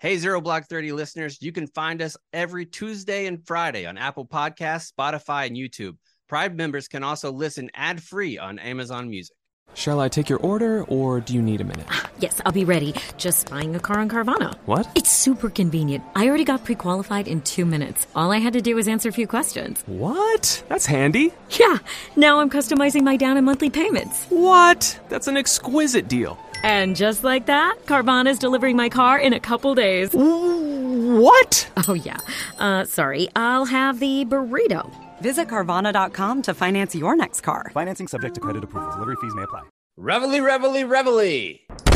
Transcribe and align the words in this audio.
Hey, 0.00 0.16
Zero 0.16 0.40
Blog 0.40 0.64
30 0.64 0.92
listeners, 0.92 1.36
you 1.42 1.52
can 1.52 1.66
find 1.66 2.00
us 2.00 2.16
every 2.32 2.64
Tuesday 2.64 3.26
and 3.26 3.46
Friday 3.46 3.84
on 3.84 3.98
Apple 3.98 4.24
Podcasts, 4.26 4.90
Spotify, 4.90 5.46
and 5.46 5.54
YouTube. 5.54 5.98
Prime 6.26 6.56
members 6.56 6.88
can 6.88 7.04
also 7.04 7.30
listen 7.30 7.68
ad 7.74 8.02
free 8.02 8.38
on 8.38 8.58
Amazon 8.58 9.10
Music. 9.10 9.36
Shall 9.74 10.00
I 10.00 10.08
take 10.08 10.30
your 10.30 10.38
order 10.38 10.84
or 10.84 11.20
do 11.20 11.34
you 11.34 11.42
need 11.42 11.60
a 11.60 11.64
minute? 11.64 11.86
Yes, 12.18 12.38
I'll 12.44 12.52
be 12.52 12.66
ready. 12.66 12.94
Just 13.16 13.48
buying 13.48 13.74
a 13.74 13.80
car 13.80 13.98
on 13.98 14.10
Carvana. 14.10 14.54
What? 14.66 14.86
It's 14.94 15.10
super 15.10 15.48
convenient. 15.48 16.04
I 16.14 16.28
already 16.28 16.44
got 16.44 16.66
pre 16.66 16.74
qualified 16.74 17.26
in 17.26 17.40
two 17.40 17.64
minutes. 17.64 18.06
All 18.14 18.30
I 18.30 18.36
had 18.36 18.52
to 18.52 18.60
do 18.60 18.74
was 18.76 18.88
answer 18.88 19.08
a 19.08 19.12
few 19.12 19.26
questions. 19.26 19.82
What? 19.86 20.62
That's 20.68 20.84
handy. 20.84 21.32
Yeah, 21.58 21.78
now 22.16 22.40
I'm 22.40 22.50
customizing 22.50 23.04
my 23.04 23.16
down 23.16 23.38
and 23.38 23.46
monthly 23.46 23.70
payments. 23.70 24.26
What? 24.26 25.00
That's 25.08 25.28
an 25.28 25.38
exquisite 25.38 26.08
deal. 26.08 26.38
And 26.62 26.94
just 26.94 27.24
like 27.24 27.46
that, 27.46 27.76
Carvana's 27.86 28.38
delivering 28.38 28.76
my 28.76 28.88
car 28.88 29.18
in 29.18 29.32
a 29.32 29.40
couple 29.40 29.74
days. 29.74 30.10
What? 30.12 31.70
Oh, 31.88 31.94
yeah. 31.94 32.18
Uh, 32.58 32.84
sorry, 32.84 33.28
I'll 33.34 33.64
have 33.64 33.98
the 34.00 34.24
burrito. 34.26 34.90
Visit 35.20 35.48
Carvana.com 35.48 36.42
to 36.42 36.54
finance 36.54 36.94
your 36.94 37.16
next 37.16 37.40
car. 37.42 37.70
Financing 37.74 38.08
subject 38.08 38.34
to 38.36 38.40
credit 38.40 38.64
approval. 38.64 38.92
Delivery 38.92 39.16
fees 39.20 39.34
may 39.34 39.42
apply. 39.42 39.62
Reveille, 39.96 40.40
reveille, 40.40 40.86
reveille. 40.86 41.89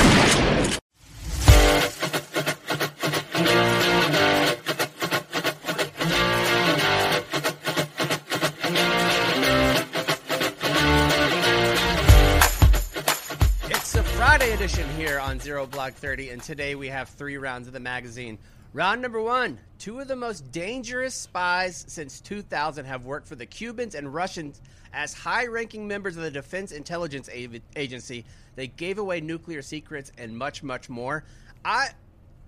Edition 14.65 14.89
here 14.97 15.21
on 15.21 15.39
Zero 15.39 15.67
Blog 15.67 15.93
30, 15.93 16.31
and 16.31 16.43
today 16.43 16.75
we 16.75 16.89
have 16.89 17.11
three 17.11 17.37
rounds 17.37 17.67
of 17.67 17.75
the 17.75 17.81
magazine. 17.81 18.39
Round 18.73 19.03
number 19.03 19.21
one 19.21 19.59
two 19.79 20.01
of 20.01 20.09
the 20.09 20.17
most 20.17 20.51
dangerous 20.53 21.15
spies 21.15 21.85
since 21.87 22.19
2000 22.23 22.87
have 22.87 23.05
worked 23.05 23.29
for 23.29 23.35
the 23.35 23.45
Cubans 23.45 23.95
and 23.95 24.15
Russians 24.15 24.63
as 24.95 25.13
high 25.13 25.49
ranking 25.49 25.87
members 25.87 26.17
of 26.17 26.23
the 26.23 26.31
Defense 26.31 26.73
Intelligence 26.73 27.29
Agency. 27.77 28.25
They 28.57 28.69
gave 28.69 28.99
away 28.99 29.21
nuclear 29.21 29.61
secrets 29.61 30.11
and 30.17 30.35
much, 30.35 30.63
much 30.63 30.89
more. 30.89 31.25
I. 31.63 31.89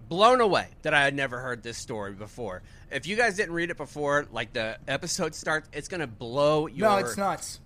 Blown 0.08 0.40
away 0.40 0.68
that 0.82 0.94
I 0.94 1.02
had 1.04 1.14
never 1.14 1.40
heard 1.40 1.62
this 1.62 1.76
story 1.76 2.12
before. 2.14 2.62
If 2.90 3.06
you 3.06 3.16
guys 3.16 3.36
didn't 3.36 3.52
read 3.52 3.68
it 3.70 3.76
before, 3.76 4.26
like 4.32 4.54
the 4.54 4.78
episode 4.88 5.34
starts, 5.34 5.68
it's 5.70 5.88
gonna 5.88 6.06
blow 6.06 6.66
your 6.66 6.88
No, 6.88 6.96
it's 6.96 7.18
nuts. 7.18 7.60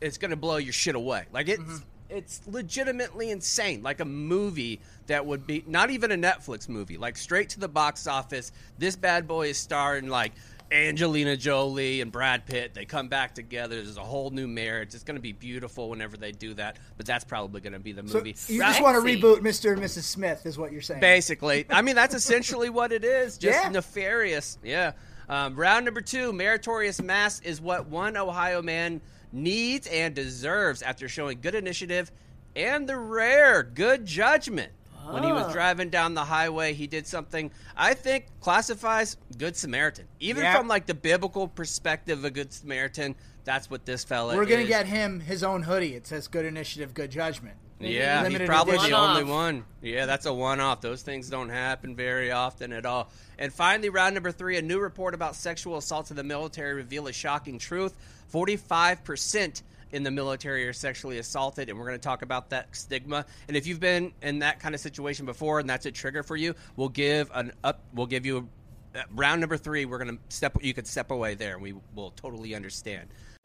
it's 0.00 0.16
gonna 0.18 0.36
blow 0.36 0.58
your 0.58 0.74
shit 0.74 0.94
away. 0.94 1.24
Like 1.32 1.48
it's 1.48 1.60
Mm-hmm. 1.60 1.76
It's 2.10 2.40
legitimately 2.46 3.30
insane. 3.30 3.82
Like 3.82 4.00
a 4.00 4.04
movie 4.04 4.80
that 5.06 5.24
would 5.24 5.46
be 5.46 5.64
not 5.66 5.90
even 5.90 6.12
a 6.12 6.16
Netflix 6.16 6.68
movie. 6.68 6.96
Like 6.98 7.16
straight 7.16 7.50
to 7.50 7.60
the 7.60 7.68
box 7.68 8.06
office. 8.06 8.52
This 8.78 8.96
bad 8.96 9.26
boy 9.28 9.48
is 9.48 9.58
starring 9.58 10.08
like 10.08 10.32
Angelina 10.72 11.36
Jolie 11.36 12.00
and 12.00 12.10
Brad 12.10 12.44
Pitt. 12.44 12.74
They 12.74 12.84
come 12.84 13.06
back 13.08 13.34
together. 13.36 13.76
There's 13.76 13.96
a 13.96 14.00
whole 14.00 14.30
new 14.30 14.48
marriage. 14.48 14.94
It's 14.94 15.04
gonna 15.04 15.20
be 15.20 15.32
beautiful 15.32 15.88
whenever 15.90 16.16
they 16.16 16.32
do 16.32 16.54
that. 16.54 16.78
But 16.96 17.06
that's 17.06 17.24
probably 17.24 17.60
gonna 17.60 17.78
be 17.78 17.92
the 17.92 18.06
So 18.08 18.18
movie. 18.18 18.34
you 18.48 18.60
Round- 18.60 18.72
just 18.72 18.82
want 18.82 18.96
to 18.96 19.02
reboot 19.02 19.38
Mr. 19.42 19.72
and 19.72 19.80
Mrs. 19.82 20.02
Smith, 20.02 20.44
is 20.44 20.58
what 20.58 20.72
you're 20.72 20.82
saying. 20.82 21.00
Basically, 21.00 21.66
I 21.70 21.82
mean 21.82 21.94
that's 21.94 22.14
essentially 22.16 22.68
what 22.68 22.90
it 22.92 23.04
is. 23.04 23.38
Just 23.38 23.62
Yeah. 23.62 23.68
nefarious. 23.68 24.58
Yeah. 24.64 24.92
Um, 25.28 25.56
round 25.56 25.84
number 25.84 26.00
two, 26.00 26.32
meritorious 26.32 27.02
mast 27.02 27.44
is 27.44 27.60
what 27.60 27.88
one 27.88 28.16
Ohio 28.16 28.62
man 28.62 29.00
needs 29.32 29.86
and 29.88 30.14
deserves 30.14 30.82
after 30.82 31.08
showing 31.08 31.40
good 31.40 31.54
initiative 31.54 32.12
and 32.54 32.88
the 32.88 32.96
rare 32.96 33.62
good 33.62 34.06
judgment. 34.06 34.72
When 35.08 35.22
he 35.22 35.30
was 35.30 35.52
driving 35.52 35.88
down 35.88 36.14
the 36.14 36.24
highway, 36.24 36.72
he 36.74 36.88
did 36.88 37.06
something 37.06 37.52
I 37.76 37.94
think 37.94 38.26
classifies 38.40 39.16
good 39.38 39.56
Samaritan. 39.56 40.08
Even 40.18 40.42
Yeah. 40.42 40.56
from 40.56 40.66
like 40.66 40.86
the 40.86 40.94
biblical 40.94 41.46
perspective 41.46 42.18
of 42.18 42.24
a 42.24 42.30
good 42.30 42.52
Samaritan, 42.52 43.14
that's 43.44 43.70
what 43.70 43.86
this 43.86 44.02
fella 44.02 44.34
We're 44.34 44.46
going 44.46 44.62
to 44.62 44.66
get 44.66 44.86
him 44.86 45.20
his 45.20 45.44
own 45.44 45.62
hoodie. 45.62 45.94
It 45.94 46.08
says 46.08 46.26
good 46.26 46.44
initiative, 46.44 46.92
good 46.92 47.12
judgment. 47.12 47.56
Yeah, 47.78 48.26
he's 48.28 48.38
probably 48.40 48.74
edition. 48.74 48.92
the 48.92 48.96
only 48.96 49.24
One-off. 49.24 49.54
one. 49.54 49.64
Yeah, 49.82 50.06
that's 50.06 50.24
a 50.26 50.32
one 50.32 50.60
off. 50.60 50.80
Those 50.80 51.02
things 51.02 51.28
don't 51.28 51.50
happen 51.50 51.94
very 51.94 52.32
often 52.32 52.72
at 52.72 52.86
all. 52.86 53.10
And 53.38 53.52
finally, 53.52 53.90
round 53.90 54.14
number 54.14 54.32
three 54.32 54.56
a 54.56 54.62
new 54.62 54.80
report 54.80 55.14
about 55.14 55.36
sexual 55.36 55.76
assaults 55.76 56.10
in 56.10 56.16
the 56.16 56.24
military 56.24 56.74
reveal 56.74 57.06
a 57.06 57.12
shocking 57.12 57.58
truth 57.58 57.94
45% 58.32 59.62
in 59.92 60.02
the 60.02 60.10
military 60.10 60.66
are 60.66 60.72
sexually 60.72 61.18
assaulted, 61.18 61.68
and 61.68 61.78
we're 61.78 61.86
going 61.86 61.98
to 61.98 62.02
talk 62.02 62.22
about 62.22 62.50
that 62.50 62.74
stigma. 62.74 63.24
And 63.48 63.56
if 63.56 63.66
you've 63.66 63.80
been 63.80 64.12
in 64.20 64.40
that 64.40 64.58
kind 64.58 64.74
of 64.74 64.80
situation 64.80 65.26
before 65.26 65.60
and 65.60 65.68
that's 65.70 65.86
a 65.86 65.92
trigger 65.92 66.22
for 66.22 66.36
you, 66.36 66.54
we'll 66.76 66.88
give 66.88 67.30
an 67.34 67.52
up, 67.62 67.82
we'll 67.94 68.06
give 68.06 68.26
you 68.26 68.48
a, 68.94 69.04
round 69.14 69.40
number 69.40 69.56
three. 69.56 69.84
We're 69.84 69.98
going 69.98 70.16
to 70.16 70.22
step, 70.28 70.56
you 70.60 70.74
could 70.74 70.86
step 70.86 71.10
away 71.10 71.34
there, 71.34 71.54
and 71.54 71.62
we 71.62 71.74
will 71.94 72.10
totally 72.10 72.54
understand. 72.54 73.08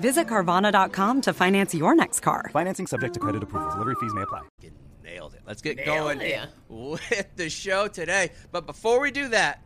Visit 0.00 0.28
Carvana.com 0.28 1.20
to 1.22 1.32
finance 1.32 1.74
your 1.74 1.94
next 1.94 2.20
car. 2.20 2.48
Financing 2.52 2.86
subject 2.86 3.14
to 3.14 3.20
credit 3.20 3.42
approval. 3.42 3.70
Delivery 3.72 3.96
fees 4.00 4.14
may 4.14 4.22
apply. 4.22 4.42
You 4.62 4.70
nailed 5.04 5.34
it. 5.34 5.40
Let's 5.46 5.60
get 5.62 5.84
going 5.84 6.20
with 6.68 7.36
the 7.36 7.50
show 7.50 7.88
today. 7.88 8.30
But 8.52 8.66
before 8.66 9.00
we 9.00 9.10
do 9.10 9.28
that, 9.28 9.62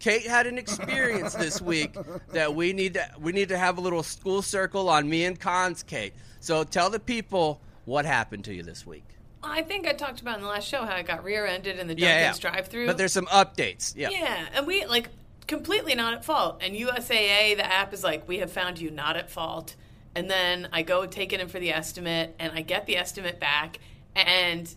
Kate 0.00 0.26
had 0.26 0.46
an 0.46 0.58
experience 0.58 1.34
this 1.34 1.60
week 1.60 1.96
that 2.32 2.54
we 2.54 2.72
need 2.72 2.94
to 2.94 3.08
we 3.20 3.32
need 3.32 3.48
to 3.50 3.58
have 3.58 3.78
a 3.78 3.80
little 3.80 4.02
school 4.02 4.42
circle 4.42 4.88
on 4.88 5.08
me 5.08 5.24
and 5.24 5.38
Cons 5.38 5.82
Kate. 5.82 6.12
So 6.40 6.64
tell 6.64 6.90
the 6.90 7.00
people 7.00 7.60
what 7.84 8.04
happened 8.04 8.44
to 8.44 8.54
you 8.54 8.62
this 8.62 8.86
week. 8.86 9.04
I 9.42 9.62
think 9.62 9.86
I 9.86 9.92
talked 9.92 10.20
about 10.20 10.36
in 10.36 10.42
the 10.42 10.48
last 10.48 10.66
show 10.66 10.84
how 10.84 10.94
I 10.94 11.02
got 11.02 11.22
rear-ended 11.22 11.78
in 11.78 11.86
the 11.86 11.96
Yeah, 11.96 12.20
yeah. 12.20 12.34
drive-through. 12.38 12.86
But 12.86 12.98
there's 12.98 13.12
some 13.12 13.26
updates. 13.26 13.94
Yeah. 13.96 14.10
yeah, 14.10 14.46
and 14.54 14.66
we 14.66 14.84
like 14.86 15.08
completely 15.48 15.96
not 15.96 16.14
at 16.14 16.24
fault. 16.24 16.62
And 16.62 16.76
USAA, 16.76 17.56
the 17.56 17.66
app 17.66 17.92
is 17.92 18.04
like, 18.04 18.28
we 18.28 18.38
have 18.38 18.52
found 18.52 18.78
you 18.78 18.92
not 18.92 19.16
at 19.16 19.28
fault. 19.30 19.74
And 20.14 20.30
then 20.30 20.68
I 20.72 20.82
go 20.82 21.06
take 21.06 21.32
it 21.32 21.40
in 21.40 21.48
for 21.48 21.58
the 21.58 21.72
estimate, 21.72 22.36
and 22.38 22.52
I 22.52 22.62
get 22.62 22.86
the 22.86 22.96
estimate 22.96 23.40
back, 23.40 23.78
and 24.14 24.72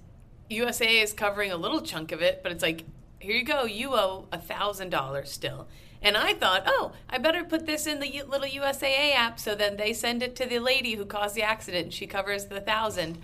USAA 0.50 1.04
is 1.04 1.14
covering 1.14 1.52
a 1.52 1.58
little 1.58 1.82
chunk 1.82 2.12
of 2.12 2.22
it, 2.22 2.42
but 2.44 2.52
it's 2.52 2.62
like, 2.62 2.84
here 3.20 3.36
you 3.36 3.44
go, 3.44 3.64
you 3.64 3.94
owe 3.94 4.28
a 4.32 4.38
thousand 4.38 4.90
dollars 4.90 5.32
still. 5.32 5.68
And 6.02 6.18
I 6.18 6.34
thought, 6.34 6.64
oh, 6.66 6.94
I 7.10 7.20
better 7.20 7.44
put 7.44 7.66
this 7.66 7.86
in 7.86 8.00
the 8.00 8.24
little 8.28 8.48
USAA 8.48 9.14
app 9.14 9.40
so 9.40 9.54
then 9.54 9.78
they 9.78 9.94
send 9.94 10.24
it 10.24 10.36
to 10.38 10.48
the 10.48 10.60
lady 10.60 10.96
who 10.96 11.06
caused 11.06 11.36
the 11.36 11.44
accident 11.44 11.86
and 11.86 11.94
she 11.94 12.08
covers 12.08 12.46
the 12.46 12.60
thousand. 12.60 13.20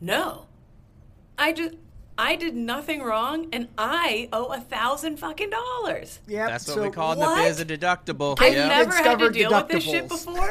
No, 0.00 0.46
I 1.38 1.52
just 1.52 1.74
I 2.18 2.36
did 2.36 2.54
nothing 2.54 3.02
wrong, 3.02 3.48
and 3.52 3.68
I 3.76 4.28
owe 4.32 4.46
a 4.46 4.60
thousand 4.60 5.18
fucking 5.18 5.50
dollars. 5.50 6.20
Yep. 6.26 6.48
That's 6.48 6.66
what 6.68 6.74
so 6.74 6.82
we 6.82 6.90
call 6.90 7.12
in 7.12 7.18
the 7.18 7.26
what? 7.26 7.44
biz 7.44 7.60
a 7.60 7.64
deductible. 7.64 8.36
I've 8.40 8.54
Yeah. 8.54 8.68
never 8.68 8.94
had 8.94 9.18
to 9.18 9.30
deal 9.30 9.50
with 9.50 9.68
this 9.68 9.84
shit 9.84 10.08
before. 10.08 10.50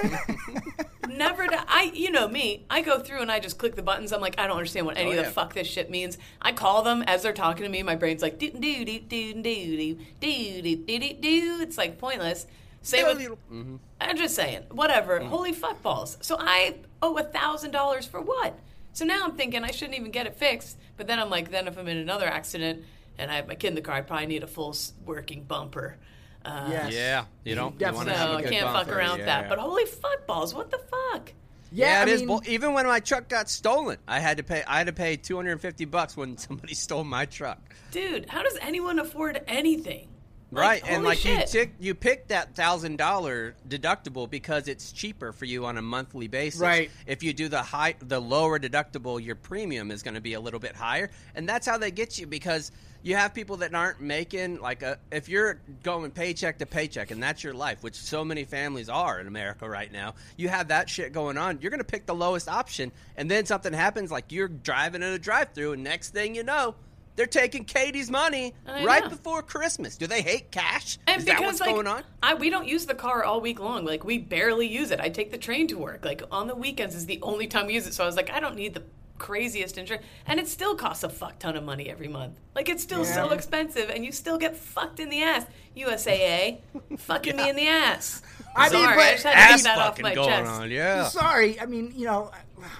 never. 1.09 1.47
To, 1.47 1.63
I, 1.67 1.91
you 1.93 2.11
know 2.11 2.27
me. 2.27 2.65
I 2.69 2.81
go 2.81 2.99
through 2.99 3.21
and 3.21 3.31
I 3.31 3.39
just 3.39 3.57
click 3.57 3.75
the 3.75 3.81
buttons. 3.81 4.11
I'm 4.13 4.21
like, 4.21 4.39
I 4.39 4.45
don't 4.45 4.57
understand 4.57 4.85
what 4.85 4.97
any 4.97 5.15
Oh, 5.15 5.19
of 5.19 5.25
the 5.25 5.31
fuck 5.31 5.53
this 5.53 5.67
shit 5.67 5.89
means. 5.89 6.17
I 6.41 6.51
call 6.51 6.83
them 6.83 7.03
as 7.07 7.23
they're 7.23 7.33
talking 7.33 7.63
to 7.63 7.69
me. 7.69 7.81
My 7.81 7.95
brain's 7.95 8.21
like, 8.21 8.37
doo 8.37 8.51
doo 8.51 8.85
doo 8.85 8.99
doo 8.99 9.33
doo 9.33 9.41
doo 9.41 9.97
doo 10.21 10.61
doo 10.61 10.75
doo 10.85 10.99
doo 10.99 11.13
doo. 11.21 11.57
It's 11.61 11.77
like 11.77 11.97
pointless. 11.97 12.45
Same 12.83 13.05
with. 13.07 13.17
Mm-hmm. 13.17 13.77
I'm 13.99 14.17
just 14.17 14.35
saying, 14.35 14.63
whatever. 14.69 15.19
Holy 15.19 15.53
fuck 15.53 15.81
balls. 15.81 16.17
So 16.21 16.37
I 16.39 16.75
owe 17.01 17.17
a 17.17 17.23
thousand 17.23 17.71
dollars 17.71 18.05
for 18.05 18.21
what? 18.21 18.59
So 18.95 19.03
now 19.05 19.25
I'm 19.25 19.33
thinking 19.35 19.63
I 19.63 19.71
shouldn't 19.71 19.97
even 19.99 20.09
get 20.09 20.25
it 20.25 20.35
fixed. 20.35 20.77
But 20.97 21.05
then 21.07 21.19
I'm 21.19 21.29
like, 21.29 21.51
then 21.51 21.67
if 21.67 21.77
I'm 21.77 21.87
in 21.87 21.97
another 21.97 22.25
accident 22.27 22.83
and 23.17 23.29
I 23.29 23.35
have 23.35 23.47
my 23.47 23.55
kid 23.55 23.67
in 23.67 23.75
the 23.75 23.81
car, 23.81 23.95
I 23.95 24.01
probably 24.01 24.25
need 24.27 24.41
a 24.43 24.47
full 24.47 24.75
working 25.05 25.43
bumper. 25.43 25.97
Uh, 26.45 26.67
Yes. 26.71 26.93
Yeah, 26.93 27.25
you 27.43 27.55
don't. 27.55 27.79
You 27.79 27.91
want 27.91 28.07
to 28.07 28.15
have 28.15 28.29
So 28.29 28.33
a 28.33 28.37
I 28.37 28.41
good 28.43 28.51
can't 28.51 28.65
fuck 28.67 28.85
bumper. 28.87 28.97
around 28.99 29.11
with 29.11 29.19
Yeah, 29.19 29.25
that. 29.25 29.41
yeah. 29.43 29.49
But 29.49 29.59
holy 29.59 29.85
fuck 29.85 30.25
balls, 30.25 30.53
what 30.55 30.71
the 30.71 30.77
fuck? 30.79 31.33
Yeah, 31.73 31.99
I 31.99 32.03
it 32.03 32.07
is. 32.07 32.23
mean- 32.23 32.39
Even 32.45 32.73
when 32.73 32.85
my 32.87 33.01
truck 33.01 33.27
got 33.27 33.49
stolen, 33.49 33.97
I 34.07 34.19
had 34.19 34.37
to 34.37 34.43
pay. 34.43 34.63
I 34.65 34.77
had 34.77 34.87
to 34.87 34.93
pay 34.93 35.17
250 35.17 35.83
bucks 35.85 36.15
when 36.15 36.37
somebody 36.45 36.73
stole 36.73 37.03
my 37.03 37.25
truck. 37.25 37.59
Dude, 37.91 38.29
how 38.29 38.43
does 38.43 38.57
anyone 38.61 38.99
afford 38.99 39.41
anything? 39.47 40.07
Right, 40.51 40.81
Like, 40.83 40.91
and 40.91 41.03
like 41.03 41.17
shit. 41.17 41.39
you 41.39 41.45
tick, 41.47 41.73
you 41.79 41.95
pick 41.95 42.27
that 42.27 42.55
thousand 42.55 42.97
dollar 42.97 43.55
deductible 43.67 44.29
because 44.29 44.67
it's 44.67 44.91
cheaper 44.91 45.33
for 45.33 45.45
you 45.45 45.65
on 45.65 45.77
a 45.77 45.81
monthly 45.81 46.27
basis. 46.27 46.61
Right. 46.61 46.91
If 47.07 47.23
you 47.23 47.33
do 47.33 47.49
the 47.49 47.61
high, 47.61 47.95
the 47.99 48.19
lower 48.21 48.59
deductible, 48.59 49.23
your 49.23 49.35
premium 49.35 49.91
is 49.91 50.03
going 50.03 50.13
to 50.13 50.21
be 50.21 50.33
a 50.33 50.39
little 50.39 50.59
bit 50.59 50.75
higher, 50.75 51.09
and 51.33 51.49
that's 51.49 51.67
how 51.67 51.77
they 51.77 51.91
get 51.91 52.17
you 52.19 52.27
because 52.27 52.71
you 53.01 53.15
have 53.15 53.33
people 53.33 53.57
that 53.57 53.73
aren't 53.75 54.01
making 54.01 54.59
like 54.61 54.81
a. 54.81 54.97
If 55.11 55.29
you're 55.29 55.59
going 55.83 56.11
paycheck 56.11 56.59
to 56.59 56.65
paycheck 56.65 57.11
and 57.11 57.21
that's 57.21 57.43
your 57.43 57.53
life, 57.53 57.83
which 57.83 57.95
so 57.95 58.23
many 58.23 58.45
families 58.45 58.87
are 58.87 59.19
in 59.19 59.27
America 59.27 59.69
right 59.69 59.91
now, 59.91 60.15
you 60.37 60.47
have 60.49 60.69
that 60.69 60.89
shit 60.89 61.11
going 61.11 61.37
on. 61.37 61.59
You're 61.61 61.71
going 61.71 61.79
to 61.79 61.83
pick 61.83 62.05
the 62.05 62.15
lowest 62.15 62.47
option, 62.47 62.91
and 63.17 63.29
then 63.29 63.45
something 63.45 63.73
happens 63.73 64.11
like 64.11 64.31
you're 64.31 64.47
driving 64.47 65.03
in 65.03 65.09
a 65.09 65.19
drive-through, 65.19 65.73
and 65.73 65.83
next 65.83 66.11
thing 66.11 66.33
you 66.35 66.43
know. 66.43 66.75
They're 67.15 67.25
taking 67.25 67.63
Katie's 67.63 68.11
money 68.11 68.53
I 68.67 68.83
right 68.83 69.03
know. 69.03 69.09
before 69.09 69.41
Christmas. 69.41 69.95
Do 69.97 70.05
they 70.07 70.21
hate 70.21 70.51
cash? 70.51 70.97
And 71.07 71.19
Is 71.19 71.25
because 71.25 71.39
that 71.39 71.45
what's 71.45 71.59
like 71.61 71.73
going 71.73 71.87
on? 71.87 72.03
I, 72.21 72.33
we 72.33 72.49
don't 72.49 72.67
use 72.67 72.85
the 72.85 72.95
car 72.95 73.23
all 73.23 73.39
week 73.41 73.59
long. 73.59 73.85
Like 73.85 74.03
we 74.03 74.17
barely 74.17 74.67
use 74.67 74.91
it. 74.91 74.99
I 74.99 75.09
take 75.09 75.31
the 75.31 75.37
train 75.37 75.67
to 75.69 75.75
work. 75.77 76.03
Like 76.03 76.23
on 76.31 76.47
the 76.47 76.55
weekends 76.55 76.93
is 76.95 77.05
the 77.05 77.19
only 77.21 77.47
time 77.47 77.67
we 77.67 77.73
use 77.73 77.87
it. 77.87 77.93
So 77.93 78.03
I 78.03 78.07
was 78.07 78.15
like, 78.17 78.29
I 78.29 78.39
don't 78.39 78.55
need 78.55 78.73
the 78.73 78.83
craziest 79.17 79.77
insurance, 79.77 80.05
and 80.27 80.41
it 80.41 80.47
still 80.49 80.75
costs 80.75 81.05
a 81.05 81.09
fuck 81.09 81.39
ton 81.39 81.55
of 81.55 81.63
money 81.63 81.89
every 81.89 82.09
month. 82.09 82.37
Like 82.53 82.67
it's 82.67 82.83
still 82.83 83.05
so 83.05 83.29
expensive, 83.31 83.89
and 83.89 84.03
you 84.03 84.11
still 84.11 84.37
get 84.37 84.57
fucked 84.57 84.99
in 84.99 85.09
the 85.09 85.23
ass. 85.23 85.45
USAA, 85.77 86.59
fucking 86.97 87.37
me 87.37 87.49
in 87.49 87.55
the 87.55 87.67
ass. 87.67 88.21
I 88.57 88.69
mean, 88.69 88.83
Sorry, 88.83 88.95
but- 88.97 89.03
I 89.05 89.11
just 89.13 89.23
had 89.23 89.31
to 89.31 89.37
Ass 89.37 89.63
get 89.63 89.75
that 89.75 89.77
off 89.77 90.01
my 90.01 90.15
going 90.15 90.27
chest. 90.29 90.51
on, 90.51 90.71
yeah. 90.71 91.07
Sorry, 91.07 91.59
I 91.59 91.65
mean, 91.65 91.93
you 91.95 92.05
know, 92.05 92.31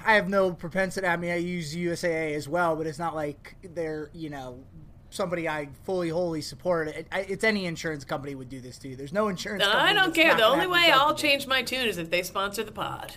I 0.05 0.13
have 0.13 0.29
no 0.29 0.51
propensity. 0.51 1.07
I 1.07 1.17
mean, 1.17 1.31
I 1.31 1.37
use 1.37 1.75
USAA 1.75 2.35
as 2.35 2.47
well, 2.47 2.75
but 2.75 2.87
it's 2.87 2.99
not 2.99 3.15
like 3.15 3.55
they're, 3.73 4.09
you 4.13 4.29
know, 4.29 4.63
somebody 5.09 5.47
I 5.47 5.69
fully, 5.83 6.09
wholly 6.09 6.41
support. 6.41 6.89
It, 6.89 7.07
it's 7.11 7.43
any 7.43 7.65
insurance 7.65 8.03
company 8.03 8.35
would 8.35 8.49
do 8.49 8.61
this 8.61 8.77
to 8.79 8.89
you. 8.89 8.95
There's 8.95 9.13
no 9.13 9.27
insurance. 9.27 9.63
I 9.63 9.93
company 9.93 9.93
don't 9.93 10.13
care. 10.13 10.35
The 10.35 10.45
only 10.45 10.67
way 10.67 10.91
I'll 10.93 11.15
change 11.15 11.47
my 11.47 11.61
tune 11.61 11.87
is 11.87 11.97
if 11.97 12.09
they 12.09 12.23
sponsor 12.23 12.63
the 12.63 12.71
pod. 12.71 13.15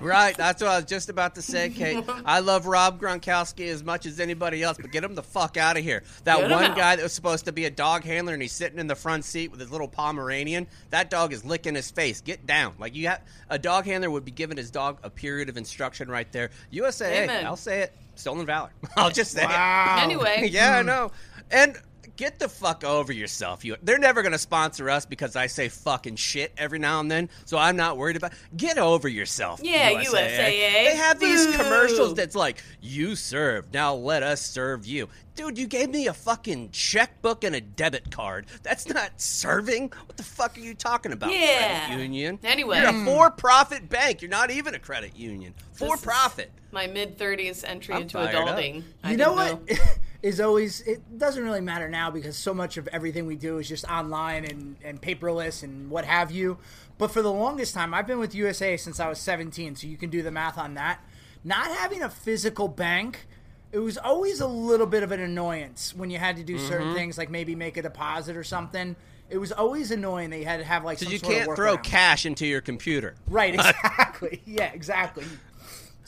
Right, 0.00 0.36
that's 0.36 0.62
what 0.62 0.70
I 0.70 0.76
was 0.76 0.84
just 0.84 1.08
about 1.08 1.34
to 1.36 1.42
say, 1.42 1.70
Kate. 1.70 2.04
I 2.24 2.40
love 2.40 2.66
Rob 2.66 3.00
Gronkowski 3.00 3.68
as 3.68 3.82
much 3.82 4.06
as 4.06 4.20
anybody 4.20 4.62
else, 4.62 4.78
but 4.80 4.90
get 4.90 5.04
him 5.04 5.14
the 5.14 5.22
fuck 5.22 5.56
out 5.56 5.76
of 5.76 5.84
here. 5.84 6.02
That 6.24 6.38
Get 6.38 6.50
one 6.50 6.74
guy 6.74 6.96
that 6.96 7.02
was 7.02 7.12
supposed 7.12 7.46
to 7.46 7.52
be 7.52 7.64
a 7.64 7.70
dog 7.70 8.04
handler 8.04 8.32
and 8.32 8.42
he's 8.42 8.52
sitting 8.52 8.78
in 8.78 8.86
the 8.86 8.94
front 8.94 9.24
seat 9.24 9.50
with 9.50 9.60
his 9.60 9.70
little 9.70 9.88
Pomeranian, 9.88 10.66
that 10.90 11.10
dog 11.10 11.32
is 11.32 11.44
licking 11.44 11.74
his 11.74 11.90
face. 11.90 12.20
Get 12.20 12.46
down. 12.46 12.74
Like 12.78 12.94
you 12.94 13.08
have 13.08 13.22
a 13.48 13.58
dog 13.58 13.84
handler 13.84 14.10
would 14.10 14.24
be 14.24 14.30
giving 14.30 14.56
his 14.56 14.70
dog 14.70 14.98
a 15.02 15.10
period 15.10 15.48
of 15.48 15.56
instruction 15.56 16.08
right 16.08 16.30
there. 16.32 16.50
USA, 16.70 17.44
I'll 17.44 17.56
say 17.56 17.80
it. 17.80 17.92
Stolen 18.14 18.46
valor. 18.46 18.70
I'll 18.96 19.10
just 19.10 19.32
say 19.32 19.44
it. 19.44 19.50
Anyway, 20.06 20.48
yeah, 20.50 20.78
I 20.78 20.82
know. 20.82 21.10
And 21.50 21.76
get 22.16 22.38
the 22.38 22.48
fuck 22.48 22.84
over 22.84 23.12
yourself. 23.12 23.64
You, 23.64 23.76
they're 23.82 23.98
never 23.98 24.22
going 24.22 24.32
to 24.32 24.38
sponsor 24.38 24.88
us 24.90 25.06
because 25.06 25.36
I 25.36 25.46
say 25.46 25.68
fucking 25.68 26.16
shit 26.16 26.52
every 26.56 26.78
now 26.78 27.00
and 27.00 27.10
then. 27.10 27.28
So 27.44 27.58
I'm 27.58 27.76
not 27.76 27.96
worried 27.96 28.16
about. 28.16 28.32
Get 28.56 28.78
over 28.78 29.08
yourself. 29.08 29.60
Yeah, 29.62 29.90
USAA. 29.92 30.04
USAA. 30.04 30.36
They 30.36 30.86
eh? 30.88 30.94
have 30.96 31.20
these 31.20 31.46
Boo. 31.46 31.52
commercials 31.52 32.14
that's 32.14 32.34
like, 32.34 32.62
"You 32.80 33.14
serve, 33.16 33.72
now 33.72 33.94
let 33.94 34.22
us 34.22 34.40
serve 34.44 34.86
you." 34.86 35.08
Dude, 35.34 35.58
you 35.58 35.66
gave 35.66 35.90
me 35.90 36.06
a 36.06 36.14
fucking 36.14 36.70
checkbook 36.70 37.44
and 37.44 37.54
a 37.54 37.60
debit 37.60 38.10
card. 38.10 38.46
That's 38.62 38.88
not 38.88 39.20
serving. 39.20 39.90
What 40.06 40.16
the 40.16 40.22
fuck 40.22 40.56
are 40.56 40.60
you 40.60 40.72
talking 40.72 41.12
about? 41.12 41.30
Yeah. 41.30 41.88
Credit 41.88 42.00
union. 42.00 42.38
Anyway. 42.42 42.80
you're 42.80 42.88
a 42.88 43.04
for-profit 43.04 43.90
bank. 43.90 44.22
You're 44.22 44.30
not 44.30 44.50
even 44.50 44.74
a 44.74 44.78
credit 44.78 45.14
union. 45.14 45.52
For-profit. 45.74 46.50
my 46.72 46.86
mid 46.86 47.18
thirties 47.18 47.64
entry 47.64 47.94
I'm 47.94 48.02
into 48.02 48.14
fired 48.16 48.34
up. 48.34 48.56
adulting. 48.58 48.82
I 49.04 49.10
You 49.10 49.16
know 49.18 49.36
didn't 49.36 49.68
what 49.68 49.98
is 50.26 50.40
always 50.40 50.80
it 50.80 51.18
doesn't 51.18 51.44
really 51.44 51.60
matter 51.60 51.88
now 51.88 52.10
because 52.10 52.36
so 52.36 52.52
much 52.52 52.76
of 52.76 52.88
everything 52.88 53.26
we 53.26 53.36
do 53.36 53.58
is 53.58 53.68
just 53.68 53.84
online 53.84 54.44
and, 54.44 54.74
and 54.82 55.00
paperless 55.00 55.62
and 55.62 55.88
what 55.88 56.04
have 56.04 56.32
you. 56.32 56.58
But 56.98 57.12
for 57.12 57.22
the 57.22 57.32
longest 57.32 57.74
time, 57.74 57.94
I've 57.94 58.08
been 58.08 58.18
with 58.18 58.34
USA 58.34 58.76
since 58.76 58.98
I 58.98 59.08
was 59.08 59.20
17, 59.20 59.76
so 59.76 59.86
you 59.86 59.96
can 59.96 60.10
do 60.10 60.22
the 60.22 60.32
math 60.32 60.58
on 60.58 60.74
that. 60.74 60.98
Not 61.44 61.68
having 61.68 62.02
a 62.02 62.08
physical 62.10 62.66
bank, 62.66 63.28
it 63.70 63.78
was 63.78 63.96
always 63.98 64.40
a 64.40 64.48
little 64.48 64.86
bit 64.86 65.04
of 65.04 65.12
an 65.12 65.20
annoyance 65.20 65.94
when 65.94 66.10
you 66.10 66.18
had 66.18 66.36
to 66.38 66.42
do 66.42 66.58
certain 66.58 66.88
Mm-hmm. 66.88 66.96
things 66.96 67.18
like 67.18 67.30
maybe 67.30 67.54
make 67.54 67.76
a 67.76 67.82
deposit 67.82 68.36
or 68.36 68.42
something. 68.42 68.96
It 69.30 69.38
was 69.38 69.52
always 69.52 69.90
annoying 69.92 70.30
that 70.30 70.38
you 70.38 70.44
had 70.44 70.58
to 70.58 70.64
have 70.64 70.82
like 70.84 70.98
So 70.98 71.04
some 71.04 71.12
you 71.12 71.18
sort 71.18 71.32
can't 71.34 71.56
throw 71.56 71.76
cash 71.76 72.26
into 72.26 72.46
your 72.46 72.60
computer. 72.60 73.14
Right, 73.28 73.54
exactly. 73.58 74.42
yeah, 74.46 74.72
exactly. 74.72 75.24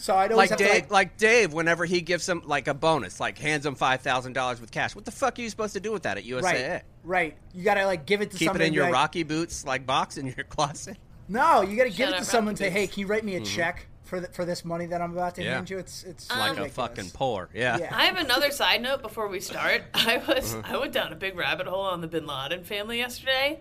So 0.01 0.15
I'd 0.17 0.31
always 0.33 0.51
like 0.51 0.59
have 0.59 0.59
Dave, 0.59 0.69
to 0.69 0.75
like, 0.75 0.91
like, 0.91 1.17
Dave, 1.19 1.53
whenever 1.53 1.85
he 1.85 2.01
gives 2.01 2.27
him 2.29 2.41
like 2.47 2.69
a 2.69 2.73
bonus, 2.75 3.19
like 3.21 3.37
hands 3.37 3.67
him 3.67 3.75
five 3.75 4.01
thousand 4.01 4.33
dollars 4.33 4.61
with 4.61 4.71
cash. 4.71 4.95
What 4.95 5.05
the 5.05 5.11
fuck 5.11 5.39
are 5.39 5.43
you 5.43 5.51
supposed 5.51 5.75
to 5.75 5.81
do 5.81 5.93
with 5.93 6.05
that 6.05 6.17
at 6.17 6.25
USAA? 6.25 6.43
right, 6.43 6.83
right. 7.05 7.37
You 7.53 7.65
gotta 7.65 7.85
like 7.85 8.07
give 8.07 8.21
it 8.23 8.31
to 8.31 8.37
Keep 8.39 8.55
it 8.55 8.61
in 8.61 8.73
your 8.73 8.85
like, 8.85 8.93
Rocky 8.95 9.25
boots 9.25 9.65
like 9.67 9.85
box 9.87 10.17
in 10.17 10.27
your 10.27 10.45
closet. 10.49 10.97
No, 11.29 11.61
you 11.63 11.77
got 11.77 11.85
to 11.85 11.91
give 11.91 12.09
it 12.09 12.17
to 12.19 12.25
someone. 12.25 12.53
and 12.53 12.59
Say, 12.59 12.71
hey, 12.71 12.87
can 12.87 13.01
you 13.01 13.07
write 13.07 13.23
me 13.23 13.35
a 13.37 13.41
check 13.43 13.87
for 14.05 14.19
the, 14.19 14.29
for 14.29 14.47
this 14.47 14.65
money 14.65 14.87
that 14.87 15.03
I'm 15.03 15.13
about 15.13 15.35
to 15.35 15.43
Mm-hmm. 15.43 15.49
Yeah. 15.49 15.55
hand 15.57 15.69
you? 15.71 15.79
It's 15.79 16.05
it's 16.05 16.31
like 16.31 16.57
a 16.57 16.69
fucking 16.71 17.11
pour. 17.11 17.51
Yeah. 17.53 17.77
Yeah. 17.79 17.95
I 17.95 18.07
have 18.07 18.17
another 18.17 18.51
side 18.51 18.81
note 18.81 19.03
before 19.03 19.29
we 19.29 19.41
start. 19.41 19.83
I 19.95 20.23
was 20.29 20.55
Mm-hmm. 20.55 20.73
I 20.75 20.79
went 20.79 20.93
down 20.93 21.13
a 21.13 21.17
big 21.17 21.37
rabbit 21.37 21.67
hole 21.67 21.83
on 21.85 22.01
the 22.01 22.07
Bin 22.09 22.25
Laden 22.27 22.65
family 22.65 22.99
yesterday. 22.99 23.61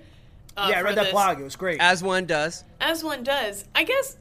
Uh, 0.55 0.67
Yeah, 0.71 0.79
I 0.79 0.81
read 0.83 0.95
that 0.95 1.03
this- 1.05 1.11
blog. 1.11 1.39
It 1.39 1.43
was 1.43 1.55
great. 1.55 1.81
As 1.81 2.01
one 2.03 2.25
does. 2.25 2.63
As 2.79 3.03
one 3.03 3.23
does. 3.23 3.65
I 3.75 3.83
guess 3.83 4.17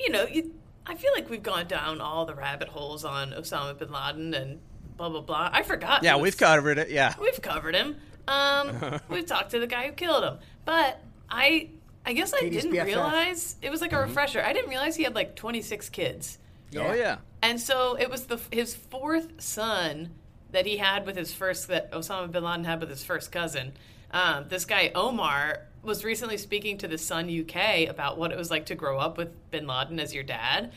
you 0.00 0.10
know. 0.10 0.24
You, 0.24 0.52
I 0.90 0.94
feel 0.96 1.12
like 1.14 1.30
we've 1.30 1.42
gone 1.42 1.66
down 1.66 2.00
all 2.00 2.26
the 2.26 2.34
rabbit 2.34 2.68
holes 2.68 3.04
on 3.04 3.30
Osama 3.30 3.78
bin 3.78 3.90
Laden 3.92 4.34
and 4.34 4.60
blah 4.96 5.08
blah 5.08 5.20
blah. 5.20 5.48
I 5.52 5.62
forgot. 5.62 6.02
Yeah, 6.02 6.16
we've 6.16 6.36
covered 6.36 6.78
it. 6.78 6.90
Yeah. 6.90 7.14
We've 7.20 7.40
covered 7.40 7.74
him. 7.74 7.96
Um, 8.28 9.00
we've 9.08 9.26
talked 9.26 9.52
to 9.52 9.60
the 9.60 9.66
guy 9.66 9.86
who 9.86 9.92
killed 9.92 10.24
him, 10.24 10.38
but 10.64 11.00
I 11.30 11.70
I 12.04 12.12
guess 12.12 12.32
I 12.34 12.40
Katie's 12.40 12.64
didn't 12.64 12.76
BFF. 12.76 12.84
realize 12.86 13.56
it 13.62 13.70
was 13.70 13.80
like 13.80 13.92
a 13.92 13.96
Mm-hmm. 13.96 14.08
refresher. 14.08 14.42
I 14.42 14.52
didn't 14.52 14.70
realize 14.70 14.96
he 14.96 15.04
had 15.04 15.14
like 15.14 15.36
26 15.36 15.88
kids. 15.90 16.38
Oh 16.76 16.92
yeah. 16.92 17.18
And 17.42 17.60
so 17.60 17.94
it 17.94 18.10
was 18.10 18.26
the 18.26 18.38
his 18.50 18.74
fourth 18.74 19.40
son 19.42 20.10
that 20.52 20.66
he 20.66 20.76
had 20.76 21.06
with 21.06 21.16
his 21.16 21.32
first 21.32 21.68
that 21.68 21.92
Osama 21.92 22.30
bin 22.30 22.42
Laden 22.42 22.64
had 22.64 22.80
with 22.80 22.90
his 22.90 23.04
first 23.04 23.30
cousin. 23.30 23.72
Um, 24.12 24.46
this 24.48 24.64
guy 24.64 24.90
Omar 24.94 25.66
was 25.82 26.04
recently 26.04 26.36
speaking 26.36 26.78
to 26.78 26.88
the 26.88 26.98
Sun 26.98 27.28
UK 27.28 27.88
about 27.88 28.18
what 28.18 28.32
it 28.32 28.38
was 28.38 28.50
like 28.50 28.66
to 28.66 28.74
grow 28.74 28.98
up 28.98 29.16
with 29.16 29.30
bin 29.50 29.66
Laden 29.66 29.98
as 29.98 30.14
your 30.14 30.24
dad, 30.24 30.72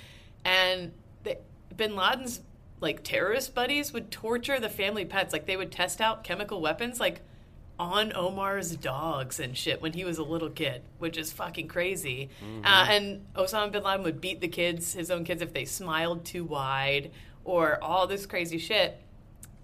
and 0.46 0.92
the, 1.24 1.38
bin 1.76 1.96
Laden's 1.96 2.42
like 2.80 3.04
terrorist 3.04 3.56
buddies 3.56 3.94
would 3.94 4.12
torture 4.12 4.60
the 4.60 4.70
family 4.70 5.06
pets. 5.06 5.34
Like 5.34 5.46
they 5.46 5.58
would 5.58 5.72
test 5.72 6.02
out 6.02 6.24
chemical 6.24 6.62
weapons, 6.62 7.00
like 7.00 7.22
on 7.80 8.16
Omar's 8.16 8.76
dogs 8.76 9.40
and 9.40 9.58
shit 9.58 9.82
when 9.82 9.94
he 9.94 10.06
was 10.06 10.18
a 10.18 10.24
little 10.24 10.50
kid, 10.50 10.84
which 11.00 11.18
is 11.18 11.32
fucking 11.32 11.68
crazy. 11.68 12.30
Uh, 12.64 12.86
and 12.90 13.26
Osama 13.36 13.72
bin 13.72 13.84
Laden 13.84 14.04
would 14.04 14.22
beat 14.22 14.42
the 14.42 14.48
kids, 14.48 14.94
his 14.94 15.10
own 15.10 15.24
kids, 15.24 15.42
if 15.42 15.54
they 15.54 15.66
smiled 15.66 16.24
too 16.24 16.44
wide 16.46 17.12
or 17.44 17.84
all 17.84 18.06
this 18.08 18.26
crazy 18.26 18.58
shit. 18.58 19.02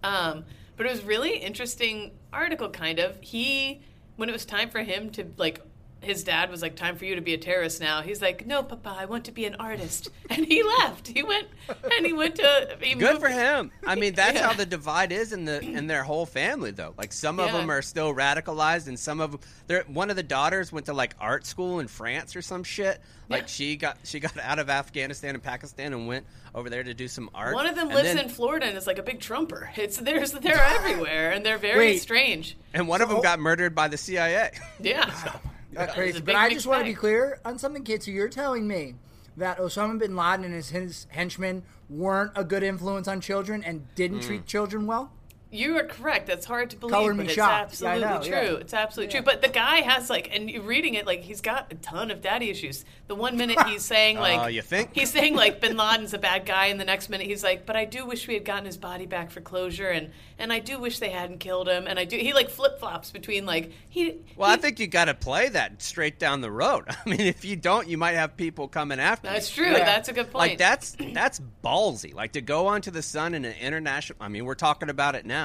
Um, 0.04 0.46
but 0.76 0.86
it 0.86 0.92
was 0.92 1.04
really 1.04 1.38
interesting 1.38 2.12
article, 2.34 2.70
kind 2.70 3.00
of. 3.00 3.18
He, 3.22 3.82
when 4.20 4.30
it 4.30 4.34
was 4.34 4.46
time 4.46 4.70
for 4.70 4.84
him 4.84 5.10
to 5.12 5.26
like, 5.38 5.62
his 6.02 6.24
dad 6.24 6.50
was 6.50 6.62
like, 6.62 6.76
"Time 6.76 6.96
for 6.98 7.06
you 7.06 7.16
to 7.16 7.22
be 7.22 7.34
a 7.34 7.38
terrorist 7.38 7.82
now." 7.82 8.02
He's 8.02 8.22
like, 8.22 8.46
"No, 8.48 8.64
Papa, 8.64 8.96
I 9.00 9.06
want 9.06 9.26
to 9.26 9.32
be 9.32 9.46
an 9.46 9.56
artist," 9.56 10.10
and 10.30 10.46
he 10.46 10.64
left. 10.64 11.08
He 11.08 11.24
went 11.24 11.48
and 11.96 12.06
he 12.06 12.14
went 12.14 12.36
to. 12.36 12.78
He 12.82 12.96
Good 12.96 13.02
moved- 13.14 13.22
for 13.22 13.30
him. 13.30 13.72
I 13.86 13.96
mean, 13.96 14.14
that's 14.14 14.36
Yeah. 14.36 14.48
how 14.48 14.54
the 14.54 14.66
divide 14.66 15.12
is 15.12 15.34
in 15.34 15.46
the 15.46 15.60
in 15.62 15.88
their 15.88 16.04
whole 16.04 16.26
family, 16.26 16.72
though. 16.72 16.94
Like 16.98 17.12
some 17.14 17.40
of 17.40 17.48
Yeah. 17.48 17.58
them 17.58 17.70
are 17.72 17.82
still 17.82 18.14
radicalized, 18.14 18.88
and 18.88 18.98
some 19.00 19.20
of 19.22 19.32
them. 19.32 19.42
They're, 19.68 19.84
one 19.84 20.10
of 20.10 20.16
the 20.16 20.24
daughters 20.24 20.72
went 20.72 20.86
to 20.88 20.94
like 20.94 21.16
art 21.20 21.46
school 21.46 21.80
in 21.80 21.88
France 21.88 22.36
or 22.36 22.42
some 22.42 22.64
shit. 22.64 23.02
Like 23.28 23.42
Yeah. 23.44 23.48
she 23.48 23.76
got 23.76 23.98
she 24.04 24.20
got 24.20 24.38
out 24.42 24.60
of 24.60 24.70
Afghanistan 24.70 25.36
and 25.36 25.44
Pakistan 25.44 25.94
and 25.94 26.08
went 26.08 26.26
over 26.56 26.70
there 26.70 26.84
to 26.84 26.94
do 26.96 27.08
some 27.08 27.30
art. 27.36 27.54
One 27.54 27.68
of 27.68 27.76
them 27.76 27.88
And 27.88 27.96
lives 27.96 28.14
then- 28.16 28.26
in 28.26 28.30
Florida 28.30 28.66
and 28.66 28.76
is 28.78 28.88
like 28.88 28.98
a 28.98 29.04
big 29.04 29.20
Trumper. 29.20 29.70
It's 29.76 29.98
there's 29.98 30.32
they're 30.32 30.56
everywhere 30.80 31.32
and 31.32 31.46
they're 31.46 31.58
very 31.60 31.78
Wait. 31.78 31.98
strange. 32.02 32.58
and 32.74 32.88
one 32.88 33.02
of 33.02 33.10
them 33.10 33.22
got 33.22 33.40
murdered 33.40 33.76
by 33.76 33.88
the 33.88 33.98
CIA. 33.98 34.52
Yeah. 34.80 35.06
That's 35.06 35.36
It's 35.72 35.94
crazy. 35.94 36.22
But 36.22 36.36
I 36.36 36.50
just 36.50 36.66
want 36.68 36.82
to 36.82 36.86
be 36.86 36.94
clear 36.94 37.40
on 37.46 37.58
something, 37.58 37.84
kid. 37.84 38.04
So 38.04 38.12
you're 38.12 38.30
telling 38.30 38.68
me 38.68 38.96
that 39.38 39.58
Osama 39.58 40.00
bin 40.00 40.16
Laden 40.16 40.46
and 40.46 40.54
his, 40.54 40.70
his 40.70 41.08
henchmen 41.10 41.64
weren't 41.90 42.32
a 42.36 42.44
good 42.44 42.64
influence 42.64 43.08
on 43.08 43.22
children 43.22 43.64
and 43.64 43.88
didn't 43.96 44.22
treat 44.22 44.46
children 44.46 44.86
well? 44.86 45.12
You 45.52 45.78
are 45.78 45.84
correct. 45.84 46.28
That's 46.28 46.46
hard 46.46 46.70
to 46.70 46.76
believe, 46.76 46.94
Color 46.94 47.14
but 47.14 47.18
me 47.18 47.24
it's 47.26 47.34
shocked. 47.34 47.82
Yeah, 47.82 47.90
I 47.90 47.94
absolutely 48.02 48.30
know, 48.30 48.38
true. 48.42 48.54
yeah. 48.54 48.60
It's 48.60 48.74
absolutely 48.74 49.12
true. 49.12 49.22
But 49.24 49.42
the 49.42 49.48
guy 49.50 49.78
has 49.78 50.08
like, 50.08 50.30
and 50.32 50.48
you 50.50 50.62
reading 50.62 50.94
it, 50.94 51.08
like 51.08 51.22
he's 51.22 51.42
got 51.42 51.72
a 51.72 51.76
ton 51.76 52.12
of 52.12 52.22
daddy 52.22 52.52
issues. 52.52 52.86
The 53.08 53.16
one 53.16 53.36
minute 53.36 53.60
he's 53.68 53.84
saying 53.84 54.20
like, 54.20 54.40
Uh, 54.40 54.46
you 54.48 54.62
think? 54.62 54.92
he's 54.94 55.10
saying 55.10 55.36
like 55.36 55.60
Bin 55.62 55.76
Laden's 55.76 56.14
a 56.14 56.20
bad 56.20 56.46
guy, 56.46 56.68
and 56.68 56.80
the 56.80 56.86
next 56.86 57.10
minute 57.10 57.26
he's 57.26 57.44
like, 57.44 57.66
but 57.66 57.76
I 57.76 57.86
do 57.86 58.06
wish 58.06 58.28
we 58.28 58.36
had 58.36 58.46
gotten 58.46 58.66
his 58.66 58.78
body 58.78 59.08
back 59.08 59.32
for 59.32 59.42
closure, 59.42 59.88
and 59.90 60.12
and 60.38 60.54
I 60.54 60.60
do 60.60 60.80
wish 60.80 61.00
they 61.00 61.10
hadn't 61.10 61.40
killed 61.40 61.68
him, 61.68 61.88
and 61.88 61.98
I 61.98 62.06
do. 62.06 62.16
He 62.18 62.32
like 62.34 62.52
flip 62.52 62.80
flops 62.80 63.10
between 63.10 63.48
like 63.48 63.72
he. 63.90 64.18
Well, 64.36 64.50
he- 64.50 64.54
I 64.54 64.58
think 64.58 64.80
you 64.80 64.86
got 64.86 65.06
to 65.06 65.16
play 65.16 65.50
that 65.50 65.82
straight 65.82 66.20
down 66.20 66.42
the 66.42 66.52
road. 66.52 66.84
I 66.90 67.10
mean, 67.10 67.22
if 67.22 67.44
you 67.44 67.56
don't, 67.56 67.88
you 67.88 67.98
might 67.98 68.14
have 68.14 68.38
people 68.38 68.68
coming 68.68 69.00
after. 69.00 69.28
you. 69.28 69.34
that's 69.34 69.50
true. 69.50 69.72
That's 69.74 70.10
a 70.10 70.14
good 70.14 70.26
point. 70.32 70.36
Like 70.52 70.58
that's 70.60 70.96
that's 71.14 71.42
ballsy. 71.64 72.14
Like 72.14 72.34
to 72.34 72.42
go 72.42 72.68
onto 72.68 72.92
the 72.92 73.02
sun 73.02 73.34
in 73.34 73.46
an 73.46 73.56
international. 73.60 74.18
I 74.22 74.28
mean, 74.28 74.46
we're 74.46 74.54
talking 74.54 74.90
about 74.90 75.16
it 75.16 75.26
now. 75.26 75.39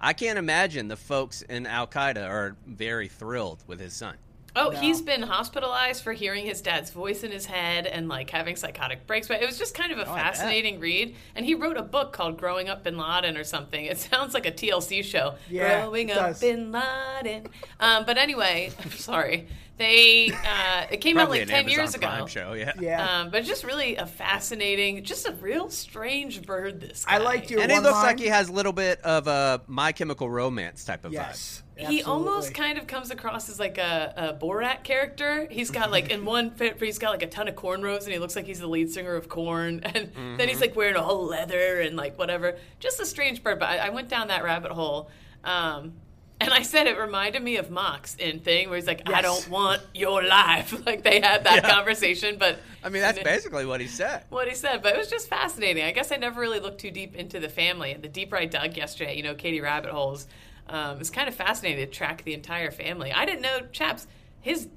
I 0.00 0.12
can't 0.12 0.38
imagine 0.38 0.88
the 0.88 0.96
folks 0.96 1.42
in 1.42 1.66
Al 1.66 1.86
Qaeda 1.86 2.24
are 2.28 2.56
very 2.66 3.08
thrilled 3.08 3.64
with 3.66 3.80
his 3.80 3.92
son. 3.94 4.16
Oh, 4.56 4.70
he's 4.70 5.00
been 5.02 5.22
hospitalized 5.22 6.02
for 6.02 6.12
hearing 6.12 6.44
his 6.44 6.60
dad's 6.60 6.90
voice 6.90 7.22
in 7.22 7.30
his 7.30 7.46
head 7.46 7.86
and 7.86 8.08
like 8.08 8.30
having 8.30 8.56
psychotic 8.56 9.06
breaks. 9.06 9.28
But 9.28 9.40
it 9.40 9.46
was 9.46 9.56
just 9.58 9.74
kind 9.74 9.92
of 9.92 9.98
a 9.98 10.02
Oh, 10.02 10.14
fascinating 10.14 10.80
read. 10.80 11.14
And 11.36 11.44
he 11.46 11.54
wrote 11.54 11.76
a 11.76 11.82
book 11.82 12.12
called 12.12 12.38
"Growing 12.38 12.68
Up 12.68 12.82
Bin 12.82 12.96
Laden" 12.98 13.36
or 13.36 13.44
something. 13.44 13.84
It 13.84 13.98
sounds 14.10 14.34
like 14.34 14.46
a 14.46 14.50
TLC 14.52 15.04
show. 15.04 15.34
Yeah, 15.48 15.82
Growing 15.82 16.08
it 16.08 16.16
Up 16.16 16.28
does. 16.28 16.40
Bin 16.40 16.72
Laden. 16.72 17.46
Um, 17.78 18.04
but 18.04 18.18
anyway, 18.18 18.72
I'm 18.82 18.90
sorry. 18.92 19.46
They 19.78 20.30
uh, 20.30 20.86
it 20.90 20.96
came 20.98 21.18
out 21.18 21.30
like 21.30 21.42
an 21.42 21.48
ten 21.48 21.60
Amazon 21.60 21.78
years 21.78 21.94
ago. 21.94 22.06
Prime 22.08 22.26
show. 22.26 22.52
Yeah. 22.52 22.72
Yeah. 22.80 23.20
Um, 23.20 23.30
but 23.30 23.44
just 23.44 23.64
really 23.64 23.96
a 23.96 24.06
fascinating, 24.06 25.04
just 25.04 25.26
a 25.28 25.32
real 25.32 25.70
strange 25.70 26.42
bird. 26.42 26.80
This 26.80 27.04
guy. 27.04 27.14
I 27.14 27.18
liked 27.18 27.50
your 27.50 27.60
and 27.60 27.70
he 27.70 27.78
looks 27.78 27.92
line. 27.92 28.04
like 28.06 28.18
he 28.18 28.26
has 28.26 28.48
a 28.48 28.52
little 28.52 28.72
bit 28.72 29.00
of 29.02 29.26
a 29.28 29.62
My 29.66 29.92
Chemical 29.92 30.28
Romance 30.28 30.84
type 30.84 31.04
of 31.04 31.12
Yes. 31.12 31.62
He 31.76 32.02
almost 32.02 32.54
kind 32.54 32.76
of 32.76 32.88
comes 32.88 33.12
across 33.12 33.48
as 33.48 33.60
like 33.60 33.78
a, 33.78 34.12
a 34.16 34.44
Borat 34.44 34.82
character. 34.82 35.46
He's 35.48 35.70
got 35.70 35.92
like 35.92 36.10
in 36.10 36.24
one 36.24 36.50
fit, 36.50 36.82
he's 36.82 36.98
got 36.98 37.10
like 37.10 37.22
a 37.22 37.28
ton 37.28 37.46
of 37.46 37.54
cornrows, 37.54 38.02
and 38.02 38.12
he 38.12 38.18
looks 38.18 38.34
like 38.34 38.46
he's 38.46 38.58
the 38.58 38.66
lead 38.66 38.90
singer 38.90 39.14
of 39.14 39.28
Korn. 39.28 39.82
And 39.94 40.10
then 40.38 40.48
he's 40.48 40.60
like 40.60 40.74
wearing 40.74 40.96
all 40.96 41.24
leather 41.26 41.80
and 41.80 41.96
like 41.96 42.18
whatever. 42.18 42.56
Just 42.80 42.98
a 43.00 43.06
strange 43.06 43.42
bird. 43.44 43.60
But 43.60 43.68
I, 43.68 43.78
I 43.78 43.88
went 43.90 44.08
down 44.08 44.28
that 44.28 44.42
rabbit 44.42 44.72
hole, 44.72 45.10
um, 45.44 45.92
and 46.40 46.52
I 46.52 46.62
said 46.62 46.86
it 46.86 46.98
reminded 46.98 47.42
me 47.42 47.56
of 47.56 47.70
Mox 47.70 48.14
in 48.14 48.40
Thing, 48.40 48.68
where 48.68 48.76
he's 48.76 48.86
like, 48.86 49.08
"I 49.08 49.22
don't 49.22 49.48
want 49.48 49.82
your 49.92 50.22
life." 50.22 50.74
like 50.86 51.02
they 51.02 51.20
had 51.20 51.44
that 51.44 51.64
conversation, 51.64 52.36
but 52.38 52.58
I 52.82 52.88
mean, 52.90 53.02
that's 53.02 53.18
basically 53.22 53.66
what 53.66 53.80
he 53.80 53.88
said. 53.88 54.24
what 54.28 54.48
he 54.48 54.54
said, 54.54 54.82
but 54.82 54.94
it 54.94 54.98
was 54.98 55.08
just 55.08 55.28
fascinating. 55.28 55.84
I 55.84 55.90
guess 55.90 56.12
I 56.12 56.16
never 56.16 56.40
really 56.40 56.60
looked 56.60 56.80
too 56.80 56.90
deep 56.90 57.16
into 57.16 57.40
the 57.40 57.48
family. 57.48 57.92
And 57.92 58.02
the 58.02 58.08
deeper 58.08 58.36
I 58.36 58.46
dug 58.46 58.76
yesterday, 58.76 59.16
you 59.16 59.22
know, 59.22 59.34
Katie 59.34 59.60
Rabbit 59.60 59.90
Holes, 59.90 60.28
um, 60.68 61.00
it's 61.00 61.10
kind 61.10 61.28
of 61.28 61.34
fascinating 61.34 61.84
to 61.84 61.90
track 61.90 62.22
the 62.22 62.34
entire 62.34 62.70
family. 62.70 63.12
I 63.12 63.24
didn't 63.24 63.42
know, 63.42 63.60
chaps, 63.72 64.06
his 64.40 64.68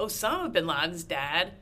Osama 0.00 0.52
bin 0.52 0.66
Laden's 0.66 1.04
dad, 1.04 1.52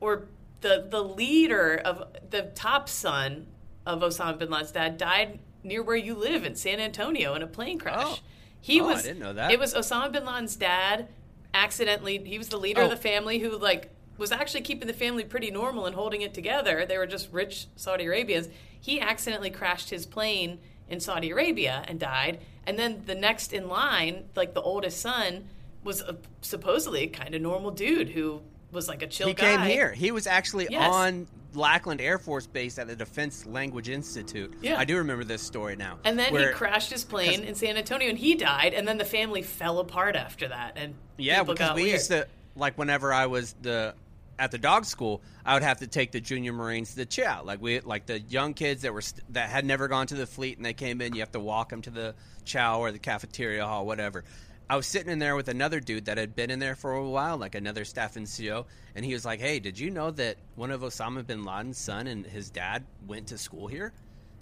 or 0.00 0.28
the 0.60 0.86
the 0.90 1.02
leader 1.02 1.80
of 1.82 2.08
the 2.28 2.42
top 2.54 2.90
son 2.90 3.46
of 3.86 4.00
Osama 4.00 4.38
bin 4.38 4.50
Laden's 4.50 4.72
dad, 4.72 4.98
died 4.98 5.38
near 5.62 5.82
where 5.82 5.96
you 5.96 6.14
live 6.14 6.44
in 6.44 6.54
San 6.54 6.78
Antonio 6.78 7.34
in 7.34 7.42
a 7.42 7.46
plane 7.46 7.78
crash. 7.78 8.04
Oh. 8.06 8.18
He 8.66 8.80
Oh, 8.80 8.88
I 8.88 9.00
didn't 9.00 9.20
know 9.20 9.32
that. 9.32 9.52
It 9.52 9.60
was 9.60 9.74
Osama 9.74 10.10
bin 10.10 10.24
Laden's 10.24 10.56
dad 10.56 11.06
accidentally. 11.54 12.18
He 12.24 12.36
was 12.36 12.48
the 12.48 12.56
leader 12.58 12.80
of 12.82 12.88
Oh. 12.88 12.90
the 12.90 12.96
family 12.96 13.38
who 13.38 13.56
like 13.56 13.90
was 14.18 14.32
actually 14.32 14.62
keeping 14.62 14.88
the 14.88 14.92
family 14.94 15.22
pretty 15.24 15.50
normal 15.50 15.86
and 15.86 15.94
holding 15.94 16.22
it 16.22 16.34
together. 16.34 16.84
They 16.84 16.98
were 16.98 17.06
just 17.06 17.30
rich 17.32 17.66
Saudi 17.76 18.06
Arabians. 18.06 18.48
He 18.80 19.00
accidentally 19.00 19.50
crashed 19.50 19.90
his 19.90 20.04
plane 20.06 20.58
in 20.88 20.98
Saudi 21.00 21.30
Arabia 21.30 21.84
and 21.86 22.00
died. 22.00 22.40
And 22.66 22.76
then 22.78 23.02
the 23.06 23.14
next 23.14 23.52
in 23.52 23.68
line, 23.68 24.24
like 24.34 24.54
the 24.54 24.62
oldest 24.62 25.00
son, 25.00 25.48
was 25.84 26.00
a, 26.00 26.16
supposedly 26.40 27.06
kind 27.06 27.34
of 27.36 27.40
normal 27.42 27.70
dude 27.70 28.08
who 28.10 28.42
was 28.72 28.88
like 28.88 29.02
a 29.02 29.06
chill 29.06 29.28
He 29.28 29.34
guy. 29.34 29.56
came 29.56 29.60
here. 29.60 29.92
He 29.92 30.10
was 30.10 30.26
actually 30.26 30.66
Yes. 30.70 30.92
on 30.92 31.28
Lackland 31.56 32.00
Air 32.00 32.18
Force 32.18 32.46
Base 32.46 32.78
at 32.78 32.86
the 32.86 32.94
Defense 32.96 33.46
Language 33.46 33.88
Institute. 33.88 34.54
Yeah. 34.62 34.78
I 34.78 34.84
do 34.84 34.96
remember 34.98 35.24
this 35.24 35.42
story 35.42 35.76
now. 35.76 35.98
And 36.04 36.18
then 36.18 36.32
where- 36.32 36.48
he 36.48 36.54
crashed 36.54 36.90
his 36.92 37.04
plane 37.04 37.42
in 37.44 37.54
San 37.54 37.76
Antonio 37.76 38.08
and 38.08 38.18
he 38.18 38.34
died. 38.34 38.74
And 38.74 38.86
then 38.86 38.98
the 38.98 39.04
family 39.04 39.42
fell 39.42 39.78
apart 39.80 40.16
after 40.16 40.48
that. 40.48 40.74
And 40.76 40.94
Yeah, 41.16 41.42
because 41.42 41.74
we 41.74 41.82
weird. 41.82 41.94
used 41.94 42.10
to 42.10 42.26
like 42.54 42.76
whenever 42.78 43.12
I 43.12 43.26
was 43.26 43.54
the 43.62 43.94
at 44.38 44.50
the 44.50 44.58
dog 44.58 44.84
school, 44.84 45.22
I 45.46 45.54
would 45.54 45.62
have 45.62 45.78
to 45.78 45.86
take 45.86 46.12
the 46.12 46.20
junior 46.20 46.52
Marines 46.52 46.90
to 46.90 46.96
the 46.96 47.06
chow. 47.06 47.42
Like 47.42 47.62
we 47.62 47.80
like 47.80 48.04
the 48.04 48.20
young 48.20 48.52
kids 48.52 48.82
that 48.82 48.92
were 48.92 49.00
st- 49.00 49.22
that 49.32 49.48
had 49.48 49.64
never 49.64 49.88
gone 49.88 50.06
to 50.08 50.14
the 50.14 50.26
fleet 50.26 50.58
and 50.58 50.66
they 50.66 50.74
came 50.74 51.00
in. 51.00 51.14
You 51.14 51.20
have 51.20 51.32
to 51.32 51.40
walk 51.40 51.70
them 51.70 51.80
to 51.82 51.90
the 51.90 52.14
chow 52.44 52.80
or 52.80 52.92
the 52.92 52.98
cafeteria 52.98 53.64
hall, 53.66 53.86
whatever. 53.86 54.24
I 54.68 54.76
was 54.76 54.86
sitting 54.86 55.12
in 55.12 55.18
there 55.18 55.36
with 55.36 55.48
another 55.48 55.78
dude 55.78 56.06
that 56.06 56.18
had 56.18 56.34
been 56.34 56.50
in 56.50 56.58
there 56.58 56.74
for 56.74 56.92
a 56.92 57.08
while, 57.08 57.36
like 57.36 57.54
another 57.54 57.84
staff 57.84 58.14
NCO, 58.14 58.64
and 58.94 59.04
he 59.04 59.12
was 59.12 59.24
like, 59.24 59.40
"Hey, 59.40 59.60
did 59.60 59.78
you 59.78 59.90
know 59.90 60.10
that 60.12 60.36
one 60.56 60.70
of 60.70 60.80
Osama 60.80 61.24
bin 61.24 61.44
Laden's 61.44 61.78
son 61.78 62.06
and 62.06 62.26
his 62.26 62.50
dad 62.50 62.84
went 63.06 63.28
to 63.28 63.38
school 63.38 63.68
here?" 63.68 63.92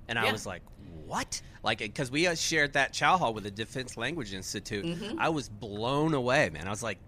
And 0.09 0.19
I 0.19 0.33
was 0.33 0.47
like, 0.47 0.63
"What?" 1.07 1.43
Like, 1.63 1.79
because 1.79 2.11
we 2.11 2.27
uh, 2.27 2.35
shared 2.35 2.73
that 2.75 2.93
chow 2.93 3.17
hall 3.17 3.35
with 3.35 3.45
the 3.45 3.51
Defense 3.51 3.97
Language 3.97 4.33
Institute. 4.33 4.85
Mm-hmm. 4.85 5.19
I 5.19 5.29
was 5.29 5.49
blown 5.49 6.15
away, 6.15 6.51
man. 6.51 6.67
I 6.67 6.71
was 6.71 6.83
like, 6.83 6.99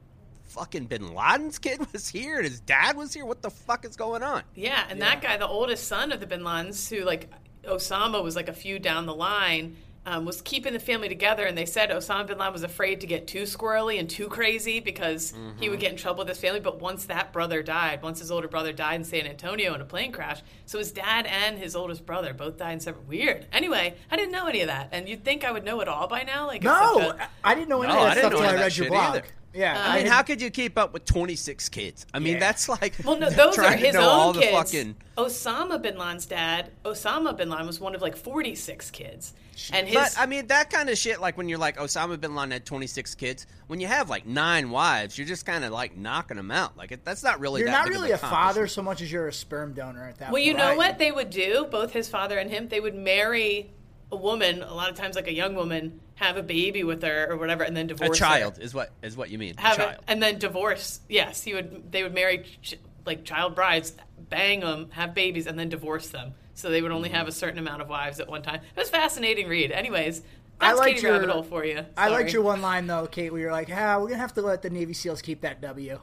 "Fucking 0.45 0.85
Bin 0.87 1.15
Laden's 1.15 1.59
kid 1.59 1.81
was 1.93 2.09
here, 2.09 2.37
and 2.37 2.45
his 2.45 2.61
dad 2.61 2.97
was 2.97 3.15
here. 3.15 3.25
What 3.25 3.41
the 3.41 3.51
fuck 3.51 3.87
is 3.87 3.97
going 3.97 4.23
on?" 4.23 4.43
Yeah, 4.55 4.85
and 4.91 5.01
that 5.01 5.23
guy, 5.23 5.39
the 5.39 5.49
oldest 5.49 5.89
son 5.89 6.13
of 6.13 6.21
the 6.21 6.27
Bin 6.27 6.43
Ladens, 6.43 6.95
who 6.95 7.05
like 7.05 7.31
Osama 7.65 8.23
was 8.23 8.37
like 8.37 8.49
a 8.49 8.55
few 8.55 8.79
down 8.79 9.07
the 9.07 9.15
line, 9.15 9.77
um, 10.07 10.25
was 10.25 10.41
keeping 10.41 10.73
the 10.73 10.79
family 10.79 11.09
together. 11.09 11.45
And 11.45 11.59
they 11.59 11.67
said 11.67 11.91
Osama 11.91 12.27
bin 12.29 12.39
Laden 12.39 12.53
was 12.53 12.63
afraid 12.63 13.01
to 13.03 13.07
get 13.07 13.27
too 13.27 13.43
squirrely 13.43 13.99
and 13.99 14.09
too 14.09 14.29
crazy 14.29 14.81
because 14.81 15.35
he 15.61 15.69
would 15.69 15.81
get 15.81 15.91
in 15.91 15.99
trouble 15.99 16.21
with 16.21 16.29
his 16.29 16.39
family. 16.39 16.61
But 16.61 16.81
once 16.81 17.05
that 17.07 17.33
brother 17.33 17.63
died, 17.63 18.03
once 18.03 18.21
his 18.21 18.31
older 18.31 18.49
brother 18.49 18.73
died 18.73 18.95
in 18.95 19.05
San 19.05 19.27
Antonio 19.27 19.75
in 19.75 19.81
a 19.81 19.85
plane 19.85 20.13
crash, 20.13 20.41
so 20.65 20.79
his 20.79 20.93
dad 20.93 21.27
and 21.27 21.59
his 21.59 21.77
oldest 21.77 22.07
brother 22.07 22.33
both 22.33 22.57
died 22.57 22.73
in 22.73 22.81
separate. 22.81 23.07
Weird. 23.09 23.47
Anyway, 23.53 23.97
I 24.11 24.17
didn't 24.17 24.33
know 24.33 24.47
any 24.47 24.61
of 24.63 24.69
that, 24.69 24.89
and 24.93 25.09
you'd 25.09 25.25
think 25.25 25.45
I 25.45 25.51
would 25.51 25.65
know 25.65 25.81
it 25.81 25.89
all 25.89 26.07
by 26.07 26.23
now. 26.23 26.47
Like 26.47 26.63
No, 26.63 26.99
such 27.01 27.17
a- 27.19 27.29
I 27.45 27.55
didn't 27.55 27.69
know 27.69 27.83
any 27.83 27.93
No, 27.93 27.99
of 28.01 28.05
that 28.15 28.19
stuff 28.19 28.33
until 28.33 28.47
I 28.49 28.55
read 28.55 28.77
your 28.77 28.89
blog. 28.89 29.17
either. 29.17 29.27
Yeah, 29.55 29.83
I 29.87 29.97
mean, 29.99 30.07
how 30.07 30.23
could 30.23 30.43
you 30.43 30.51
keep 30.51 30.77
up 30.77 30.93
with 30.93 31.07
26 31.07 31.71
kids? 31.71 32.05
I 32.13 32.19
mean, 32.19 32.35
Yeah. 32.35 32.41
that's 32.41 32.69
like 32.69 32.93
Well, 33.03 33.19
no, 33.19 33.31
those 33.31 33.57
are 33.59 33.73
his 33.75 33.97
own 33.97 34.05
all 34.05 34.33
the 34.35 34.41
kids. 34.43 34.53
fucking. 34.53 34.97
Osama 35.17 35.81
bin 35.81 35.97
Laden's 35.97 36.27
dad, 36.27 36.71
Osama 36.85 37.35
bin 37.35 37.49
Laden, 37.49 37.67
was 37.67 37.81
one 37.81 37.95
of 37.95 38.03
like 38.03 38.17
46 38.17 38.91
kids, 38.91 39.33
and 39.73 39.87
his. 39.87 39.95
But 39.97 40.15
I 40.19 40.27
mean, 40.27 40.47
that 40.49 40.71
kind 40.71 40.89
of 40.89 40.99
shit, 40.99 41.21
like 41.21 41.37
when 41.37 41.49
you're 41.49 41.59
like 41.59 41.77
Osama 41.77 42.21
bin 42.21 42.35
Laden 42.35 42.51
had 42.53 42.65
26 42.67 43.15
kids, 43.15 43.47
when 43.67 43.81
you 43.81 43.87
have 43.87 44.09
like 44.11 44.27
nine 44.27 44.71
wives, 44.71 45.17
you're 45.19 45.27
just 45.27 45.47
kind 45.47 45.65
of 45.65 45.73
like 45.73 45.97
knocking 45.97 46.37
them 46.37 46.51
out. 46.51 46.77
Like 46.77 46.93
it, 46.93 47.05
that's 47.05 47.23
not 47.23 47.41
really. 47.41 47.61
You're 47.61 47.71
that 47.71 47.77
not 47.79 47.85
big 47.87 47.95
of 47.97 48.01
really 48.03 48.13
a 48.13 48.19
father 48.19 48.67
so 48.67 48.83
much 48.83 49.01
as 49.03 49.11
you're 49.11 49.29
a 49.29 49.33
sperm 49.33 49.73
donor 49.73 50.05
at 50.05 50.19
that 50.19 50.25
point. 50.27 50.33
Well, 50.33 50.43
you 50.43 50.55
know 50.55 50.69
Right. 50.69 50.77
what 50.77 50.99
they 50.99 51.11
would 51.13 51.31
do? 51.31 51.67
Both 51.71 51.93
his 51.93 52.09
father 52.09 52.39
and 52.39 52.51
him, 52.51 52.69
they 52.69 52.81
would 52.81 52.95
marry 52.95 53.71
a 54.13 54.17
woman. 54.17 54.63
A 54.63 54.75
lot 54.75 54.91
of 54.91 54.97
times, 54.97 55.17
like 55.17 55.27
a 55.29 55.35
young 55.35 55.55
woman, 55.55 56.01
have 56.17 56.37
a 56.37 56.43
baby 56.43 56.85
with 56.85 57.03
her 57.03 57.27
or 57.31 57.37
whatever, 57.37 57.65
and 57.65 57.77
then 57.77 57.87
divorce. 57.89 58.17
A 58.17 58.21
child 58.21 58.57
her. 58.57 58.63
is 58.63 58.73
what 58.75 58.91
is 59.03 59.17
what 59.17 59.31
you 59.31 59.39
mean. 59.39 59.55
have 59.59 59.79
a 59.79 59.83
it, 59.83 59.87
child. 59.87 60.05
and 60.09 60.23
then 60.23 60.39
divorce. 60.39 61.01
Yes, 61.09 61.43
he 61.43 61.55
would. 61.55 61.91
They 61.93 62.03
would 62.03 62.15
marry 62.15 62.45
ch- 62.63 62.77
like 63.05 63.25
child 63.25 63.55
brides, 63.55 63.93
bang 64.29 64.61
them, 64.61 64.91
have 64.91 65.15
babies, 65.15 65.47
and 65.47 65.59
then 65.59 65.69
divorce 65.69 66.09
them. 66.09 66.35
So 66.57 66.71
they 66.71 66.83
would 66.83 66.91
only 66.91 67.11
have 67.11 67.29
a 67.29 67.33
certain 67.33 67.59
amount 67.59 67.83
of 67.83 67.89
wives 67.89 68.19
at 68.19 68.29
one 68.29 68.43
time. 68.43 68.57
It 68.75 68.79
was 68.81 68.91
fascinating 68.91 69.47
read. 69.47 69.71
Anyways, 69.71 70.23
I 70.61 70.69
that's 70.69 70.79
liked 70.79 70.95
Katie 70.97 71.07
your- 71.07 71.13
Rabbit 71.19 71.31
Hole 71.31 71.43
for 71.45 71.65
you. 71.65 71.85
I 71.97 72.09
liked 72.09 72.33
your 72.33 72.43
one 72.43 72.63
line 72.63 72.87
though, 72.87 73.07
Kate, 73.07 73.31
where 73.31 73.41
you're 73.43 73.53
like, 73.53 73.69
"Ah, 73.71 73.99
we're 74.01 74.09
gonna 74.09 74.19
have 74.19 74.33
to 74.35 74.43
let 74.43 74.63
the 74.63 74.71
Navy 74.71 74.95
SEAls 74.95 75.23
keep 75.23 75.43
that 75.43 75.61
W." 75.61 76.01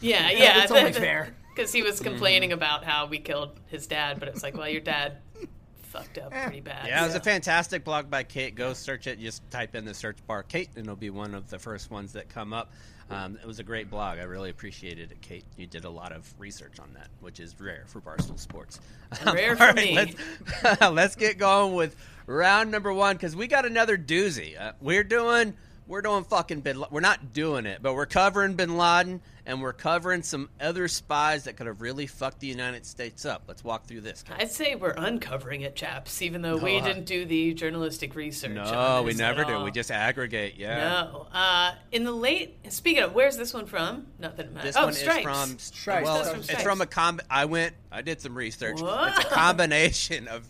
Yeah, 0.00 0.30
yeah, 0.30 0.62
it's 0.62 0.70
only 0.70 0.92
fair. 0.92 1.34
Because 1.56 1.72
he 1.72 1.82
was 1.82 2.00
complaining 2.00 2.52
about 2.52 2.84
how 2.84 3.06
we 3.06 3.18
killed 3.18 3.58
his 3.68 3.86
dad, 3.86 4.20
but 4.20 4.28
it's 4.28 4.42
like, 4.42 4.54
well, 4.54 4.68
your 4.68 4.82
dad 4.82 5.16
fucked 5.84 6.18
up 6.18 6.30
pretty 6.30 6.60
bad. 6.60 6.86
Yeah, 6.86 7.02
it 7.02 7.06
was 7.06 7.14
a 7.14 7.20
fantastic 7.20 7.82
blog 7.82 8.10
by 8.10 8.24
Kate. 8.24 8.54
Go 8.54 8.74
search 8.74 9.06
it. 9.06 9.18
Just 9.18 9.50
type 9.50 9.74
in 9.74 9.86
the 9.86 9.94
search 9.94 10.18
bar 10.26 10.42
Kate, 10.42 10.68
and 10.76 10.84
it'll 10.84 10.96
be 10.96 11.08
one 11.08 11.34
of 11.34 11.48
the 11.48 11.58
first 11.58 11.90
ones 11.90 12.12
that 12.12 12.28
come 12.28 12.52
up. 12.52 12.72
Um, 13.10 13.38
it 13.40 13.46
was 13.46 13.58
a 13.60 13.62
great 13.62 13.88
blog. 13.88 14.18
I 14.18 14.22
really 14.22 14.50
appreciated 14.50 15.12
it, 15.12 15.20
Kate. 15.20 15.44
You 15.56 15.66
did 15.66 15.84
a 15.84 15.90
lot 15.90 16.12
of 16.12 16.32
research 16.38 16.80
on 16.80 16.88
that, 16.94 17.08
which 17.20 17.38
is 17.38 17.54
rare 17.60 17.84
for 17.86 18.00
Barstool 18.00 18.38
Sports. 18.38 18.80
Rare 19.24 19.56
for 19.56 19.66
right, 19.66 19.76
me. 19.76 19.94
Let's, 19.94 20.80
let's 20.90 21.14
get 21.14 21.38
going 21.38 21.74
with 21.74 21.94
round 22.26 22.72
number 22.72 22.92
one 22.92 23.14
because 23.14 23.36
we 23.36 23.46
got 23.46 23.64
another 23.64 23.96
doozy. 23.96 24.60
Uh, 24.60 24.72
we're 24.80 25.04
doing. 25.04 25.54
We're 25.86 26.02
doing 26.02 26.24
fucking 26.24 26.60
Bin. 26.62 26.78
La- 26.80 26.88
We're 26.90 27.00
not 27.00 27.32
doing 27.32 27.64
it, 27.66 27.78
but 27.80 27.94
we're 27.94 28.06
covering 28.06 28.54
Bin 28.54 28.76
Laden, 28.76 29.20
and 29.46 29.62
we're 29.62 29.72
covering 29.72 30.22
some 30.22 30.48
other 30.60 30.88
spies 30.88 31.44
that 31.44 31.56
could 31.56 31.68
have 31.68 31.80
really 31.80 32.08
fucked 32.08 32.40
the 32.40 32.48
United 32.48 32.84
States 32.84 33.24
up. 33.24 33.42
Let's 33.46 33.62
walk 33.62 33.86
through 33.86 34.00
this. 34.00 34.24
Kate. 34.24 34.36
I'd 34.40 34.50
say 34.50 34.74
we're 34.74 34.94
uncovering 34.96 35.60
it, 35.60 35.76
chaps, 35.76 36.22
even 36.22 36.42
though 36.42 36.56
we 36.56 36.78
I- 36.78 36.80
didn't 36.80 37.04
do 37.04 37.24
the 37.24 37.54
journalistic 37.54 38.16
research. 38.16 38.50
No, 38.50 39.04
we 39.06 39.14
never 39.14 39.44
do. 39.44 39.62
We 39.62 39.70
just 39.70 39.92
aggregate. 39.92 40.54
Yeah. 40.56 40.78
No. 41.12 41.26
Uh, 41.32 41.74
in 41.92 42.02
the 42.02 42.10
late. 42.12 42.56
Speaking 42.72 43.04
of, 43.04 43.14
where's 43.14 43.36
this 43.36 43.54
one 43.54 43.66
from? 43.66 44.08
Not 44.18 44.36
that 44.38 44.46
it 44.46 44.52
matters. 44.52 44.70
This 44.74 44.76
oh, 44.76 44.84
one 44.86 44.92
Stripes. 44.92 45.18
is 45.18 45.22
from 45.50 45.58
Stripes. 45.60 46.04
Well, 46.04 46.16
That's 46.16 46.28
from 46.30 46.38
it's 46.40 46.48
Stripes. 46.48 46.62
from 46.64 46.80
a 46.80 46.86
comb. 46.86 47.20
I 47.30 47.44
went. 47.44 47.74
I 47.92 48.02
did 48.02 48.20
some 48.20 48.34
research. 48.34 48.80
What? 48.80 49.16
It's 49.16 49.26
a 49.26 49.28
combination 49.34 50.26
of 50.26 50.44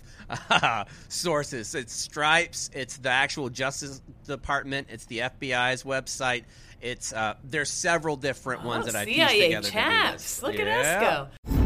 uh, 0.51 0.85
sources. 1.09 1.75
It's 1.75 1.93
Stripes. 1.93 2.71
It's 2.75 2.97
the 2.99 3.11
actual 3.11 3.49
Justice 3.49 4.01
Department. 4.27 4.89
It's 4.91 5.07
the 5.07 5.19
FBI's 5.21 5.83
website. 5.85 6.45
It's 6.81 7.13
uh, 7.13 7.35
there's 7.45 7.71
several 7.71 8.17
different 8.17 8.63
ones 8.65 8.87
Oh, 8.89 8.93
that 8.93 8.99
I 8.99 9.05
pieced 9.07 9.17
CIA 9.31 9.43
together. 9.49 9.67
to 9.67 9.73
do 9.73 9.79
chaps. 9.79 10.13
this. 10.23 10.43
Look 10.43 10.59
at 10.61 10.69
us 10.69 11.29
go. 11.47 11.66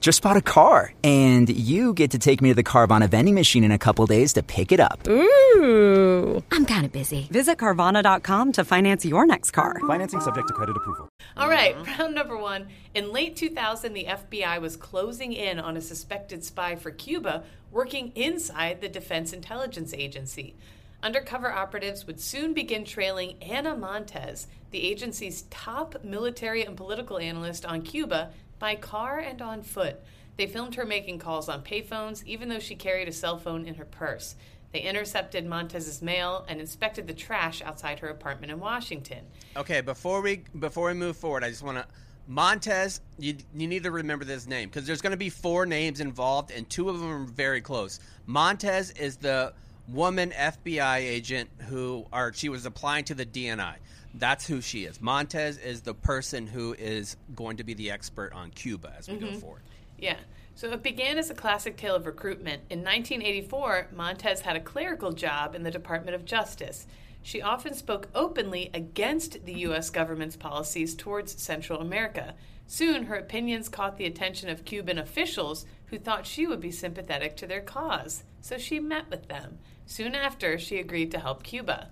Just 0.00 0.22
bought 0.22 0.36
a 0.36 0.40
car, 0.40 0.92
and 1.02 1.48
you 1.48 1.92
get 1.92 2.12
to 2.12 2.18
take 2.18 2.40
me 2.40 2.50
to 2.50 2.54
the 2.54 2.62
Carvana 2.62 3.08
vending 3.08 3.34
machine 3.34 3.64
in 3.64 3.72
a 3.72 3.78
couple 3.78 4.06
days 4.06 4.32
to 4.34 4.42
pick 4.42 4.70
it 4.70 4.78
up. 4.78 5.06
Ooh. 5.08 6.42
I'm 6.52 6.64
kind 6.66 6.86
of 6.86 6.92
busy. 6.92 7.28
Visit 7.30 7.58
Carvana.com 7.58 8.52
to 8.52 8.64
finance 8.64 9.04
your 9.04 9.26
next 9.26 9.50
car. 9.50 9.80
Financing 9.86 10.20
subject 10.20 10.46
to 10.48 10.54
credit 10.54 10.76
approval. 10.76 11.08
All 11.36 11.48
right, 11.48 11.76
round 11.98 12.14
number 12.14 12.36
one. 12.36 12.68
In 12.94 13.12
late 13.12 13.34
2000, 13.36 13.92
the 13.92 14.04
FBI 14.04 14.60
was 14.60 14.76
closing 14.76 15.32
in 15.32 15.58
on 15.58 15.76
a 15.76 15.80
suspected 15.80 16.44
spy 16.44 16.76
for 16.76 16.90
Cuba 16.90 17.42
working 17.72 18.12
inside 18.14 18.80
the 18.80 18.88
Defense 18.88 19.32
Intelligence 19.32 19.92
Agency. 19.92 20.54
Undercover 21.02 21.52
operatives 21.52 22.06
would 22.06 22.20
soon 22.20 22.54
begin 22.54 22.84
trailing 22.84 23.40
Ana 23.40 23.76
Montes, 23.76 24.48
the 24.70 24.82
agency's 24.82 25.42
top 25.42 26.02
military 26.02 26.64
and 26.64 26.76
political 26.76 27.18
analyst 27.18 27.64
on 27.64 27.82
Cuba, 27.82 28.30
by 28.58 28.74
car 28.74 29.18
and 29.18 29.40
on 29.40 29.62
foot. 29.62 30.00
They 30.36 30.46
filmed 30.46 30.76
her 30.76 30.84
making 30.84 31.18
calls 31.18 31.48
on 31.48 31.62
payphones, 31.62 32.24
even 32.24 32.48
though 32.48 32.58
she 32.58 32.74
carried 32.74 33.08
a 33.08 33.12
cell 33.12 33.38
phone 33.38 33.66
in 33.66 33.74
her 33.74 33.84
purse. 33.84 34.36
They 34.72 34.80
intercepted 34.80 35.46
Montes's 35.46 36.02
mail 36.02 36.44
and 36.48 36.60
inspected 36.60 37.06
the 37.06 37.14
trash 37.14 37.62
outside 37.62 37.98
her 38.00 38.08
apartment 38.08 38.52
in 38.52 38.60
Washington. 38.60 39.24
Okay, 39.56 39.80
before 39.80 40.20
we 40.20 40.44
before 40.58 40.88
we 40.88 40.94
move 40.94 41.16
forward, 41.16 41.42
I 41.42 41.48
just 41.48 41.62
want 41.62 41.78
to 41.78 41.86
Montes. 42.28 43.00
You 43.18 43.36
you 43.54 43.66
need 43.66 43.82
to 43.84 43.90
remember 43.90 44.24
this 44.24 44.46
name 44.46 44.68
because 44.68 44.86
there's 44.86 45.00
going 45.00 45.12
to 45.12 45.16
be 45.16 45.30
four 45.30 45.64
names 45.64 46.00
involved, 46.00 46.50
and 46.50 46.68
two 46.68 46.90
of 46.90 47.00
them 47.00 47.10
are 47.10 47.24
very 47.24 47.62
close. 47.62 48.00
Montes 48.26 48.90
is 48.90 49.16
the 49.16 49.54
woman 49.88 50.30
FBI 50.32 50.98
agent 50.98 51.48
who, 51.68 52.06
or 52.12 52.32
she 52.34 52.50
was 52.50 52.66
applying 52.66 53.04
to 53.04 53.14
the 53.14 53.24
DNI. 53.24 53.76
That's 54.18 54.46
who 54.46 54.60
she 54.60 54.84
is. 54.84 55.00
Montes 55.00 55.58
is 55.58 55.82
the 55.82 55.94
person 55.94 56.46
who 56.46 56.74
is 56.74 57.16
going 57.34 57.56
to 57.58 57.64
be 57.64 57.74
the 57.74 57.90
expert 57.90 58.32
on 58.32 58.50
Cuba 58.50 58.94
as 58.98 59.08
we 59.08 59.16
go 59.16 59.26
mm-hmm. 59.26 59.38
forward. 59.38 59.62
Yeah. 59.98 60.16
So 60.54 60.72
it 60.72 60.82
began 60.82 61.18
as 61.18 61.30
a 61.30 61.34
classic 61.34 61.76
tale 61.76 61.94
of 61.94 62.04
recruitment. 62.04 62.62
In 62.68 62.80
1984, 62.80 63.88
Montes 63.94 64.40
had 64.40 64.56
a 64.56 64.60
clerical 64.60 65.12
job 65.12 65.54
in 65.54 65.62
the 65.62 65.70
Department 65.70 66.16
of 66.16 66.24
Justice. 66.24 66.86
She 67.22 67.40
often 67.40 67.74
spoke 67.74 68.08
openly 68.14 68.70
against 68.74 69.44
the 69.44 69.54
U.S. 69.60 69.90
government's 69.90 70.36
policies 70.36 70.96
towards 70.96 71.40
Central 71.40 71.80
America. 71.80 72.34
Soon, 72.66 73.04
her 73.04 73.14
opinions 73.14 73.68
caught 73.68 73.98
the 73.98 74.06
attention 74.06 74.48
of 74.48 74.64
Cuban 74.64 74.98
officials 74.98 75.64
who 75.86 75.98
thought 75.98 76.26
she 76.26 76.46
would 76.46 76.60
be 76.60 76.70
sympathetic 76.70 77.36
to 77.36 77.46
their 77.46 77.60
cause. 77.60 78.24
So 78.40 78.58
she 78.58 78.80
met 78.80 79.08
with 79.10 79.28
them. 79.28 79.58
Soon 79.86 80.14
after, 80.14 80.58
she 80.58 80.78
agreed 80.78 81.10
to 81.12 81.20
help 81.20 81.42
Cuba. 81.42 81.88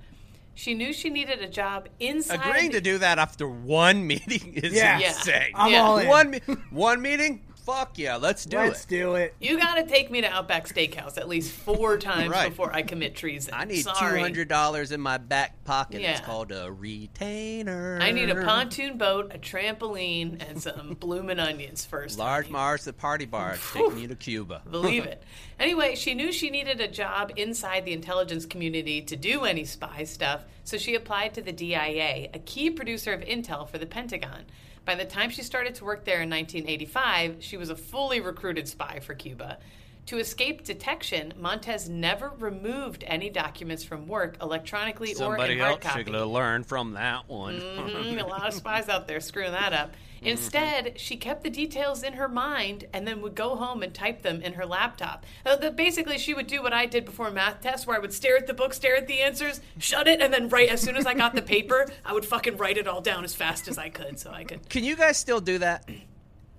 She 0.56 0.75
knew 0.75 0.92
she 0.92 1.10
needed 1.10 1.40
a 1.42 1.48
job 1.48 1.88
inside. 2.00 2.40
Agreeing 2.44 2.72
to 2.72 2.80
do 2.80 2.98
that 2.98 3.18
after 3.18 3.46
one 3.46 4.06
meeting 4.08 4.54
is 4.54 4.72
Yeah. 4.72 4.98
Yeah. 4.98 5.44
I'm 5.54 5.70
Yeah. 5.70 5.82
all 5.82 5.98
in. 5.98 6.08
One 6.08 6.32
one 6.70 7.00
meeting? 7.02 7.42
Fuck 7.66 7.98
yeah, 7.98 8.14
let's 8.14 8.44
do 8.44 8.58
it. 8.60 8.68
Let's 8.68 8.84
do 8.84 9.16
it. 9.16 9.34
You 9.40 9.58
got 9.58 9.75
to 9.75 9.84
take 9.84 10.08
me 10.08 10.20
to 10.20 10.28
Outback 10.28 10.68
Steakhouse 10.68 11.18
at 11.18 11.26
least 11.28 11.50
four 11.50 11.98
times 12.10 12.28
Right. 12.30 12.48
before 12.50 12.72
I 12.72 12.82
commit 12.82 13.16
treason. 13.16 13.54
I 13.54 13.64
need 13.64 13.82
Sorry. 13.82 14.18
two 14.18 14.22
hundred 14.22 14.46
dollars 14.48 14.92
in 14.92 15.00
my 15.00 15.18
back 15.18 15.64
pocket. 15.64 16.00
It's 16.00 16.20
called 16.20 16.52
a 16.52 16.70
retainer. 16.70 17.98
I 18.00 18.12
need 18.12 18.30
a 18.30 18.36
pontoon 18.44 18.98
boat, 18.98 19.32
a 19.34 19.38
trampoline, 19.38 20.48
and 20.48 20.62
some 20.62 20.94
bloomin' 21.00 21.40
onions 21.40 21.84
first. 21.84 22.18
Large. 22.20 22.50
Mars 22.50 22.86
at 22.86 22.98
party 22.98 23.26
bar 23.26 23.56
taking 23.75 23.98
you 23.98 24.08
to 24.08 24.14
Cuba. 24.16 24.62
Believe 24.70 25.04
it. 25.04 25.22
Anyway, 25.58 25.94
she 25.94 26.12
knew 26.14 26.30
she 26.32 26.50
needed 26.50 26.80
a 26.80 26.88
job 26.88 27.32
inside 27.36 27.84
the 27.84 27.92
intelligence 27.92 28.44
community 28.44 29.00
to 29.00 29.16
do 29.16 29.44
any 29.44 29.64
spy 29.64 30.04
stuff, 30.04 30.44
so 30.64 30.76
she 30.76 30.94
applied 30.94 31.32
to 31.34 31.40
the 31.40 31.52
DIA, 31.52 32.28
a 32.34 32.38
key 32.44 32.70
producer 32.70 33.12
of 33.12 33.20
intel 33.22 33.66
for 33.68 33.78
the 33.78 33.86
Pentagon. 33.86 34.44
By 34.84 34.94
the 34.94 35.04
time 35.04 35.30
she 35.30 35.42
started 35.42 35.75
to 35.76 35.84
work 35.84 36.04
there 36.04 36.20
in 36.20 36.30
1985, 36.30 37.36
she 37.40 37.56
was 37.56 37.70
a 37.70 37.76
fully 37.76 38.20
recruited 38.20 38.68
spy 38.68 39.00
for 39.00 39.14
Cuba. 39.14 39.58
To 40.06 40.18
escape 40.18 40.62
detection, 40.62 41.32
Montes 41.36 41.88
never 41.88 42.32
removed 42.38 43.02
any 43.08 43.28
documents 43.28 43.82
from 43.82 44.06
work 44.06 44.36
electronically 44.40 45.12
or 45.12 45.16
Somebody 45.16 45.54
in 45.54 45.58
hard 45.58 45.80
copy. 45.80 46.04
Somebody 46.04 46.16
else 46.16 46.22
should 46.22 46.32
learned 46.32 46.66
from 46.66 46.92
that 46.92 47.28
one. 47.28 47.58
Mhm, 47.60 48.22
a 48.22 48.26
lot 48.26 48.46
of 48.46 48.54
spies 48.54 48.88
out 48.88 49.08
there 49.08 49.18
screwing 49.18 49.50
that 49.52 49.72
up. 49.72 49.94
Instead, 50.23 50.99
she 50.99 51.16
kept 51.16 51.42
the 51.44 51.50
details 51.50 52.02
in 52.02 52.14
her 52.14 52.28
mind 52.28 52.87
and 52.92 53.06
then 53.06 53.20
would 53.23 53.35
go 53.35 53.56
home 53.56 53.82
and 53.82 53.92
type 53.94 54.23
them 54.23 54.40
in 54.42 54.54
her 54.54 54.66
laptop. 54.66 55.25
Uh, 55.44 55.56
the- 55.56 55.70
basically, 55.70 56.18
she 56.18 56.35
would 56.35 56.46
do 56.46 56.62
what 56.62 56.73
I 56.73 56.87
did 56.87 57.04
before 57.04 57.30
math 57.30 57.61
tests, 57.61 57.87
where 57.87 57.96
I 57.96 58.00
would 58.00 58.12
stare 58.12 58.37
at 58.37 58.46
the 58.46 58.54
book, 58.54 58.75
stare 58.75 58.96
at 58.96 59.06
the 59.06 59.20
answers, 59.20 59.61
shut 59.78 60.08
it, 60.08 60.20
and 60.20 60.32
then 60.32 60.49
write. 60.49 60.70
As 60.70 60.80
soon 60.80 60.96
as 60.96 61.06
I 61.06 61.14
got 61.14 61.35
the 61.35 61.42
paper, 61.42 61.87
I 62.04 62.12
would 62.12 62.25
fucking 62.25 62.56
write 62.56 62.78
it 62.78 62.87
all 62.87 63.00
down 63.00 63.25
as 63.25 63.35
fast 63.35 63.68
as 63.68 63.78
I 63.78 63.88
could, 63.88 64.18
so 64.18 64.30
I 64.30 64.44
could. 64.44 64.68
Can 64.68 64.85
you 64.85 64.96
guys 64.96 65.16
still 65.16 65.40
do 65.40 65.58
that? 65.58 65.88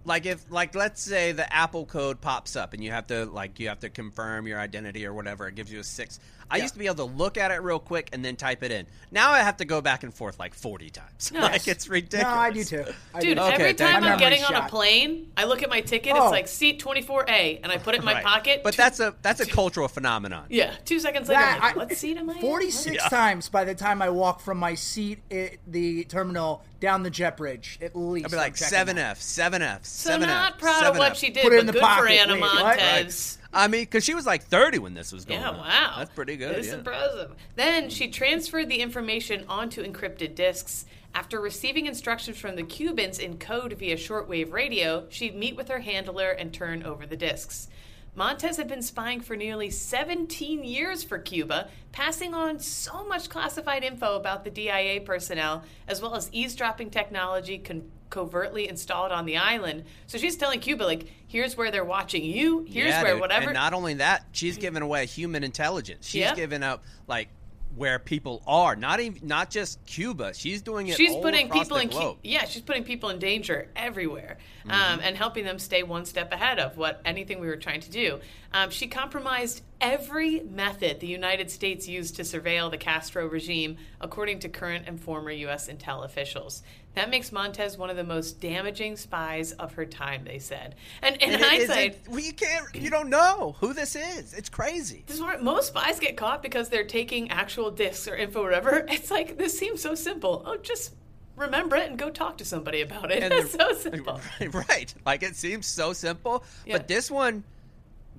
Like 0.05 0.25
if 0.25 0.49
like 0.49 0.73
let's 0.73 1.01
say 1.01 1.33
the 1.33 1.51
Apple 1.53 1.85
code 1.85 2.21
pops 2.21 2.55
up 2.55 2.73
and 2.73 2.81
you 2.81 2.91
have 2.91 3.07
to 3.07 3.25
like 3.25 3.59
you 3.59 3.67
have 3.67 3.81
to 3.81 3.89
confirm 3.89 4.47
your 4.47 4.57
identity 4.57 5.05
or 5.05 5.13
whatever, 5.13 5.49
it 5.49 5.55
gives 5.55 5.69
you 5.69 5.81
a 5.81 5.83
six. 5.83 6.21
I 6.49 6.57
used 6.57 6.73
to 6.73 6.79
be 6.79 6.85
able 6.85 6.95
to 6.95 7.03
look 7.05 7.37
at 7.37 7.51
it 7.51 7.61
real 7.61 7.79
quick 7.79 8.09
and 8.13 8.23
then 8.23 8.35
type 8.35 8.63
it 8.63 8.71
in. 8.71 8.85
Now 9.11 9.31
I 9.31 9.39
have 9.39 9.57
to 9.57 9.65
go 9.65 9.81
back 9.81 10.03
and 10.03 10.13
forth 10.13 10.39
like 10.39 10.53
forty 10.53 10.89
times. 10.89 11.31
Nice. 11.37 11.51
like 11.51 11.67
it's 11.67 11.87
ridiculous. 11.89 12.23
No, 12.35 12.39
I 12.39 12.51
do 12.51 12.63
too. 12.63 12.85
I 13.13 13.19
Dude, 13.19 13.37
do. 13.37 13.43
Okay, 13.43 13.53
every 13.53 13.73
thank 13.73 13.77
time. 13.77 14.03
I'm 14.03 14.17
getting 14.19 14.41
Memory 14.41 14.55
on 14.55 14.65
a 14.65 14.69
plane, 14.69 15.31
I 15.35 15.45
look 15.45 15.61
at 15.63 15.69
my 15.69 15.81
ticket. 15.81 16.13
Oh. 16.15 16.23
It's 16.23 16.31
like 16.31 16.47
seat 16.47 16.81
24A, 16.81 17.59
and 17.63 17.71
I 17.71 17.77
put 17.77 17.95
it 17.95 17.99
in 17.99 18.05
my 18.05 18.13
Right. 18.15 18.23
pocket. 18.23 18.61
But 18.63 18.73
Two- 18.73 18.77
that's 18.77 18.99
a 18.99 19.15
that's 19.21 19.39
a 19.41 19.45
cultural 19.45 19.87
phenomenon. 19.87 20.45
yeah. 20.49 20.73
Two 20.85 20.99
seconds 20.99 21.27
later, 21.29 21.41
That- 21.41 21.55
I'm 21.55 21.61
like, 21.61 21.73
I- 21.75 21.77
what 21.77 21.97
seat 21.97 22.17
am 22.17 22.29
I 22.29 22.39
46 22.41 22.95
Yeah. 23.03 23.09
times 23.09 23.49
by 23.49 23.63
the 23.65 23.75
time 23.75 24.01
I 24.01 24.09
walk 24.09 24.39
from 24.41 24.57
my 24.57 24.75
seat 24.75 25.19
at 25.31 25.57
the 25.67 26.03
terminal 26.05 26.63
down 26.79 27.03
the 27.03 27.09
jet 27.09 27.37
bridge, 27.37 27.79
at 27.81 27.95
least. 27.95 28.25
I'd 28.27 28.31
be 28.31 28.37
I'm 28.37 28.41
like 28.43 28.57
seven 28.57 28.97
F, 28.97 29.19
seven 29.21 29.61
F, 29.61 29.83
So 29.85 30.11
seven 30.11 30.29
not 30.29 30.53
F, 30.53 30.59
proud 30.59 30.83
of 30.83 30.97
what 30.97 31.17
she 31.17 31.29
did, 31.31 31.43
but 31.43 31.49
good 31.49 31.81
pocket. 31.81 32.01
for 32.03 32.07
Anna 32.09 32.33
Wait, 32.33 32.41
what? 32.41 32.77
Montes. 32.79 33.37
I 33.57 33.67
mean, 33.67 33.81
because 33.81 34.03
she 34.03 34.13
was 34.13 34.25
like 34.25 34.43
thirty 34.43 34.79
when 34.79 34.93
this 34.93 35.11
was 35.11 35.25
going 35.25 35.41
Yeah, 35.41 35.49
on. 35.49 35.57
wow. 35.57 35.95
that's 35.97 36.13
pretty 36.13 36.37
good. 36.37 36.55
It's 36.57 36.67
yeah. 36.67 36.75
impressive. 36.75 37.31
Then 37.55 37.89
she 37.89 38.09
transferred 38.09 38.69
the 38.69 38.81
information 38.81 39.45
onto 39.49 39.83
encrypted 39.83 40.35
disks. 40.35 40.85
After 41.15 41.41
receiving 41.41 41.87
instructions 41.87 42.37
from 42.37 42.55
the 42.55 42.63
Cubans 42.63 43.17
in 43.17 43.39
code 43.39 43.73
via 43.73 43.95
shortwave 43.95 44.51
radio, 44.51 45.05
she'd 45.09 45.35
meet 45.35 45.55
with 45.55 45.67
her 45.69 45.79
handler 45.79 46.29
and 46.29 46.53
turn 46.53 46.83
over 46.83 47.07
the 47.07 47.17
disks. 47.17 47.67
Montes 48.13 48.57
had 48.57 48.67
been 48.67 48.81
spying 48.81 49.21
for 49.21 49.35
nearly 49.35 49.69
17 49.69 50.63
years 50.63 51.03
for 51.03 51.19
Cuba, 51.19 51.69
passing 51.91 52.33
on 52.33 52.59
so 52.59 53.07
much 53.07 53.29
classified 53.29 53.83
info 53.83 54.15
about 54.15 54.43
the 54.43 54.49
DIA 54.49 55.01
personnel, 55.01 55.63
as 55.87 56.01
well 56.01 56.15
as 56.15 56.29
eavesdropping 56.31 56.89
technology 56.89 57.59
con- 57.59 57.89
covertly 58.09 58.67
installed 58.69 59.11
on 59.11 59.25
the 59.25 59.37
island. 59.37 59.83
So 60.07 60.17
she's 60.17 60.35
telling 60.35 60.59
Cuba, 60.59 60.83
like, 60.83 61.07
here's 61.27 61.55
where 61.57 61.71
they're 61.71 61.85
watching 61.85 62.23
you, 62.23 62.65
here's 62.67 62.89
Yeah, 62.89 63.03
where 63.03 63.11
dude. 63.13 63.21
whatever. 63.21 63.45
And 63.45 63.53
not 63.53 63.73
only 63.73 63.95
that, 63.95 64.25
she's 64.31 64.57
giving 64.57 64.81
away 64.81 65.05
human 65.05 65.43
intelligence. 65.43 66.07
She's 66.07 66.21
Yep. 66.21 66.35
giving 66.35 66.63
up 66.63 66.83
like 67.07 67.29
where 67.75 67.99
people 67.99 68.41
are. 68.47 68.75
Not 68.75 68.99
even 69.01 69.27
not 69.27 69.51
just 69.51 69.85
Cuba. 69.85 70.33
She's 70.33 70.61
doing 70.63 70.87
it. 70.87 70.95
she's 70.97 71.11
all 71.11 71.21
putting 71.21 71.49
people 71.49 71.77
the 71.77 71.83
in 71.83 71.89
cu- 71.89 72.17
yeah 72.23 72.45
she's 72.45 72.63
putting 72.63 72.83
people 72.83 73.09
in 73.09 73.19
danger 73.19 73.69
everywhere 73.75 74.37
Mm-hmm. 74.65 74.71
um, 74.71 74.99
and 75.03 75.15
helping 75.15 75.45
them 75.45 75.59
stay 75.59 75.83
one 75.83 76.03
step 76.05 76.33
ahead 76.33 76.59
of 76.59 76.75
what 76.75 76.99
anything 77.05 77.39
we 77.39 77.47
were 77.47 77.55
trying 77.55 77.79
to 77.81 77.89
do 77.91 78.19
um, 78.53 78.69
she 78.71 78.87
compromised 78.87 79.61
every 79.79 80.39
method 80.41 80.99
the 80.99 81.07
united 81.07 81.51
states 81.51 81.87
used 81.87 82.15
to 82.15 82.23
surveil 82.23 82.71
the 82.71 82.77
castro 82.77 83.27
regime 83.27 83.77
according 84.01 84.39
to 84.39 84.49
current 84.49 84.85
and 84.87 84.99
former 84.99 85.29
u.s 85.31 85.67
intel 85.69 86.03
officials 86.03 86.63
that 86.95 87.11
makes 87.11 87.31
montes 87.31 87.77
one 87.77 87.91
of 87.91 87.95
the 87.95 88.03
most 88.03 88.41
damaging 88.41 88.95
spies 88.97 89.51
of 89.53 89.73
her 89.73 89.85
time 89.85 90.23
they 90.23 90.39
said 90.39 90.73
and 91.03 91.15
in 91.17 91.31
it- 91.33 91.41
hindsight 91.41 91.91
it- 91.91 92.01
well, 92.09 92.19
you 92.19 92.33
can't. 92.33 92.65
You 92.73 92.89
don't 92.89 93.09
know 93.09 93.55
who 93.59 93.73
this 93.73 93.95
is. 93.95 94.33
It's 94.33 94.49
crazy. 94.49 95.03
this 95.05 95.17
is 95.17 95.21
where 95.21 95.37
most 95.39 95.67
spies 95.67 95.99
get 95.99 96.17
caught 96.17 96.41
because 96.41 96.69
they're 96.69 96.85
taking 96.85 97.29
actual 97.29 97.69
discs 97.69 98.07
or 98.07 98.15
info 98.15 98.41
or 98.41 98.45
whatever. 98.45 98.83
It's 98.89 99.11
like 99.11 99.37
this 99.37 99.57
seems 99.57 99.79
so 99.81 99.93
simple. 99.93 100.41
Oh, 100.45 100.57
just 100.57 100.95
remember 101.35 101.75
it 101.75 101.87
and 101.89 101.99
go 101.99 102.09
talk 102.09 102.37
to 102.39 102.45
somebody 102.45 102.81
about 102.81 103.11
it. 103.11 103.21
And 103.21 103.31
it's 103.41 103.51
so 103.53 103.73
simple. 103.73 104.19
right. 104.69 104.91
Like 105.05 105.21
it 105.21 105.35
seems 105.35 105.67
so 105.67 105.93
simple, 105.93 106.43
Yeah. 106.65 106.77
but 106.77 106.87
this 106.87 107.11
one, 107.11 107.43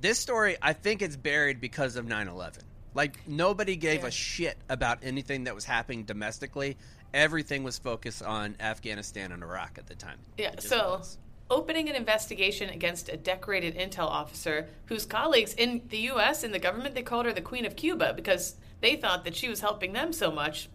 this 0.01 0.19
story, 0.19 0.57
I 0.63 0.73
think 0.73 1.03
it's 1.03 1.17
buried 1.17 1.61
because 1.61 1.97
of 1.97 2.07
9/11. 2.07 2.63
Like 2.95 3.27
nobody 3.29 3.77
gave 3.77 4.03
Yeah. 4.03 4.09
a 4.09 4.11
shit 4.11 4.59
about 4.69 4.99
anything 5.03 5.45
that 5.45 5.55
was 5.55 5.65
happening 5.65 6.05
domestically. 6.05 6.77
Everything 7.15 7.63
was 7.63 7.79
focused 7.79 8.23
on 8.23 8.57
Afghanistan 8.61 9.33
and 9.33 9.43
Iraq 9.43 9.79
at 9.79 9.87
the 9.87 9.95
time. 9.95 10.19
Yeah. 10.37 10.59
So, 10.59 10.99
was. 10.99 11.19
opening 11.51 11.89
an 11.89 11.95
investigation 11.97 12.69
against 12.69 13.09
a 13.09 13.17
decorated 13.17 13.75
intel 13.77 14.07
officer 14.07 14.69
whose 14.87 15.07
colleagues 15.07 15.55
in 15.55 15.81
the 15.89 15.99
U.S. 16.13 16.45
in 16.45 16.53
the 16.53 16.59
government 16.59 16.95
they 16.95 17.03
called 17.03 17.25
her 17.27 17.33
the 17.33 17.41
Queen 17.41 17.65
of 17.65 17.75
Cuba 17.77 18.13
because 18.15 18.57
they 18.81 18.97
thought 18.97 19.25
that 19.25 19.35
she 19.35 19.49
was 19.49 19.61
helping 19.61 19.93
them 19.93 20.13
so 20.13 20.31
much. 20.31 20.69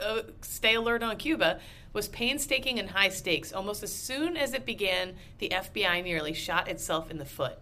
Uh, 0.00 0.22
stay 0.42 0.74
alert 0.74 1.02
on 1.02 1.16
Cuba 1.16 1.60
was 1.92 2.08
painstaking 2.08 2.78
and 2.80 2.90
high 2.90 3.08
stakes. 3.08 3.52
Almost 3.52 3.82
as 3.84 3.92
soon 3.92 4.36
as 4.36 4.52
it 4.52 4.66
began, 4.66 5.14
the 5.38 5.50
FBI 5.50 6.02
nearly 6.02 6.34
shot 6.34 6.68
itself 6.68 7.10
in 7.10 7.18
the 7.18 7.24
foot. 7.24 7.56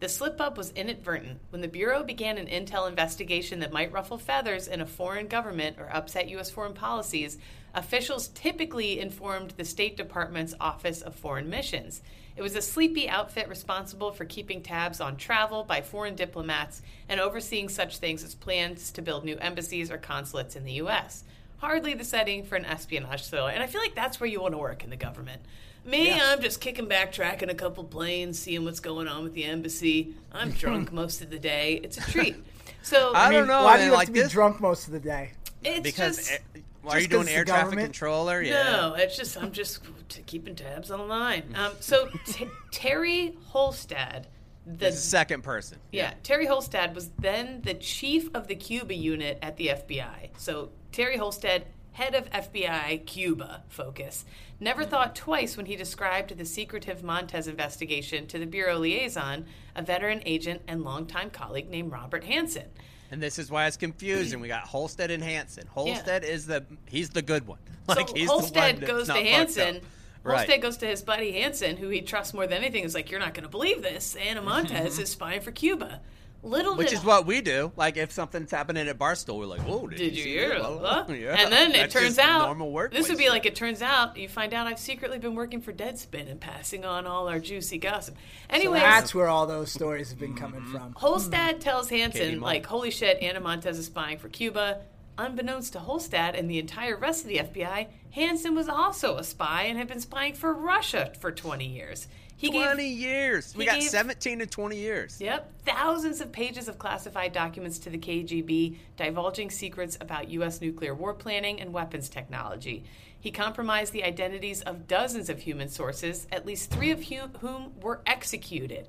The 0.00 0.08
slip 0.08 0.40
up 0.40 0.56
was 0.56 0.70
inadvertent. 0.70 1.40
When 1.50 1.60
the 1.60 1.68
Bureau 1.68 2.04
began 2.04 2.38
an 2.38 2.46
intel 2.46 2.88
investigation 2.88 3.60
that 3.60 3.72
might 3.72 3.92
ruffle 3.92 4.18
feathers 4.18 4.68
in 4.68 4.80
a 4.80 4.86
foreign 4.86 5.26
government 5.26 5.76
or 5.78 5.90
upset 5.92 6.28
U.S. 6.28 6.50
foreign 6.50 6.74
policies, 6.74 7.38
Officials 7.74 8.28
typically 8.28 8.98
informed 8.98 9.52
the 9.52 9.64
State 9.64 9.96
Department's 9.96 10.54
Office 10.58 11.02
of 11.02 11.14
Foreign 11.14 11.50
Missions. 11.50 12.02
It 12.36 12.42
was 12.42 12.56
a 12.56 12.62
sleepy 12.62 13.08
outfit 13.08 13.48
responsible 13.48 14.10
for 14.10 14.24
keeping 14.24 14.62
tabs 14.62 15.00
on 15.00 15.16
travel 15.16 15.64
by 15.64 15.82
foreign 15.82 16.14
diplomats 16.14 16.82
and 17.08 17.20
overseeing 17.20 17.68
such 17.68 17.98
things 17.98 18.24
as 18.24 18.34
plans 18.34 18.90
to 18.92 19.02
build 19.02 19.24
new 19.24 19.36
embassies 19.36 19.90
or 19.90 19.98
consulates 19.98 20.56
in 20.56 20.64
the 20.64 20.72
U.S. 20.74 21.24
Hardly 21.58 21.94
the 21.94 22.04
setting 22.04 22.44
for 22.44 22.56
an 22.56 22.64
espionage 22.64 23.26
thriller, 23.26 23.50
and 23.50 23.62
I 23.62 23.66
feel 23.66 23.80
like 23.80 23.94
that's 23.94 24.18
where 24.18 24.30
you 24.30 24.40
want 24.40 24.54
to 24.54 24.58
work 24.58 24.82
in 24.82 24.90
the 24.90 24.96
government. 24.96 25.42
Me, 25.88 26.12
I'm 26.20 26.40
just 26.42 26.60
kicking 26.60 26.86
back, 26.86 27.12
tracking 27.12 27.48
a 27.50 27.54
couple 27.54 27.84
planes, 27.84 28.38
seeing 28.38 28.64
what's 28.64 28.80
going 28.80 29.08
on 29.08 29.24
with 29.24 29.34
the 29.34 29.44
embassy. 29.44 30.14
I'm 30.32 30.50
drunk 30.62 30.92
most 30.92 31.22
of 31.22 31.30
the 31.30 31.38
day. 31.38 31.80
It's 31.82 31.96
a 31.98 32.02
treat. 32.02 32.36
So 32.82 33.12
I 33.14 33.26
I 33.26 33.30
mean, 33.30 33.38
don't 33.40 33.48
know, 33.48 33.64
Why 33.64 33.76
do 33.76 33.78
man, 33.78 33.86
you 33.86 33.90
have 33.92 33.98
like 33.98 34.06
to 34.08 34.12
be 34.12 34.20
this- 34.20 34.32
drunk 34.32 34.60
most 34.60 34.86
of 34.86 34.92
the 34.92 35.00
day? 35.00 35.32
it's 35.64 35.80
because 35.80 36.16
just, 36.18 36.30
eh, 36.32 36.60
are 36.84 36.92
just 36.92 37.02
you 37.02 37.08
doing 37.08 37.26
'cause 37.26 37.34
air 37.34 37.44
traffic 37.44 37.64
government- 37.64 37.86
controller? 37.86 38.42
Yeah. 38.42 38.62
No, 38.64 38.94
it's 38.94 39.16
just 39.16 39.36
I'm 39.36 39.50
just 39.52 39.80
keeping 40.26 40.54
tabs 40.54 40.90
on 40.90 40.98
the 41.00 41.04
line. 41.06 41.42
Um, 41.56 41.72
so 41.80 42.08
t- 42.26 42.48
Terry 42.70 43.36
Holstad, 43.52 44.24
the 44.66 44.90
The 44.90 44.92
second 44.92 45.42
person. 45.42 45.78
yeah, 45.90 46.12
Terry 46.22 46.46
Holstad 46.46 46.94
was 46.94 47.08
then 47.18 47.62
the 47.62 47.74
chief 47.74 48.28
of 48.34 48.46
the 48.46 48.54
Cuba 48.54 48.94
unit 48.94 49.38
at 49.42 49.56
the 49.56 49.68
FBI. 49.68 50.30
So 50.36 50.70
Terry 50.92 51.16
Holstad, 51.16 51.62
head 51.98 52.14
of 52.14 52.30
FBI 52.30 53.04
Cuba 53.06 53.64
focus, 53.68 54.24
never 54.60 54.84
thought 54.84 55.16
twice 55.16 55.56
when 55.56 55.66
he 55.66 55.74
described 55.74 56.38
the 56.38 56.44
secretive 56.44 57.02
Montes 57.02 57.48
investigation 57.48 58.28
to 58.28 58.38
the 58.38 58.46
bureau 58.46 58.78
liaison, 58.78 59.44
a 59.74 59.82
veteran 59.82 60.22
agent 60.24 60.62
and 60.68 60.84
longtime 60.84 61.30
colleague 61.30 61.68
named 61.68 61.90
Robert 61.90 62.22
Hanssen. 62.22 62.66
And 63.10 63.20
this 63.20 63.36
is 63.36 63.50
why 63.50 63.66
it's 63.66 63.76
confusing. 63.76 64.38
We 64.38 64.46
got 64.46 64.62
Holstead 64.62 65.10
and 65.10 65.24
Hanssen. 65.24 65.66
Holstead 65.66 66.22
is 66.22 66.46
the 66.46 66.64
he's 66.86 67.10
the 67.10 67.22
good 67.22 67.48
one. 67.48 67.58
Like 67.88 68.08
so 68.08 68.14
he's 68.14 68.28
the 68.28 68.32
one 68.32 68.40
Holstead 68.42 68.86
goes 68.86 69.06
to 69.08 69.14
Hanssen. 69.14 69.82
Right. 70.22 70.36
Holstead 70.36 70.62
goes 70.62 70.76
to 70.76 70.86
his 70.86 71.02
buddy 71.02 71.32
Hanssen, 71.32 71.78
who 71.78 71.88
he 71.88 72.02
trusts 72.02 72.32
more 72.32 72.46
than 72.46 72.58
anything. 72.58 72.84
Is 72.84 72.94
like, 72.94 73.10
you're 73.10 73.18
not 73.18 73.34
going 73.34 73.44
to 73.44 73.50
believe 73.50 73.82
this. 73.82 74.14
Anna 74.14 74.42
Montes 74.50 74.98
is 74.98 75.10
spying 75.10 75.40
for 75.40 75.50
Cuba. 75.50 76.00
Little 76.42 76.76
Which 76.76 76.90
did 76.90 76.98
is 77.00 77.04
what 77.04 77.26
we 77.26 77.40
do. 77.40 77.72
Like 77.76 77.96
if 77.96 78.12
something's 78.12 78.50
happening 78.52 78.86
at 78.86 78.96
Barstool, 78.96 79.38
we're 79.40 79.46
like, 79.46 79.60
"Whoa, 79.62 79.88
did, 79.88 79.96
Did 79.98 80.16
you 80.16 80.22
see 80.22 80.30
hear? 80.34 80.52
it?" 80.52 80.58
Blah, 80.60 80.68
Blah, 80.68 80.78
blah, 80.78 80.94
blah. 80.94 81.02
blah. 81.04 81.14
Yeah. 81.16 81.34
And 81.34 81.52
then 81.52 81.74
it 81.74 81.90
turns 81.90 82.16
out 82.18 82.46
normal 82.46 82.70
work. 82.70 82.92
this 82.92 83.08
would 83.08 83.18
be 83.18 83.28
like 83.28 83.44
it 83.44 83.56
turns 83.56 83.82
out. 83.82 84.16
You 84.16 84.28
find 84.28 84.54
out 84.54 84.68
I've 84.68 84.78
secretly 84.78 85.18
been 85.18 85.34
working 85.34 85.60
for 85.60 85.72
Deadspin 85.72 86.30
and 86.30 86.40
passing 86.40 86.84
on 86.84 87.06
all 87.08 87.28
our 87.28 87.40
juicy 87.40 87.78
gossip. 87.78 88.14
So 88.62 88.72
that's 88.72 89.14
where 89.14 89.26
all 89.26 89.46
those 89.48 89.72
stories 89.72 90.10
have 90.10 90.18
been 90.20 90.36
coming 90.36 90.60
Mm-hmm. 90.60 90.72
from. 90.76 90.94
Holstad 90.94 91.58
tells 91.60 91.88
Katie 91.88 92.02
Hanssen, 92.02 92.40
like, 92.40 92.64
holy 92.66 92.90
shit, 92.92 93.20
Anna 93.22 93.40
Montes 93.40 93.76
is 93.78 93.86
spying 93.86 94.18
for 94.18 94.28
Cuba. 94.28 94.82
Unbeknownst 95.18 95.72
to 95.72 95.80
Holstad 95.80 96.38
and 96.38 96.48
the 96.48 96.60
entire 96.60 96.96
rest 96.96 97.22
of 97.24 97.28
the 97.28 97.38
FBI, 97.38 97.88
Hanssen 98.16 98.54
was 98.54 98.68
also 98.68 99.16
a 99.16 99.24
spy 99.24 99.64
and 99.64 99.76
had 99.76 99.88
been 99.88 99.98
spying 100.00 100.34
for 100.34 100.54
Russia 100.54 101.12
for 101.20 101.32
20 101.32 101.66
years. 101.66 102.06
He 102.38 102.50
gave- 102.50 102.64
twenty 102.64 102.88
years. 102.88 103.54
We 103.54 103.66
got 103.66 103.80
gave- 103.80 103.90
seventeen 103.90 104.38
to 104.38 104.46
twenty 104.46 104.76
years. 104.78 105.20
Yep, 105.20 105.52
thousands 105.66 106.20
of 106.20 106.32
pages 106.32 106.68
of 106.68 106.78
classified 106.78 107.32
documents 107.32 107.78
to 107.80 107.90
the 107.90 107.98
KGB 107.98 108.76
divulging 108.96 109.50
secrets 109.50 109.98
about 110.00 110.28
U.S. 110.30 110.60
nuclear 110.60 110.94
war 110.94 111.12
planning 111.14 111.60
and 111.60 111.72
weapons 111.72 112.08
technology. 112.08 112.84
He 113.20 113.32
compromised 113.32 113.92
the 113.92 114.04
identities 114.04 114.62
of 114.62 114.86
dozens 114.86 115.28
of 115.28 115.40
human 115.40 115.68
sources, 115.68 116.28
at 116.30 116.46
least 116.46 116.70
three 116.70 116.90
of 116.92 117.04
whom 117.04 117.72
were 117.82 118.00
executed. 118.06 118.86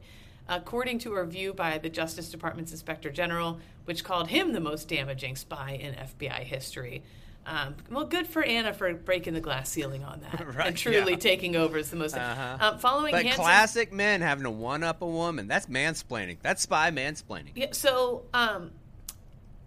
According 0.48 1.00
to 1.00 1.14
a 1.16 1.24
review 1.24 1.54
by 1.54 1.80
the 1.80 1.90
Justice 1.90 2.30
Department's 2.30 2.72
Inspector 2.72 3.10
General, 3.12 3.60
which 3.86 4.04
called 4.04 4.30
him 4.30 4.54
the 4.54 4.60
most 4.60 4.88
damaging 4.88 5.36
spy 5.36 5.72
in 5.72 5.96
FBI 5.96 6.44
history. 6.44 7.04
Um, 7.50 7.76
well, 7.90 8.06
good 8.06 8.28
for 8.28 8.44
Anna 8.44 8.74
for 8.74 8.94
breaking 8.94 9.34
the 9.34 9.42
glass 9.42 9.70
ceiling 9.70 10.04
on 10.04 10.22
that 10.22 10.46
Right, 10.56 10.68
and 10.68 10.78
truly 10.78 11.14
yeah. 11.14 11.18
taking 11.18 11.56
over 11.56 11.78
as 11.80 11.90
the 11.90 11.96
most. 11.96 12.16
Uh-huh. 12.16 12.58
Um, 12.60 12.78
following 12.80 13.12
But 13.12 13.26
Hanssen's- 13.26 13.36
classic 13.36 13.92
men 13.92 14.22
having 14.22 14.44
to 14.44 14.52
one 14.52 14.84
up 14.84 15.02
a 15.02 15.08
woman. 15.08 15.48
That's 15.48 15.66
mansplaining. 15.66 16.38
That's 16.44 16.62
spy 16.62 16.92
mansplaining. 16.92 17.52
Yeah, 17.56 17.68
so 17.72 18.26
um, 18.36 18.72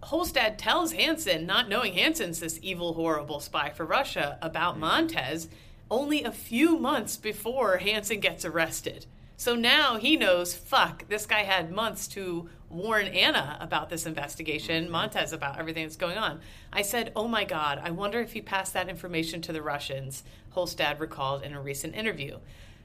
Holstad 0.03 0.55
tells 0.57 0.93
Hanssen, 0.93 1.45
not 1.45 1.67
knowing 1.69 1.93
Hanssen's 1.93 2.39
this 2.39 2.57
evil, 2.61 2.93
horrible 2.93 3.39
spy 3.39 3.69
for 3.69 3.85
Russia, 3.85 4.37
about 4.41 4.79
Montes 4.79 5.49
only 5.91 6.23
a 6.23 6.31
few 6.31 6.77
months 6.77 7.17
before 7.17 7.79
Hanssen 7.79 8.21
gets 8.21 8.45
arrested. 8.45 9.05
So 9.35 9.55
now 9.55 9.97
he 9.97 10.15
knows, 10.15 10.55
fuck, 10.55 11.07
this 11.09 11.25
guy 11.25 11.41
had 11.41 11.71
months 11.71 12.07
to 12.09 12.49
warn 12.73 13.07
Anna 13.07 13.57
about 13.59 13.89
this 13.89 14.05
investigation, 14.05 14.83
mm-hmm. 14.83 14.91
Montes 14.91 15.31
about 15.31 15.59
everything 15.59 15.83
that's 15.83 15.95
going 15.95 16.17
on. 16.17 16.39
I 16.71 16.81
said, 16.81 17.11
oh 17.15 17.27
my 17.27 17.43
God, 17.43 17.79
I 17.83 17.91
wonder 17.91 18.19
if 18.19 18.33
he 18.33 18.41
passed 18.41 18.73
that 18.73 18.89
information 18.89 19.41
to 19.43 19.53
the 19.53 19.61
Russians, 19.61 20.23
Holstad 20.55 20.99
recalled 20.99 21.43
in 21.43 21.53
a 21.53 21.61
recent 21.61 21.95
interview. 21.95 22.37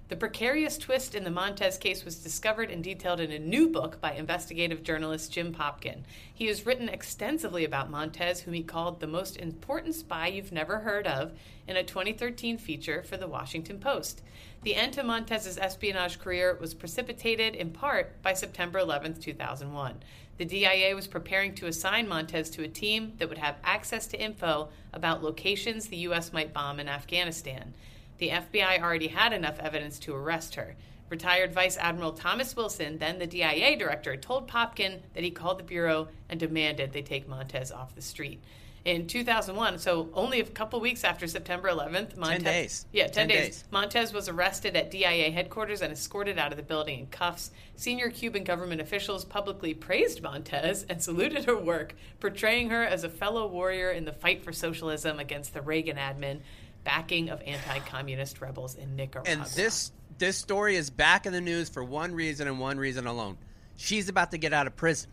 The 0.09 0.17
precarious 0.17 0.79
twist 0.79 1.15
in 1.15 1.25
the 1.25 1.31
Montes 1.31 1.77
case 1.77 2.03
was 2.03 2.17
discovered 2.17 2.71
and 2.71 2.83
detailed 2.83 3.21
in 3.21 3.31
a 3.31 3.39
new 3.39 3.69
book 3.69 4.01
by 4.01 4.15
investigative 4.15 4.83
journalist 4.83 5.31
Jim 5.31 5.53
Popkin. 5.53 6.05
He 6.33 6.47
has 6.47 6.65
written 6.65 6.89
extensively 6.89 7.63
about 7.63 7.91
Montes, 7.91 8.41
whom 8.41 8.55
he 8.55 8.63
called 8.63 9.01
the 9.01 9.07
most 9.07 9.37
important 9.37 9.95
spy 9.95 10.29
you've 10.29 10.51
never 10.51 10.79
heard 10.79 11.07
of, 11.07 11.33
in 11.67 11.77
a 11.77 11.85
2013 11.85 12.57
feature 12.57 13.03
for 13.03 13.19
the 13.19 13.29
Washington 13.29 13.79
Post. 13.81 14.23
The 14.63 14.77
end 14.77 14.95
to 14.95 15.03
Montes's 15.03 15.59
espionage 15.59 16.19
career 16.19 16.57
was 16.59 16.73
precipitated 16.73 17.55
in 17.55 17.73
part 17.73 18.23
by 18.23 18.33
September 18.33 18.79
11, 18.79 19.21
2001. 19.21 19.97
The 20.39 20.45
DIA 20.47 20.95
was 20.95 21.07
preparing 21.07 21.55
to 21.57 21.67
assign 21.67 22.09
Montes 22.09 22.49
to 22.51 22.65
a 22.65 22.69
team 22.69 23.13
that 23.19 23.29
would 23.29 23.37
have 23.37 23.57
access 23.63 24.07
to 24.07 24.19
info 24.19 24.71
about 24.91 25.23
locations 25.23 25.89
the 25.89 25.99
U.S. 25.99 26.33
might 26.33 26.55
bomb 26.55 26.81
in 26.81 26.89
Afghanistan. 26.89 27.75
The 28.19 28.31
FBI 28.31 28.83
already 28.83 29.09
had 29.09 29.33
enough 29.33 29.59
evidence 29.61 29.99
to 30.01 30.15
arrest 30.15 30.57
her. 30.57 30.75
Retired 31.09 31.55
Vice 31.55 31.79
Admiral 31.79 32.13
Thomas 32.13 32.55
Wilson, 32.55 32.99
then 32.99 33.19
the 33.19 33.27
DIA 33.27 33.77
director, 33.79 34.17
told 34.17 34.49
Popkin 34.49 35.01
that 35.15 35.25
he 35.25 35.31
called 35.31 35.59
the 35.59 35.65
Bureau 35.65 36.09
and 36.29 36.39
demanded 36.39 36.93
they 36.93 37.03
take 37.03 37.29
Montes 37.29 37.73
off 37.73 37.95
the 37.95 38.03
street. 38.03 38.43
In 38.85 39.07
2001, 39.07 39.79
so 39.79 40.09
only 40.15 40.41
a 40.41 40.45
couple 40.45 40.81
weeks 40.81 41.05
after 41.05 41.27
September 41.27 41.69
11th, 41.69 42.17
Montes. 42.17 42.45
days. 42.45 42.87
Yeah, 42.93 43.05
10, 43.05 43.13
10 43.13 43.29
days. 43.29 43.39
days. 43.39 43.65
Montes 43.71 44.13
was 44.13 44.29
arrested 44.29 44.77
at 44.77 44.91
DIA 44.91 45.31
headquarters 45.31 45.83
and 45.83 45.93
escorted 45.93 46.39
out 46.39 46.53
of 46.53 46.57
the 46.57 46.63
building 46.63 47.01
in 47.01 47.07
cuffs. 47.07 47.51
Senior 47.77 48.11
Cuban 48.11 48.45
government 48.45 48.81
officials 48.81 49.25
publicly 49.25 49.75
praised 49.75 50.23
Montes 50.23 50.87
and 50.89 51.03
saluted 51.03 51.45
her 51.45 51.57
work, 51.57 51.97
portraying 52.21 52.71
her 52.71 52.83
as 52.83 53.05
a 53.05 53.11
fellow 53.11 53.47
warrior 53.47 53.91
in 53.91 54.05
the 54.05 54.13
fight 54.13 54.43
for 54.43 54.53
socialism 54.53 55.19
against 55.19 55.55
the 55.55 55.61
Reagan 55.61 55.97
admin, 55.97 56.41
backing 56.89 57.29
of 57.29 57.43
anti-communist 57.43 58.41
rebels 58.41 58.75
in 58.75 58.97
Nicaragua. 58.97 59.31
And 59.31 59.45
this 59.53 59.93
this 60.17 60.39
story 60.39 60.75
is 60.75 60.89
back 60.89 61.27
in 61.27 61.33
the 61.35 61.41
news 61.41 61.69
for 61.69 61.85
one 61.85 62.15
reason 62.15 62.49
and 62.49 62.59
one 62.59 62.79
reason 62.79 63.07
alone. 63.07 63.37
She's 63.77 64.09
about 64.09 64.31
to 64.31 64.39
get 64.39 64.53
out 64.55 64.67
of 64.67 64.75
prison. 64.75 65.11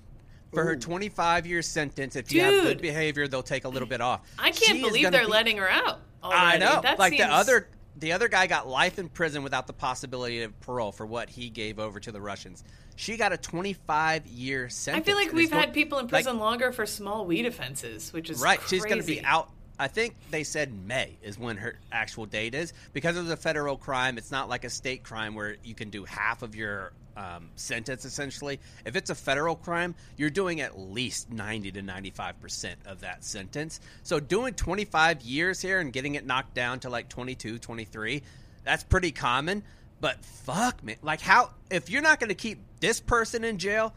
For 0.54 0.64
her 0.64 0.78
25 0.78 1.46
year 1.46 1.62
sentence, 1.62 2.16
if 2.16 2.32
you 2.32 2.40
have 2.40 2.64
good 2.64 2.82
behavior, 2.82 3.28
they'll 3.28 3.44
take 3.44 3.66
a 3.66 3.70
little 3.70 3.90
bit 3.90 4.00
off. 4.00 4.22
I 4.40 4.52
can't 4.52 4.78
She 4.78 4.82
believe 4.82 5.12
they're 5.12 5.26
be- 5.26 5.32
letting 5.32 5.58
her 5.58 5.70
out. 5.70 6.00
I 6.24 6.58
know. 6.58 6.80
That 6.82 6.98
like 6.98 7.12
the 7.12 7.24
other 7.24 7.68
the 7.98 8.14
other 8.14 8.30
guy 8.30 8.48
got 8.48 8.66
life 8.66 8.98
in 8.98 9.10
prison 9.10 9.44
without 9.44 9.68
the 9.68 9.74
possibility 9.74 10.44
of 10.44 10.58
parole 10.62 10.94
for 10.94 11.06
what 11.06 11.30
he 11.30 11.50
gave 11.50 11.78
over 11.78 12.00
to 12.00 12.12
the 12.12 12.22
Russians. 12.22 12.64
She 12.96 13.18
got 13.18 13.34
a 13.34 13.38
25 13.38 14.28
year 14.28 14.70
sentence. 14.70 15.04
I 15.04 15.06
feel 15.06 15.18
like 15.18 15.34
we've 15.34 15.52
had 15.52 15.74
people 15.74 15.98
in 16.00 16.06
like, 16.06 16.12
prison 16.12 16.40
longer 16.40 16.72
for 16.72 16.86
small 16.86 17.26
weed 17.26 17.46
offenses, 17.46 18.14
which 18.14 18.30
is 18.30 18.42
Right. 18.42 18.62
She's 18.68 18.86
going 18.86 19.02
to 19.02 19.08
be 19.08 19.22
out. 19.26 19.50
I 19.78 19.88
think 19.88 20.16
they 20.32 20.44
said 20.44 20.72
May 20.88 21.18
is 21.22 21.38
when 21.38 21.58
her 21.58 21.78
actual 21.92 22.26
date 22.26 22.56
is 22.56 22.74
because 22.94 23.18
of 23.18 23.30
a 23.30 23.36
federal 23.36 23.78
crime. 23.78 24.18
It's 24.18 24.32
not 24.32 24.50
like 24.50 24.64
a 24.64 24.70
state 24.70 25.04
crime 25.04 25.36
where 25.36 25.58
you 25.64 25.76
can 25.76 25.90
do 25.90 26.06
half 26.06 26.44
of 26.44 26.56
your 26.56 26.94
um, 27.18 27.50
sentence 27.56 28.06
essentially. 28.06 28.60
If 28.86 28.96
it's 28.96 29.10
a 29.10 29.16
federal 29.16 29.56
crime, 29.56 29.96
you're 30.18 30.30
doing 30.30 30.62
at 30.62 30.80
least 30.80 31.32
90 31.32 31.74
to 31.74 31.82
95 31.82 32.42
percent 32.42 32.80
of 32.86 33.02
that 33.02 33.24
sentence. 33.24 33.80
So 34.04 34.20
doing 34.20 34.54
25 34.54 35.22
years 35.22 35.62
here 35.62 35.80
and 35.80 35.92
getting 35.92 36.16
it 36.16 36.26
knocked 36.26 36.54
down 36.54 36.80
to 36.82 36.90
like 36.90 37.10
22, 37.10 37.60
23, 37.60 38.24
that's 38.64 38.84
pretty 38.84 39.12
common. 39.12 39.64
But 40.02 40.24
fuck, 40.24 40.84
man, 40.84 40.98
like 41.02 41.22
how 41.22 41.52
if 41.70 41.90
you're 41.90 42.02
not 42.02 42.20
going 42.20 42.30
to 42.30 42.36
keep 42.36 42.60
this 42.80 43.00
person 43.00 43.44
in 43.44 43.58
jail, 43.58 43.94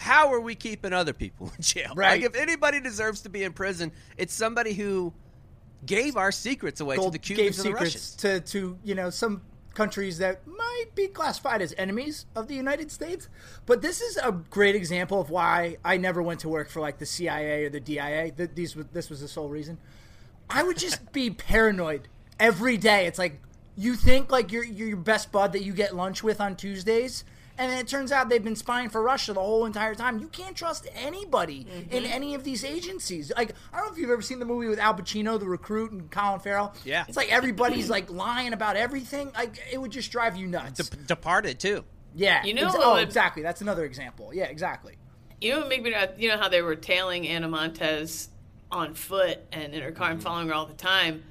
how 0.00 0.32
are 0.32 0.40
we 0.40 0.54
keeping 0.54 0.92
other 0.94 1.12
people 1.12 1.52
in 1.56 1.62
jail? 1.62 1.92
Right. 1.96 2.22
Like 2.22 2.30
if 2.34 2.34
anybody 2.40 2.80
deserves 2.80 3.20
to 3.22 3.28
be 3.28 3.44
in 3.44 3.52
prison, 3.52 3.92
it's 4.16 4.32
somebody 4.34 4.72
who 4.72 5.12
gave 5.84 6.16
our 6.16 6.32
secrets 6.32 6.80
away 6.80 6.96
to 6.96 7.00
Gold 7.00 7.12
the 7.14 7.18
gave 7.18 7.36
Cubans 7.36 7.58
and 7.60 7.68
the 7.68 7.74
Russians. 7.74 8.14
to, 8.16 8.40
to 8.40 8.78
you 8.82 8.94
know 8.94 9.10
some 9.10 9.42
countries 9.74 10.18
that 10.18 10.46
might 10.46 10.86
be 10.94 11.06
classified 11.06 11.62
as 11.62 11.74
enemies 11.78 12.26
of 12.34 12.48
the 12.48 12.54
United 12.54 12.90
States. 12.90 13.28
But 13.66 13.82
this 13.82 14.00
is 14.00 14.16
a 14.16 14.32
great 14.32 14.74
example 14.74 15.20
of 15.20 15.30
why 15.30 15.76
I 15.84 15.96
never 15.96 16.22
went 16.22 16.40
to 16.40 16.48
work 16.48 16.68
for 16.70 16.80
like 16.80 16.98
the 16.98 17.06
CIA 17.06 17.64
or 17.66 17.70
the 17.70 17.80
DIA. 17.80 18.30
Th- 18.32 18.50
These 18.54 18.76
this 18.92 19.10
was 19.10 19.20
the 19.20 19.28
sole 19.28 19.48
reason. 19.48 19.78
I 20.48 20.62
would 20.62 20.78
just 20.78 21.12
be 21.12 21.30
paranoid 21.30 22.08
every 22.38 22.76
day. 22.76 23.06
It's 23.06 23.18
like 23.18 23.40
you 23.76 23.94
think 23.94 24.32
like 24.32 24.50
your 24.50 24.64
your 24.64 24.96
best 24.96 25.30
bud 25.30 25.52
that 25.52 25.62
you 25.62 25.72
get 25.72 25.94
lunch 25.94 26.22
with 26.22 26.40
on 26.40 26.56
Tuesdays, 26.56 27.24
And 27.60 27.70
it 27.78 27.86
turns 27.86 28.10
out 28.10 28.30
they've 28.30 28.42
been 28.42 28.56
spying 28.56 28.88
for 28.88 29.02
Russia 29.02 29.34
the 29.34 29.40
whole 29.40 29.66
entire 29.66 29.94
time. 29.94 30.18
You 30.18 30.28
can't 30.28 30.56
trust 30.56 30.88
anybody 30.94 31.66
in 31.90 32.06
any 32.06 32.34
of 32.34 32.42
these 32.42 32.64
agencies. 32.64 33.30
Like, 33.36 33.52
I 33.72 33.76
don't 33.76 33.86
know 33.88 33.92
if 33.92 33.98
you've 33.98 34.10
ever 34.10 34.22
seen 34.22 34.38
the 34.38 34.46
movie 34.46 34.66
with 34.66 34.78
Al 34.78 34.94
Pacino, 34.94 35.38
The 35.38 35.44
Recruit, 35.46 35.92
and 35.92 36.10
Colin 36.10 36.40
Farrell. 36.40 36.72
Yeah. 36.86 37.04
It's 37.06 37.18
like 37.18 37.30
everybody's 37.30 37.90
like 37.90 38.10
lying 38.10 38.54
about 38.54 38.76
everything. 38.76 39.30
Like, 39.34 39.60
it 39.70 39.78
would 39.78 39.90
just 39.90 40.10
drive 40.10 40.36
you 40.36 40.46
nuts. 40.46 40.88
De- 40.88 40.96
Departed 40.96 41.60
too. 41.60 41.84
yeah. 42.14 42.42
You 42.44 42.54
know 42.54 42.68
exa- 42.68 42.78
what 42.78 42.86
oh, 42.86 42.94
would- 42.94 43.02
exactly. 43.02 43.42
That's 43.42 43.60
another 43.60 43.84
example. 43.84 44.30
Yeah, 44.32 44.44
exactly. 44.44 44.94
You 45.42 45.52
know 45.52 45.58
what 45.60 45.68
made 45.68 45.82
me 45.82 45.94
you 46.16 46.28
know 46.30 46.38
how 46.38 46.48
they 46.48 46.62
were 46.62 46.76
tailing 46.76 47.28
Anna 47.28 47.48
Montes 47.48 48.30
on 48.70 48.94
foot 48.94 49.38
and 49.52 49.74
in 49.74 49.82
her 49.82 49.90
car 49.92 50.06
Mm-hmm. 50.08 50.14
and 50.14 50.22
following 50.22 50.48
her 50.48 50.54
all 50.54 50.64
the 50.66 50.72
time. 50.74 51.24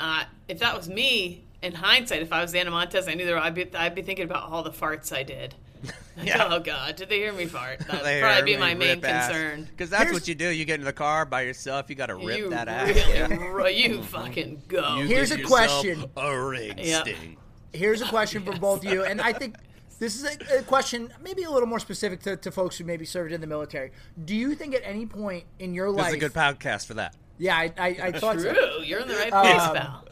Uh, 0.00 0.24
if 0.48 0.58
that 0.58 0.76
was 0.76 0.88
me, 0.88 1.44
in 1.62 1.74
hindsight, 1.74 2.22
if 2.22 2.32
I 2.32 2.42
was 2.42 2.54
Anna 2.56 2.70
Montes, 2.72 3.06
I 3.08 3.14
knew 3.14 3.24
there 3.24 3.38
I'd 3.38 3.54
be 3.54 3.72
I'd 3.74 3.94
be 3.94 4.02
thinking 4.02 4.24
about 4.24 4.50
all 4.50 4.62
the 4.64 4.70
farts 4.72 5.14
I 5.14 5.22
did. 5.22 5.54
Like, 5.86 5.94
Yeah. 6.26 6.48
Oh 6.50 6.60
God, 6.60 6.96
did 6.96 7.08
they 7.08 7.18
hear 7.18 7.32
me 7.32 7.44
fart? 7.46 7.78
That'd 7.86 8.22
probably 8.22 8.54
be 8.54 8.58
my 8.58 8.74
main 8.74 9.00
concern. 9.00 9.64
Because 9.64 9.90
that's 9.90 10.04
Here's- 10.04 10.14
what 10.14 10.28
you 10.28 10.34
do. 10.34 10.48
You 10.48 10.64
get 10.64 10.78
in 10.80 10.86
the 10.86 10.92
car 10.92 11.24
by 11.26 11.42
yourself. 11.42 11.90
You 11.90 11.94
got 11.96 12.06
to 12.06 12.14
rip 12.14 12.38
you 12.38 12.50
that 12.50 12.68
ass. 12.68 12.88
really, 12.88 13.12
yeah. 13.14 13.26
ru- 13.28 13.68
you 13.68 14.02
fucking 14.02 14.62
go. 14.68 14.96
You 14.96 15.06
Here's 15.06 15.30
give 15.30 15.40
a 15.40 15.42
question. 15.44 16.04
A 16.16 16.38
ring 16.38 16.74
Yeah. 16.78 17.02
sting. 17.02 17.36
Here's 17.72 18.00
a 18.00 18.06
question 18.06 18.44
for 18.44 18.52
both 18.58 18.84
of 18.86 18.90
you, 18.92 19.04
and 19.04 19.20
I 19.20 19.32
think 19.34 19.56
this 19.98 20.14
is 20.16 20.24
a, 20.24 20.58
a 20.58 20.62
question 20.62 21.12
maybe 21.22 21.42
a 21.42 21.50
little 21.50 21.68
more 21.68 21.78
specific 21.80 22.20
to, 22.22 22.36
to 22.36 22.50
folks 22.50 22.78
who 22.78 22.84
maybe 22.84 23.04
served 23.04 23.32
in 23.32 23.40
the 23.42 23.46
military. 23.46 23.92
Do 24.24 24.34
you 24.34 24.54
think 24.54 24.74
at 24.74 24.82
any 24.84 25.04
point 25.06 25.44
in 25.58 25.74
your 25.74 25.90
This 25.92 25.98
life, 25.98 26.08
is 26.08 26.14
a 26.14 26.18
good 26.18 26.32
podcast 26.32 26.86
for 26.86 26.94
that. 26.94 27.14
yeah, 27.38 27.56
I, 27.56 27.72
I, 27.78 27.86
I 28.04 28.12
thought 28.12 28.40
so. 28.40 28.52
True, 28.54 28.82
you're 28.82 29.00
in 29.00 29.08
the 29.08 29.14
right 29.16 29.30
place, 29.32 29.60
Um, 29.60 29.76
pal. 29.76 30.04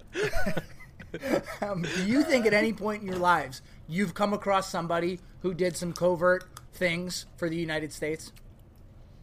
Um, 1.62 1.82
do 1.82 2.04
you 2.06 2.22
think 2.24 2.44
at 2.44 2.52
any 2.52 2.72
point 2.72 3.02
in 3.02 3.06
your 3.08 3.18
lives 3.18 3.62
you've 3.88 4.14
come 4.14 4.32
across 4.32 4.70
somebody 4.70 5.20
who 5.40 5.54
did 5.54 5.76
some 5.76 5.92
covert 5.92 6.44
things 6.72 7.26
for 7.36 7.48
the 7.48 7.56
United 7.56 7.92
States? 7.92 8.32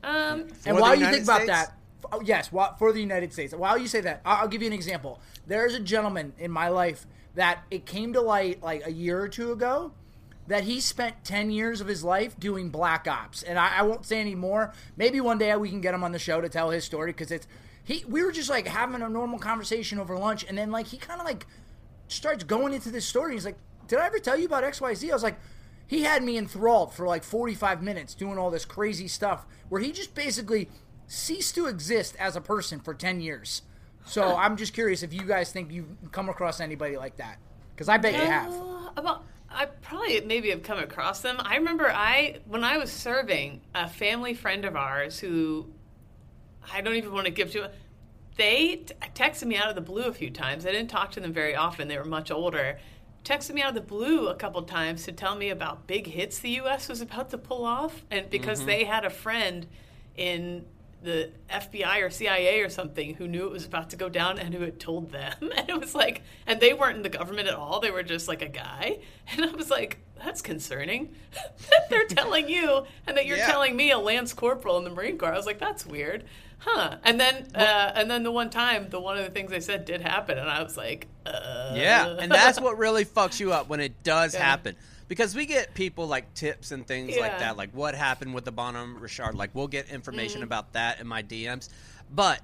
Um, 0.03 0.47
And 0.65 0.77
the 0.77 0.81
while 0.81 0.93
you 0.95 1.01
United 1.01 1.13
think 1.17 1.23
about 1.25 1.35
States? 1.41 1.51
that, 1.51 1.77
oh, 2.11 2.21
yes, 2.21 2.51
wha- 2.51 2.73
for 2.75 2.91
the 2.91 2.99
United 2.99 3.31
States. 3.33 3.53
While 3.53 3.77
you 3.77 3.87
say 3.87 4.01
that, 4.01 4.21
I'll 4.25 4.41
I'll 4.43 4.47
give 4.47 4.61
you 4.61 4.67
an 4.67 4.73
example. 4.73 5.19
There's 5.45 5.73
a 5.75 5.79
gentleman 5.79 6.33
in 6.39 6.51
my 6.51 6.69
life 6.69 7.05
that 7.35 7.63
it 7.71 7.85
came 7.85 8.13
to 8.13 8.21
light 8.21 8.61
like 8.63 8.85
a 8.85 8.91
year 8.91 9.21
or 9.21 9.27
two 9.29 9.51
ago 9.51 9.93
that 10.47 10.63
he 10.63 10.79
spent 10.81 11.23
10 11.23 11.51
years 11.51 11.79
of 11.79 11.87
his 11.87 12.03
life 12.03 12.37
doing 12.39 12.69
black 12.69 13.07
ops. 13.07 13.41
And 13.43 13.57
I, 13.59 13.77
I 13.77 13.81
won't 13.83 14.05
say 14.05 14.19
any 14.19 14.35
more. 14.35 14.73
Maybe 14.97 15.21
one 15.21 15.37
day 15.37 15.55
we 15.55 15.69
can 15.69 15.79
get 15.81 15.93
him 15.93 16.03
on 16.03 16.11
the 16.11 16.19
show 16.19 16.41
to 16.41 16.49
tell 16.49 16.71
his 16.71 16.83
story 16.83 17.11
because 17.11 17.31
it's 17.31 17.47
he. 17.83 18.03
We 18.07 18.23
were 18.23 18.31
just 18.31 18.49
like 18.49 18.67
having 18.67 19.01
a 19.01 19.09
normal 19.09 19.39
conversation 19.39 19.99
over 19.99 20.17
lunch, 20.17 20.43
and 20.47 20.57
then 20.57 20.71
like 20.71 20.87
he 20.87 20.97
kind 20.97 21.19
of 21.21 21.25
like 21.27 21.45
starts 22.07 22.43
going 22.43 22.73
into 22.73 22.89
this 22.89 23.05
story. 23.05 23.33
He's 23.33 23.45
like, 23.45 23.57
"Did 23.91 23.99
I 23.99 24.05
ever 24.05 24.19
tell 24.19 24.39
you 24.39 24.45
about 24.45 24.63
XYZ? 24.63 25.09
I 25.09 25.13
was 25.13 25.21
like, 25.21 25.37
he 25.85 26.03
had 26.03 26.23
me 26.23 26.37
enthralled 26.37 26.93
for 26.93 27.05
like 27.05 27.25
45 27.25 27.83
minutes 27.83 28.13
doing 28.15 28.37
all 28.37 28.49
this 28.49 28.63
crazy 28.63 29.09
stuff 29.09 29.45
where 29.67 29.81
he 29.81 29.91
just 29.91 30.15
basically 30.15 30.69
ceased 31.07 31.55
to 31.55 31.65
exist 31.65 32.15
as 32.17 32.37
a 32.37 32.41
person 32.41 32.79
for 32.79 32.93
10 32.93 33.19
years. 33.19 33.63
So 34.05 34.33
I'm 34.37 34.55
just 34.55 34.73
curious 34.73 35.03
if 35.03 35.11
you 35.11 35.23
guys 35.23 35.51
think 35.51 35.73
you've 35.73 35.89
come 36.13 36.29
across 36.29 36.61
anybody 36.61 36.95
like 36.95 37.17
that. 37.17 37.39
Because 37.75 37.89
I 37.89 37.97
bet 37.97 38.13
you 38.13 38.21
have. 38.21 38.53
Uh, 38.53 38.91
about 38.95 39.25
I 39.49 39.65
probably 39.65 40.21
maybe 40.21 40.51
have 40.51 40.63
come 40.63 40.79
across 40.79 41.19
them. 41.19 41.35
I 41.39 41.57
remember 41.57 41.91
I 41.91 42.39
when 42.45 42.63
I 42.63 42.77
was 42.77 42.89
serving 42.89 43.59
a 43.75 43.89
family 43.89 44.33
friend 44.33 44.63
of 44.63 44.77
ours 44.77 45.19
who 45.19 45.67
I 46.73 46.79
don't 46.79 46.95
even 46.95 47.11
want 47.11 47.25
to 47.25 47.31
give 47.31 47.51
to. 47.51 47.69
They 48.37 48.77
t- 48.77 48.93
texted 49.13 49.47
me 49.47 49.57
out 49.57 49.67
of 49.67 49.75
the 49.75 49.81
blue 49.81 50.03
a 50.03 50.13
few 50.13 50.29
times. 50.29 50.65
I 50.65 50.71
didn't 50.71 50.89
talk 50.89 51.11
to 51.11 51.19
them 51.19 51.33
very 51.33 51.53
often. 51.53 51.89
They 51.89 51.97
were 51.97 52.05
much 52.05 52.31
older. 52.31 52.79
Texted 53.23 53.53
me 53.53 53.61
out 53.61 53.69
of 53.69 53.75
the 53.75 53.81
blue 53.81 54.27
a 54.27 54.35
couple 54.35 54.61
times 54.63 55.03
to 55.05 55.11
tell 55.11 55.35
me 55.35 55.49
about 55.49 55.85
big 55.85 56.07
hits 56.07 56.39
the 56.39 56.49
U.S. 56.51 56.89
was 56.89 57.01
about 57.01 57.29
to 57.29 57.37
pull 57.37 57.65
off, 57.65 58.03
and 58.09 58.29
because 58.29 58.59
mm-hmm. 58.59 58.67
they 58.67 58.83
had 58.83 59.05
a 59.05 59.09
friend 59.09 59.67
in 60.17 60.65
the 61.03 61.31
FBI 61.49 62.01
or 62.05 62.09
CIA 62.09 62.61
or 62.61 62.69
something 62.69 63.15
who 63.15 63.27
knew 63.27 63.45
it 63.45 63.51
was 63.51 63.65
about 63.65 63.89
to 63.89 63.95
go 63.95 64.07
down 64.09 64.37
and 64.39 64.53
who 64.53 64.61
had 64.61 64.79
told 64.79 65.11
them. 65.11 65.33
And 65.57 65.69
it 65.69 65.79
was 65.79 65.95
like, 65.95 66.21
and 66.45 66.59
they 66.59 66.73
weren't 66.73 66.97
in 66.97 67.03
the 67.03 67.09
government 67.09 67.47
at 67.47 67.55
all. 67.55 67.79
They 67.79 67.91
were 67.91 68.03
just 68.03 68.27
like 68.27 68.41
a 68.41 68.47
guy. 68.49 68.99
And 69.33 69.45
I 69.45 69.51
was 69.51 69.69
like, 69.69 69.97
that's 70.23 70.41
concerning 70.41 71.15
that 71.33 71.89
they're 71.89 72.05
telling 72.07 72.47
you 72.49 72.85
and 73.07 73.17
that 73.17 73.25
you're 73.25 73.37
Yeah. 73.37 73.47
telling 73.47 73.75
me 73.75 73.91
a 73.91 73.97
lance 73.97 74.33
corporal 74.33 74.77
in 74.77 74.83
the 74.83 74.89
Marine 74.91 75.17
Corps. 75.17 75.33
I 75.33 75.37
was 75.37 75.45
like, 75.45 75.59
that's 75.59 75.85
weird. 75.85 76.25
Huh. 76.59 76.97
And 77.03 77.19
then, 77.19 77.47
uh, 77.55 77.91
and 77.95 78.09
then 78.11 78.21
the 78.21 78.31
one 78.31 78.51
time, 78.51 78.87
the 78.89 78.99
one 78.99 79.17
of 79.17 79.23
the 79.25 79.31
things 79.31 79.49
they 79.49 79.59
said 79.61 79.83
did 79.85 80.01
happen. 80.01 80.37
And 80.37 80.47
I 80.47 80.61
was 80.61 80.77
like, 80.77 81.07
uh. 81.25 81.73
Yeah, 81.75 82.17
and 82.19 82.31
that's 82.31 82.61
what 82.61 82.77
really 82.77 83.03
fucks 83.05 83.39
you 83.39 83.51
up 83.51 83.67
when 83.67 83.79
it 83.79 84.03
does 84.03 84.35
Yeah. 84.35 84.43
happen. 84.43 84.75
Because 85.11 85.35
we 85.35 85.45
get 85.45 85.73
people 85.73 86.07
like 86.07 86.33
tips 86.35 86.71
and 86.71 86.87
things 86.87 87.17
like 87.17 87.39
that, 87.39 87.57
like 87.57 87.71
what 87.71 87.95
happened 87.95 88.33
with 88.33 88.45
the 88.45 88.51
Bonhomme 88.53 88.97
Richard. 88.97 89.35
Like 89.35 89.49
we'll 89.53 89.67
get 89.67 89.89
information 89.89 90.37
Mm-hmm. 90.37 90.43
about 90.45 90.71
that 90.71 91.01
in 91.01 91.07
my 91.07 91.21
DMs, 91.21 91.67
but 92.15 92.39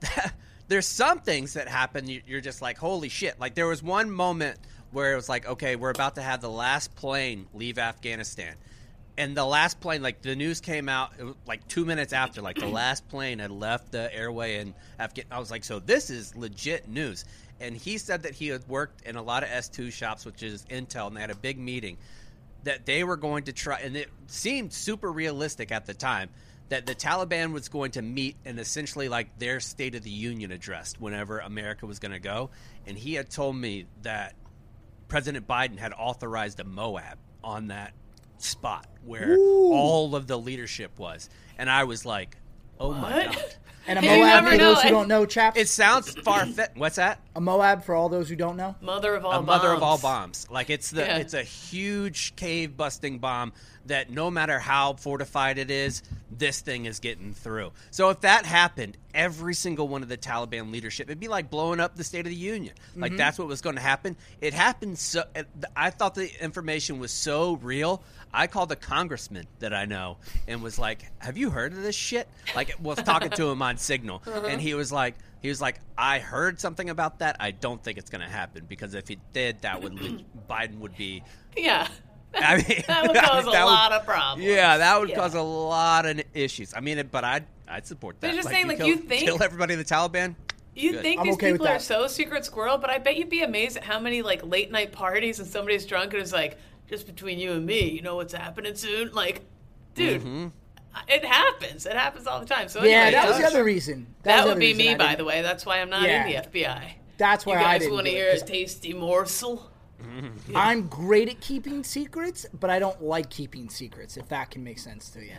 there's 0.68 0.86
some 0.86 1.20
things 1.20 1.52
that 1.52 1.68
happen. 1.68 2.08
you- 2.08 2.22
You're 2.26 2.40
just 2.40 2.62
like, 2.62 2.78
holy 2.78 3.10
shit! 3.10 3.38
Like 3.38 3.54
there 3.54 3.66
was 3.66 3.82
one 3.82 4.10
moment 4.10 4.58
where 4.90 5.12
it 5.12 5.16
was 5.16 5.28
like, 5.28 5.46
okay, 5.46 5.76
we're 5.76 5.90
about 5.90 6.14
to 6.14 6.22
have 6.22 6.40
the 6.40 6.48
last 6.48 6.94
plane 6.96 7.46
leave 7.52 7.78
Afghanistan, 7.78 8.54
and 9.18 9.36
the 9.36 9.44
last 9.44 9.78
plane, 9.78 10.00
like 10.02 10.22
the 10.22 10.34
news 10.34 10.62
came 10.62 10.88
out 10.88 11.12
like 11.46 11.68
two 11.68 11.84
minutes 11.84 12.14
after, 12.14 12.40
like 12.40 12.56
the 12.56 12.68
last 12.68 13.06
plane 13.10 13.38
had 13.38 13.50
left 13.50 13.92
the 13.92 14.10
airway 14.16 14.56
in 14.60 14.72
Afghan. 14.98 15.26
I 15.30 15.38
was 15.40 15.50
like, 15.50 15.62
so 15.62 15.78
this 15.78 16.08
is 16.08 16.34
legit 16.36 16.88
news. 16.88 17.26
And 17.60 17.76
he 17.76 17.98
said 17.98 18.22
that 18.22 18.34
he 18.34 18.48
had 18.48 18.66
worked 18.68 19.02
in 19.02 19.16
a 19.16 19.22
lot 19.22 19.42
of 19.42 19.48
S2 19.48 19.92
shops, 19.92 20.24
which 20.24 20.42
is 20.42 20.64
Intel, 20.70 21.08
and 21.08 21.16
they 21.16 21.20
had 21.20 21.30
a 21.30 21.36
big 21.36 21.58
meeting 21.58 21.96
that 22.64 22.86
they 22.86 23.04
were 23.04 23.16
going 23.16 23.44
to 23.44 23.52
try, 23.52 23.78
and 23.78 23.96
it 23.96 24.10
seemed 24.26 24.72
super 24.72 25.10
realistic 25.10 25.72
at 25.72 25.86
the 25.86 25.94
time 25.94 26.28
that 26.68 26.86
the 26.86 26.94
Taliban 26.94 27.52
was 27.52 27.68
going 27.68 27.92
to 27.92 28.02
meet 28.02 28.36
and 28.44 28.58
essentially 28.58 29.08
like 29.08 29.38
their 29.38 29.58
State 29.58 29.94
of 29.94 30.02
the 30.02 30.10
Union 30.10 30.52
address 30.52 30.94
whenever 30.98 31.38
America 31.38 31.86
was 31.86 31.98
going 31.98 32.12
to 32.12 32.18
go. 32.18 32.50
And 32.86 32.96
he 32.96 33.14
had 33.14 33.30
told 33.30 33.56
me 33.56 33.86
that 34.02 34.34
President 35.08 35.48
Biden 35.48 35.78
had 35.78 35.92
authorized 35.94 36.60
a 36.60 36.64
Moab 36.64 37.16
on 37.42 37.68
that 37.68 37.94
spot 38.36 38.86
where 39.04 39.36
all 39.38 40.14
of 40.14 40.26
the 40.26 40.38
leadership 40.38 40.98
was. 40.98 41.30
And 41.56 41.70
I 41.70 41.84
was 41.84 42.04
like, 42.04 42.36
oh 42.80 42.92
my 42.92 43.26
What? 43.26 43.32
God. 43.32 43.54
And 43.86 43.98
a 43.98 44.02
You 44.02 44.08
Moab, 44.10 44.44
never 44.44 44.50
for 44.50 44.56
know. 44.58 44.74
those 44.74 44.82
who 44.82 44.88
don't 44.90 45.08
know, 45.08 45.24
chaps. 45.24 45.58
It 45.58 45.66
sounds 45.66 46.10
far 46.10 46.44
fetched. 46.44 46.76
What's 46.76 46.96
that? 46.96 47.20
a 47.34 47.40
Moab, 47.40 47.84
for 47.84 47.94
all 47.94 48.10
those 48.10 48.28
who 48.28 48.36
don't 48.36 48.58
know. 48.58 48.74
Mother 48.82 49.14
of 49.14 49.24
all 49.24 49.32
a 49.38 49.42
mother 49.42 49.72
of 49.72 49.82
all 49.82 49.96
bombs. 49.96 50.44
bombs. 50.44 50.50
Like 50.50 50.68
it's 50.68 50.90
the 50.90 51.00
Yeah. 51.02 51.16
it's 51.16 51.32
a 51.32 51.42
huge 51.42 52.36
cave 52.36 52.76
busting 52.76 53.18
bomb 53.18 53.54
that 53.86 54.10
no 54.10 54.30
matter 54.30 54.58
how 54.58 54.92
fortified 54.94 55.56
it 55.56 55.70
is, 55.70 56.02
this 56.30 56.60
thing 56.60 56.84
is 56.84 57.00
getting 57.00 57.32
through. 57.32 57.72
So 57.90 58.10
if 58.10 58.20
that 58.20 58.44
happened, 58.44 58.98
every 59.14 59.54
single 59.54 59.88
one 59.88 60.02
of 60.02 60.10
the 60.10 60.18
Taliban 60.18 60.70
leadership, 60.70 61.08
it'd 61.08 61.18
be 61.18 61.28
like 61.28 61.48
blowing 61.48 61.80
up 61.80 61.96
the 61.96 62.04
State 62.04 62.26
of 62.26 62.30
the 62.30 62.36
Union. 62.36 62.74
Like 62.94 63.12
mm-hmm. 63.12 63.16
that's 63.16 63.38
what 63.38 63.48
was 63.48 63.62
going 63.62 63.76
to 63.76 63.82
happen. 63.82 64.16
It 64.42 64.52
happened 64.52 64.98
so. 64.98 65.22
I 65.74 65.88
thought 65.90 66.14
the 66.14 66.30
information 66.44 66.98
was 66.98 67.10
so 67.12 67.54
real. 67.56 68.02
I 68.32 68.46
called 68.46 68.70
a 68.72 68.76
congressman 68.76 69.46
that 69.60 69.72
I 69.72 69.84
know 69.86 70.18
and 70.46 70.62
was 70.62 70.78
like, 70.78 71.10
"Have 71.18 71.36
you 71.38 71.50
heard 71.50 71.72
of 71.72 71.82
this 71.82 71.96
shit?" 71.96 72.28
Like 72.54 72.74
was 72.80 72.98
talking 73.02 73.30
to 73.30 73.48
him 73.50 73.62
on 73.62 73.78
Signal, 73.78 74.22
uh-huh. 74.26 74.46
and 74.46 74.60
he 74.60 74.74
was 74.74 74.92
like, 74.92 75.14
he 75.40 75.48
was 75.48 75.60
like, 75.60 75.80
"I 75.96 76.18
heard 76.18 76.60
something 76.60 76.90
about 76.90 77.20
that. 77.20 77.36
I 77.40 77.50
don't 77.52 77.82
think 77.82 77.98
it's 77.98 78.10
going 78.10 78.20
to 78.22 78.28
happen 78.28 78.64
because 78.68 78.94
if 78.94 79.10
it 79.10 79.18
did, 79.32 79.62
that 79.62 79.82
would 79.82 79.94
le- 80.00 80.20
Biden 80.50 80.78
would 80.78 80.96
be." 80.96 81.22
Yeah. 81.56 81.88
I 82.34 82.56
mean, 82.58 82.84
That 82.86 83.08
would 83.08 83.16
I 83.16 83.26
cause 83.26 83.44
mean, 83.46 83.48
a 83.48 83.52
that 83.56 83.64
would- 83.64 83.70
lot 83.70 83.92
of 83.92 84.04
problems. 84.04 84.44
Yeah, 84.46 84.76
that 84.76 85.00
would 85.00 85.08
Yeah. 85.08 85.16
cause 85.16 85.34
a 85.34 85.40
lot 85.42 86.04
of 86.04 86.20
issues. 86.34 86.74
I 86.76 86.80
mean, 86.80 87.08
but 87.10 87.24
I'd 87.24 87.46
I'd 87.66 87.86
support 87.86 88.20
that. 88.20 88.26
They're 88.28 88.36
just 88.36 88.48
saying, 88.50 88.68
like, 88.68 88.76
kill, 88.78 88.86
you 88.86 88.96
think- 88.96 89.22
kill 89.24 89.42
everybody 89.42 89.72
in 89.74 89.78
the 89.78 89.84
Taliban. 89.84 90.34
You 90.74 90.92
Good. 90.92 91.02
think 91.02 91.20
I'm 91.20 91.26
these 91.26 91.34
okay 91.34 91.52
people 91.52 91.66
are 91.66 91.78
so 91.80 92.06
secret 92.06 92.44
squirrel, 92.44 92.78
but 92.78 92.88
I 92.90 92.98
bet 92.98 93.16
you'd 93.16 93.28
be 93.30 93.42
amazed 93.42 93.78
at 93.78 93.82
how 93.84 93.98
many 93.98 94.22
like 94.22 94.44
late 94.44 94.70
night 94.70 94.92
parties 94.92 95.40
and 95.40 95.48
somebody's 95.48 95.84
drunk 95.86 96.12
and 96.12 96.22
is 96.22 96.32
like, 96.32 96.56
just 96.88 97.06
between 97.06 97.38
you 97.38 97.52
and 97.52 97.64
me, 97.66 97.88
you 97.90 98.02
know 98.02 98.16
what's 98.16 98.32
happening 98.34 98.74
soon? 98.74 99.12
Like, 99.12 99.42
dude, 99.94 100.22
Mm-hmm. 100.22 100.46
it 101.08 101.24
happens. 101.24 101.86
It 101.86 101.92
happens 101.96 102.26
all 102.26 102.40
the 102.40 102.46
time. 102.46 102.68
So 102.68 102.82
Yeah, 102.82 102.96
anyway, 103.02 103.12
that 103.12 103.28
was 103.28 103.38
the 103.38 103.46
other 103.46 103.64
reason. 103.64 104.06
that 104.22 104.36
was 104.36 104.44
the 104.44 104.50
would 104.50 104.60
be 104.60 104.74
me, 104.74 104.90
I 104.90 104.96
by 104.96 105.04
didn't- 105.08 105.18
the 105.18 105.24
way. 105.26 105.42
That's 105.42 105.66
why 105.66 105.80
I'm 105.80 105.90
not 105.90 106.02
Yeah. 106.02 106.24
in 106.26 106.30
the 106.32 106.36
FBI. 106.36 106.94
That's 107.18 107.44
why 107.44 107.56
I 107.58 107.62
guys 107.62 107.80
didn't. 107.80 107.94
want 107.94 108.06
to 108.06 108.12
do 108.12 108.16
it, 108.16 108.20
hear 108.20 108.30
a 108.30 108.38
'cause 108.38 108.48
tasty 108.48 108.94
morsel? 108.94 109.70
I'm 110.54 110.86
great 110.88 111.28
at 111.28 111.40
keeping 111.40 111.82
secrets, 111.84 112.46
but 112.58 112.70
I 112.70 112.78
don't 112.78 113.02
like 113.02 113.28
keeping 113.30 113.68
secrets. 113.68 114.16
If 114.16 114.28
that 114.28 114.50
can 114.50 114.62
make 114.64 114.78
sense 114.78 115.10
to 115.10 115.20
you. 115.20 115.32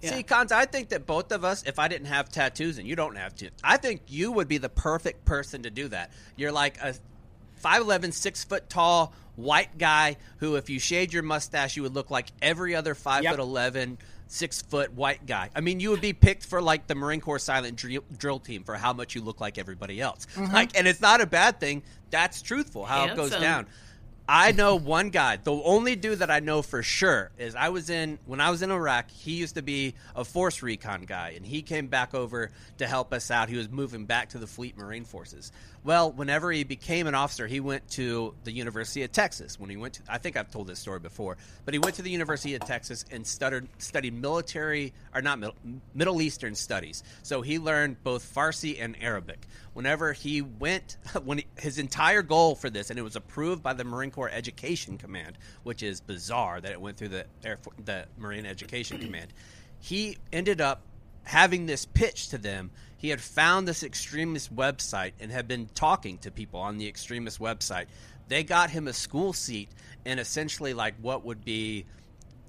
Yeah. 0.00 0.14
See, 0.16 0.22
Cons, 0.22 0.50
I 0.52 0.64
think 0.66 0.88
that 0.90 1.06
both 1.06 1.30
of 1.32 1.44
us, 1.44 1.62
if 1.64 1.78
I 1.78 1.86
didn't 1.88 2.08
have 2.08 2.28
tattoos 2.28 2.78
and 2.78 2.86
you 2.88 2.96
don't 2.96 3.16
have 3.16 3.34
to, 3.36 3.50
I 3.62 3.76
think 3.76 4.02
you 4.08 4.32
would 4.32 4.48
be 4.48 4.58
the 4.58 4.68
perfect 4.68 5.24
person 5.24 5.62
to 5.62 5.70
do 5.70 5.88
that. 5.88 6.10
You're 6.36 6.52
like 6.52 6.76
a 6.82 6.94
5'11, 7.62 8.12
6 8.12 8.44
foot 8.44 8.68
tall 8.68 9.12
white 9.36 9.78
guy 9.78 10.16
who, 10.38 10.56
if 10.56 10.68
you 10.68 10.78
shaved 10.78 11.12
your 11.12 11.22
mustache, 11.22 11.76
you 11.76 11.82
would 11.82 11.94
look 11.94 12.10
like 12.10 12.28
every 12.42 12.74
other 12.74 12.94
5 12.94 13.24
Yep. 13.24 13.32
foot 13.32 13.40
11, 13.40 13.98
6 14.28 14.62
foot 14.62 14.92
white 14.94 15.26
guy. 15.26 15.50
I 15.54 15.60
mean, 15.60 15.80
you 15.80 15.90
would 15.90 16.00
be 16.00 16.12
picked 16.12 16.44
for 16.44 16.60
like 16.60 16.86
the 16.86 16.94
Marine 16.94 17.20
Corps 17.20 17.38
silent 17.38 17.76
drill, 17.76 18.02
drill 18.16 18.38
team 18.38 18.64
for 18.64 18.74
how 18.74 18.92
much 18.92 19.14
you 19.14 19.22
look 19.22 19.40
like 19.40 19.58
everybody 19.58 20.00
else. 20.00 20.26
Mm-hmm. 20.34 20.52
Like, 20.52 20.76
and 20.76 20.86
it's 20.86 21.00
not 21.00 21.20
a 21.20 21.26
bad 21.26 21.60
thing. 21.60 21.82
That's 22.10 22.42
truthful 22.42 22.84
how 22.84 23.06
it 23.06 23.16
goes 23.16 23.30
down. 23.30 23.66
I 24.28 24.52
know 24.52 24.76
one 24.76 25.10
guy. 25.10 25.36
The 25.36 25.52
only 25.52 25.96
dude 25.96 26.20
that 26.20 26.30
I 26.30 26.38
know 26.38 26.62
for 26.62 26.82
sure 26.82 27.32
is 27.38 27.56
I 27.56 27.70
was 27.70 27.90
in 27.90 28.20
when 28.24 28.40
I 28.40 28.50
was 28.50 28.62
in 28.62 28.70
Iraq. 28.70 29.10
He 29.10 29.32
used 29.32 29.56
to 29.56 29.62
be 29.62 29.94
a 30.14 30.24
force 30.24 30.62
recon 30.62 31.02
guy, 31.02 31.32
and 31.36 31.44
he 31.44 31.62
came 31.62 31.88
back 31.88 32.14
over 32.14 32.50
to 32.78 32.86
help 32.86 33.12
us 33.12 33.32
out. 33.32 33.48
He 33.48 33.56
was 33.56 33.68
moving 33.68 34.06
back 34.06 34.30
to 34.30 34.38
the 34.38 34.46
Fleet 34.46 34.76
Marine 34.76 35.04
Forces. 35.04 35.50
Well, 35.84 36.12
whenever 36.12 36.52
he 36.52 36.62
became 36.62 37.08
an 37.08 37.16
officer, 37.16 37.48
he 37.48 37.58
went 37.58 37.88
to 37.90 38.34
the 38.44 38.52
University 38.52 39.02
of 39.02 39.10
Texas. 39.10 39.58
When 39.58 39.68
he 39.68 39.76
went 39.76 39.94
to, 39.94 40.02
I 40.08 40.18
think 40.18 40.36
I've 40.36 40.50
told 40.52 40.68
this 40.68 40.78
story 40.78 41.00
before, 41.00 41.36
but 41.64 41.74
he 41.74 41.80
went 41.80 41.96
to 41.96 42.02
the 42.02 42.10
University 42.10 42.54
of 42.54 42.64
Texas 42.64 43.04
and 43.10 43.26
studied 43.26 44.14
military 44.14 44.92
or 45.12 45.22
not 45.22 45.40
middle, 45.40 45.56
Middle 45.92 46.22
Eastern 46.22 46.54
studies. 46.54 47.02
So 47.24 47.42
he 47.42 47.58
learned 47.58 48.04
both 48.04 48.32
Farsi 48.32 48.80
and 48.80 48.96
Arabic. 49.00 49.44
Whenever 49.72 50.12
he 50.12 50.40
went, 50.42 50.98
when 51.24 51.38
he, 51.38 51.46
his 51.58 51.78
entire 51.78 52.22
goal 52.22 52.54
for 52.54 52.70
this, 52.70 52.90
and 52.90 52.98
it 52.98 53.02
was 53.02 53.16
approved 53.16 53.64
by 53.64 53.72
the 53.72 53.82
Marine 53.82 54.11
Corps 54.12 54.30
Education 54.32 54.98
Command, 54.98 55.38
which 55.62 55.82
is 55.82 56.00
bizarre 56.00 56.60
that 56.60 56.70
it 56.72 56.80
went 56.80 56.96
through 56.96 57.08
the 57.08 57.26
Air, 57.44 57.56
Fo- 57.56 57.72
the 57.84 58.06
Marine 58.18 58.46
Education 58.46 58.98
Command. 58.98 59.32
He 59.80 60.18
ended 60.32 60.60
up 60.60 60.82
having 61.24 61.66
this 61.66 61.84
pitch 61.86 62.28
to 62.28 62.38
them. 62.38 62.70
He 62.96 63.08
had 63.08 63.20
found 63.20 63.66
this 63.66 63.82
extremist 63.82 64.54
website 64.54 65.12
and 65.20 65.30
had 65.32 65.48
been 65.48 65.66
talking 65.74 66.18
to 66.18 66.30
people 66.30 66.60
on 66.60 66.78
the 66.78 66.86
extremist 66.88 67.40
website. 67.40 67.86
They 68.28 68.44
got 68.44 68.70
him 68.70 68.86
a 68.88 68.92
school 68.92 69.32
seat 69.32 69.68
and 70.04 70.20
essentially 70.20 70.72
like 70.74 70.94
what 71.00 71.24
would 71.24 71.44
be 71.44 71.84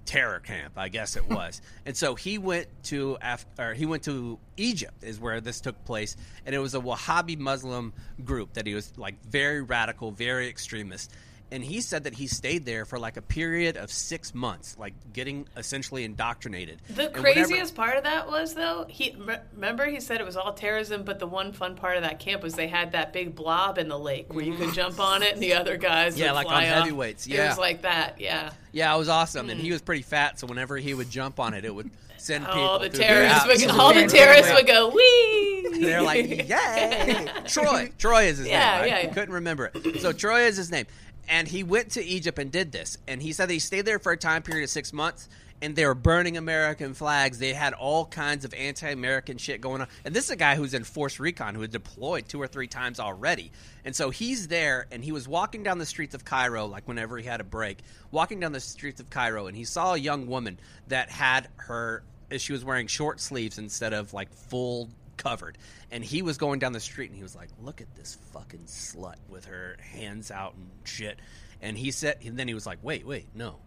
terror 0.06 0.40
camp, 0.40 0.74
I 0.78 0.90
guess 0.90 1.16
it 1.16 1.28
was. 1.30 1.62
and 1.86 1.96
so 1.96 2.14
he 2.16 2.38
went 2.38 2.68
to 2.84 3.18
Af- 3.22 3.46
or 3.58 3.74
he 3.74 3.86
went 3.86 4.04
to 4.04 4.38
Egypt 4.58 5.04
is 5.04 5.20
where 5.20 5.40
this 5.42 5.62
took 5.62 5.84
place, 5.86 6.18
and 6.46 6.54
it 6.54 6.60
was 6.60 6.76
a 6.76 6.80
Wahhabi 6.80 7.38
Muslim 7.38 7.94
group 8.24 8.54
that 8.54 8.68
he 8.68 8.74
was 8.76 8.92
like 8.98 9.16
very 9.26 9.62
radical, 9.62 10.12
very 10.12 10.50
extremist. 10.50 11.12
And 11.54 11.64
he 11.64 11.82
said 11.82 12.06
that 12.06 12.16
he 12.16 12.26
stayed 12.26 12.66
there 12.66 12.84
for 12.84 12.98
like 12.98 13.16
a 13.16 13.22
period 13.22 13.78
of 13.78 13.92
six 13.92 14.34
months, 14.34 14.76
like 14.80 14.96
getting 15.14 15.46
essentially 15.56 16.04
indoctrinated. 16.04 16.82
The 16.90 17.14
And 17.14 17.24
whenever- 17.24 17.46
craziest 17.46 17.76
part 17.76 17.96
of 17.96 18.06
that 18.06 18.28
was 18.28 18.56
though 18.56 18.88
he 18.90 19.16
remember 19.54 19.86
he 19.86 20.00
said 20.00 20.20
it 20.20 20.26
was 20.26 20.36
all 20.36 20.54
terrorism, 20.54 21.04
but 21.04 21.20
the 21.20 21.28
one 21.28 21.54
fun 21.54 21.76
part 21.76 21.96
of 21.96 22.02
that 22.02 22.20
camp 22.20 22.42
was 22.42 22.56
they 22.56 22.68
had 22.68 22.94
that 22.94 23.14
big 23.14 23.36
blob 23.36 23.78
in 23.78 23.88
the 23.88 24.00
lake 24.00 24.34
where 24.34 24.44
you 24.44 24.56
could 24.56 24.74
jump 24.74 25.00
on 25.00 25.22
it 25.22 25.34
and 25.34 25.44
the 25.44 25.54
other 25.54 25.78
guys 25.78 26.18
Yeah, 26.18 26.32
would 26.32 26.38
like 26.38 26.48
fly 26.48 26.66
on 26.66 26.72
off. 26.74 26.80
heavyweights, 26.80 27.28
it 27.28 27.34
yeah. 27.34 27.50
was 27.50 27.60
like 27.60 27.84
that. 27.84 28.20
Yeah. 28.20 28.50
Yeah, 28.72 28.96
it 28.96 28.98
was 28.98 29.10
awesome, 29.10 29.52
and 29.52 29.60
he 29.60 29.68
hmm. 29.68 29.74
was 29.74 29.84
pretty 29.84 30.02
fat, 30.02 30.40
so 30.40 30.48
whenever 30.48 30.78
he 30.78 30.96
would 30.96 31.12
jump 31.12 31.40
on 31.40 31.54
it, 31.54 31.66
it 31.66 31.76
would 31.76 31.92
send 32.18 32.46
people. 32.46 32.62
All 32.62 32.80
the 32.80 32.90
terrorists, 32.90 33.46
would, 33.46 33.54
absolute- 33.62 33.80
all 33.80 33.94
the 33.94 34.08
terrorists 34.08 34.52
would 34.52 34.66
go 34.66 34.90
wee. 34.90 35.68
They're 35.82 36.02
like, 36.02 36.28
yay! 36.50 37.28
Troy. 37.48 37.92
Troy 38.00 38.24
is 38.24 38.40
his 38.40 38.48
Yeah, 38.48 38.60
name. 38.60 38.84
I 38.84 38.86
yeah, 38.88 39.00
yeah. 39.02 39.14
couldn't 39.14 39.34
remember 39.34 39.72
it. 39.74 40.02
So 40.02 40.12
Troy 40.12 40.42
is 40.46 40.58
his 40.58 40.72
name. 40.72 40.86
And 41.28 41.48
he 41.48 41.64
went 41.64 41.92
to 41.92 42.04
Egypt 42.04 42.38
and 42.40 42.52
did 42.52 42.72
this. 42.72 42.98
And 43.08 43.22
he 43.22 43.34
said 43.34 43.50
that 43.50 43.54
he 43.54 43.60
stayed 43.60 43.86
there 43.86 44.00
for 44.00 44.12
a 44.12 44.18
time 44.18 44.42
period 44.42 44.64
of 44.64 44.70
six 44.70 44.94
months. 44.94 45.30
And 45.62 45.78
they 45.78 45.86
were 45.86 45.96
burning 45.96 46.36
American 46.36 46.94
flags. 46.94 47.40
They 47.40 47.54
had 47.54 47.74
all 47.74 48.06
kinds 48.06 48.44
of 48.44 48.54
anti-American 48.54 49.38
shit 49.38 49.62
going 49.62 49.80
on. 49.80 49.88
And 50.04 50.14
this 50.14 50.26
is 50.26 50.32
a 50.32 50.36
guy 50.36 50.58
who's 50.58 50.74
in 50.74 50.84
Force 50.84 51.22
Recon 51.22 51.56
who 51.56 51.62
had 51.62 51.72
deployed 51.72 52.28
two 52.28 52.42
or 52.42 52.48
three 52.48 52.68
times 52.68 53.00
already. 53.00 53.50
And 53.86 53.96
so 53.96 54.10
he's 54.10 54.50
there, 54.50 54.88
and 54.92 55.02
he 55.02 55.14
was 55.14 55.26
walking 55.26 55.64
down 55.64 55.78
the 55.78 55.86
streets 55.86 56.14
of 56.14 56.26
Cairo, 56.26 56.66
like 56.66 56.86
whenever 56.86 57.18
he 57.18 57.26
had 57.26 57.40
a 57.40 57.46
break, 57.46 57.78
walking 58.12 58.42
down 58.42 58.52
the 58.52 58.60
streets 58.60 59.00
of 59.00 59.10
Cairo, 59.10 59.48
and 59.48 59.56
he 59.56 59.64
saw 59.64 59.94
a 59.94 59.98
young 59.98 60.28
woman 60.28 60.60
that 60.90 61.10
had 61.10 61.48
her. 61.56 62.04
She 62.36 62.52
was 62.52 62.66
wearing 62.66 62.88
short 62.88 63.22
sleeves 63.22 63.58
instead 63.58 63.94
of 63.94 64.14
like 64.14 64.34
full 64.34 64.90
covered. 65.24 65.58
And 65.92 66.04
he 66.04 66.22
was 66.22 66.38
going 66.38 66.60
down 66.60 66.74
the 66.74 66.80
street 66.80 67.10
and 67.10 67.18
he 67.18 67.24
was 67.24 67.36
like, 67.36 67.50
"Look 67.62 67.82
at 67.82 67.96
this 67.96 68.18
fucking 68.34 68.66
slut 68.68 69.16
with 69.30 69.46
her 69.46 69.78
hands 69.80 70.32
out 70.32 70.56
and 70.56 70.70
shit." 70.84 71.20
And 71.62 71.78
he 71.78 71.92
said, 71.92 72.18
and 72.26 72.38
then 72.38 72.48
he 72.48 72.54
was 72.54 72.66
like, 72.66 72.80
"Wait, 72.82 73.06
wait, 73.06 73.28
no." 73.34 73.58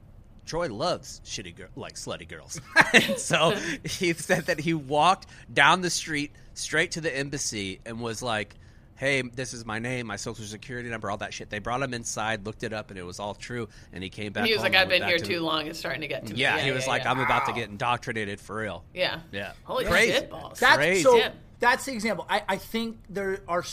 Troy 0.45 0.73
loves 0.73 1.21
shitty 1.25 1.57
girl, 1.57 1.69
like 1.75 1.95
slutty 1.95 2.29
girls. 2.29 2.61
and 2.92 3.19
so 3.19 3.51
he 3.85 4.12
said 4.12 4.47
that 4.47 4.61
he 4.61 4.75
walked 4.75 5.27
down 5.53 5.81
the 5.81 5.90
street 5.90 6.33
straight 6.55 6.92
to 6.92 7.01
the 7.01 7.16
embassy 7.16 7.81
and 7.85 7.99
was 8.01 8.23
like, 8.23 8.55
"Hey, 8.95 9.23
this 9.23 9.53
is 9.53 9.64
my 9.66 9.81
name, 9.81 10.07
my 10.07 10.14
social 10.14 10.45
security 10.45 10.88
number, 10.88 11.11
all 11.11 11.16
that 11.16 11.35
shit." 11.35 11.51
They 11.51 11.59
brought 11.59 11.83
him 11.83 11.92
inside, 11.95 12.47
looked 12.47 12.62
it 12.62 12.73
up, 12.73 12.90
and 12.90 12.99
it 12.99 13.03
was 13.03 13.19
all 13.19 13.35
true. 13.35 13.69
And 13.92 14.05
he 14.05 14.09
came 14.09 14.33
back. 14.33 14.47
He 14.47 14.53
was 14.53 14.62
home 14.62 14.71
like, 14.73 14.81
I've 14.83 14.88
been 14.88 15.03
here 15.03 15.19
to- 15.19 15.25
too 15.25 15.40
long. 15.40 15.66
It's 15.66 15.81
starting 15.81 16.03
to 16.03 16.07
get 16.09 16.27
to 16.27 16.35
me. 16.35 16.38
Yeah, 16.40 16.59
he 16.61 16.71
was 16.71 16.87
like, 16.87 17.03
yeah. 17.03 17.11
"I'm 17.11 17.19
about 17.19 17.47
to 17.47 17.53
get 17.53 17.69
indoctrinated 17.69 18.38
for 18.40 18.55
real." 18.57 18.85
Yeah. 18.95 19.19
Yeah. 19.33 19.53
Holy 19.64 19.85
Crazy. 19.85 20.12
shit 20.12 20.31
balls. 20.31 20.61
That's 20.61 20.77
Crazy. 20.77 21.03
so. 21.03 21.21
Yeah. 21.61 21.71
That's 21.71 21.85
the 21.87 21.92
example. 21.92 22.27
I, 22.29 22.42
I 22.49 22.57
think 22.57 22.99
there 23.09 23.40
are 23.49 23.64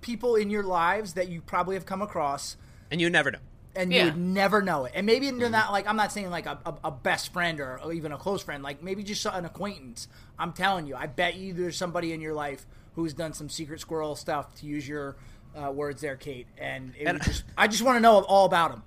people 0.00 0.34
in 0.36 0.50
your 0.50 0.62
lives 0.64 1.14
that 1.14 1.28
you 1.28 1.40
probably 1.40 1.76
have 1.76 1.86
come 1.86 2.02
across, 2.02 2.56
And 2.90 3.00
you 3.00 3.08
never 3.10 3.30
know. 3.30 3.38
and 3.76 3.92
Yeah. 3.92 4.00
you 4.00 4.04
would 4.10 4.18
never 4.18 4.60
know 4.62 4.84
it. 4.84 4.92
And 4.94 5.06
maybe 5.06 5.28
Mm-hmm. 5.28 5.50
not 5.52 5.72
like 5.72 5.86
I'm 5.86 5.96
not 5.96 6.12
saying 6.12 6.30
like 6.30 6.46
a, 6.46 6.58
a, 6.66 6.74
a 6.84 6.90
best 6.90 7.32
friend 7.32 7.60
or, 7.60 7.80
or 7.82 7.92
even 7.92 8.12
a 8.12 8.18
close 8.18 8.42
friend. 8.42 8.62
Like 8.62 8.82
maybe 8.82 9.02
just 9.02 9.24
an 9.26 9.44
acquaintance. 9.44 10.08
I'm 10.38 10.52
telling 10.52 10.86
you, 10.86 10.96
I 10.96 11.06
bet 11.06 11.36
you 11.36 11.52
there's 11.54 11.76
somebody 11.76 12.12
in 12.12 12.20
your 12.20 12.34
life 12.34 12.66
who's 12.94 13.14
done 13.14 13.32
some 13.32 13.48
secret 13.48 13.80
squirrel 13.80 14.16
stuff 14.16 14.54
to 14.56 14.66
use 14.66 14.86
your 14.86 15.16
uh, 15.56 15.70
words 15.70 16.00
there, 16.02 16.16
Kate. 16.16 16.46
And, 16.58 16.92
it 16.98 17.06
And- 17.06 17.22
just 17.22 17.44
I 17.56 17.68
just 17.68 17.82
want 17.82 17.96
to 17.96 18.00
know 18.00 18.20
all 18.22 18.46
about 18.46 18.70
them. 18.72 18.82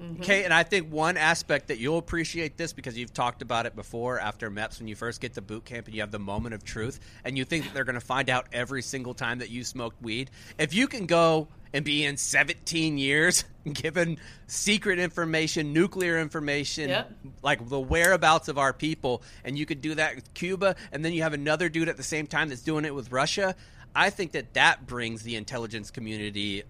Mm-hmm. 0.00 0.22
Okay, 0.22 0.44
and 0.44 0.54
I 0.54 0.62
think 0.62 0.90
one 0.90 1.16
aspect 1.16 1.68
that 1.68 1.78
you'll 1.78 1.98
appreciate 1.98 2.56
this 2.56 2.72
because 2.72 2.96
you've 2.96 3.12
talked 3.12 3.42
about 3.42 3.66
it 3.66 3.76
before 3.76 4.18
after 4.18 4.50
MEPS 4.50 4.78
when 4.78 4.88
you 4.88 4.96
first 4.96 5.20
get 5.20 5.34
to 5.34 5.42
boot 5.42 5.64
camp 5.64 5.86
and 5.86 5.94
you 5.94 6.00
have 6.00 6.10
the 6.10 6.18
moment 6.18 6.54
of 6.54 6.64
truth 6.64 7.00
and 7.24 7.36
you 7.36 7.44
think 7.44 7.64
that 7.64 7.74
they're 7.74 7.84
going 7.84 7.94
to 7.94 8.00
find 8.00 8.30
out 8.30 8.46
every 8.52 8.82
single 8.82 9.12
time 9.14 9.40
that 9.40 9.50
you 9.50 9.62
smoked 9.64 10.00
weed. 10.02 10.30
If 10.58 10.72
you 10.72 10.86
can 10.88 11.06
go 11.06 11.48
and 11.72 11.84
be 11.84 12.04
in 12.04 12.16
17 12.16 12.98
years 12.98 13.44
given 13.72 14.18
secret 14.46 14.98
information, 14.98 15.72
nuclear 15.72 16.18
information, 16.18 16.88
Yep. 16.88 17.12
like 17.42 17.68
the 17.68 17.78
whereabouts 17.78 18.48
of 18.48 18.58
our 18.58 18.72
people, 18.72 19.22
and 19.44 19.58
you 19.58 19.66
could 19.66 19.80
do 19.82 19.94
that 19.96 20.14
with 20.16 20.32
Cuba, 20.34 20.76
and 20.92 21.04
then 21.04 21.12
you 21.12 21.22
have 21.22 21.34
another 21.34 21.68
dude 21.68 21.88
at 21.88 21.96
the 21.96 22.02
same 22.02 22.26
time 22.26 22.48
that's 22.48 22.62
doing 22.62 22.84
it 22.84 22.94
with 22.94 23.12
Russia, 23.12 23.54
I 23.94 24.10
think 24.10 24.32
that 24.32 24.54
that 24.54 24.86
brings 24.86 25.22
the 25.22 25.36
intelligence 25.36 25.90
community 25.90 26.62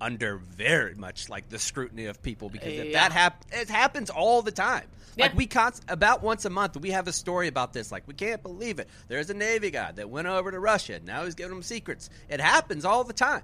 under 0.00 0.36
very 0.36 0.94
much 0.94 1.28
like 1.28 1.48
the 1.48 1.58
scrutiny 1.58 2.06
of 2.06 2.22
people 2.22 2.48
because 2.50 2.72
if 2.72 2.86
Yeah. 2.86 2.92
that 3.08 3.12
hap- 3.12 3.44
it 3.52 3.68
happens 3.68 4.10
all 4.10 4.42
the 4.42 4.52
time. 4.52 4.84
Like 5.18 5.30
Yeah. 5.32 5.36
we 5.38 5.46
const- 5.46 5.84
about 5.88 6.22
once 6.22 6.44
a 6.44 6.50
month 6.50 6.76
we 6.76 6.90
have 6.90 7.08
a 7.08 7.12
story 7.12 7.48
about 7.48 7.72
this. 7.72 7.90
Like 7.90 8.02
we 8.06 8.12
can't 8.14 8.42
believe 8.42 8.78
it. 8.78 8.88
There's 9.08 9.30
a 9.30 9.34
Navy 9.34 9.70
guy 9.70 9.92
that 9.92 10.10
went 10.10 10.28
over 10.28 10.50
to 10.50 10.58
Russia. 10.60 11.00
Now 11.02 11.24
he's 11.24 11.34
giving 11.34 11.52
them 11.54 11.62
secrets. 11.62 12.10
It 12.28 12.40
happens 12.40 12.84
all 12.84 13.04
the 13.04 13.14
time. 13.14 13.42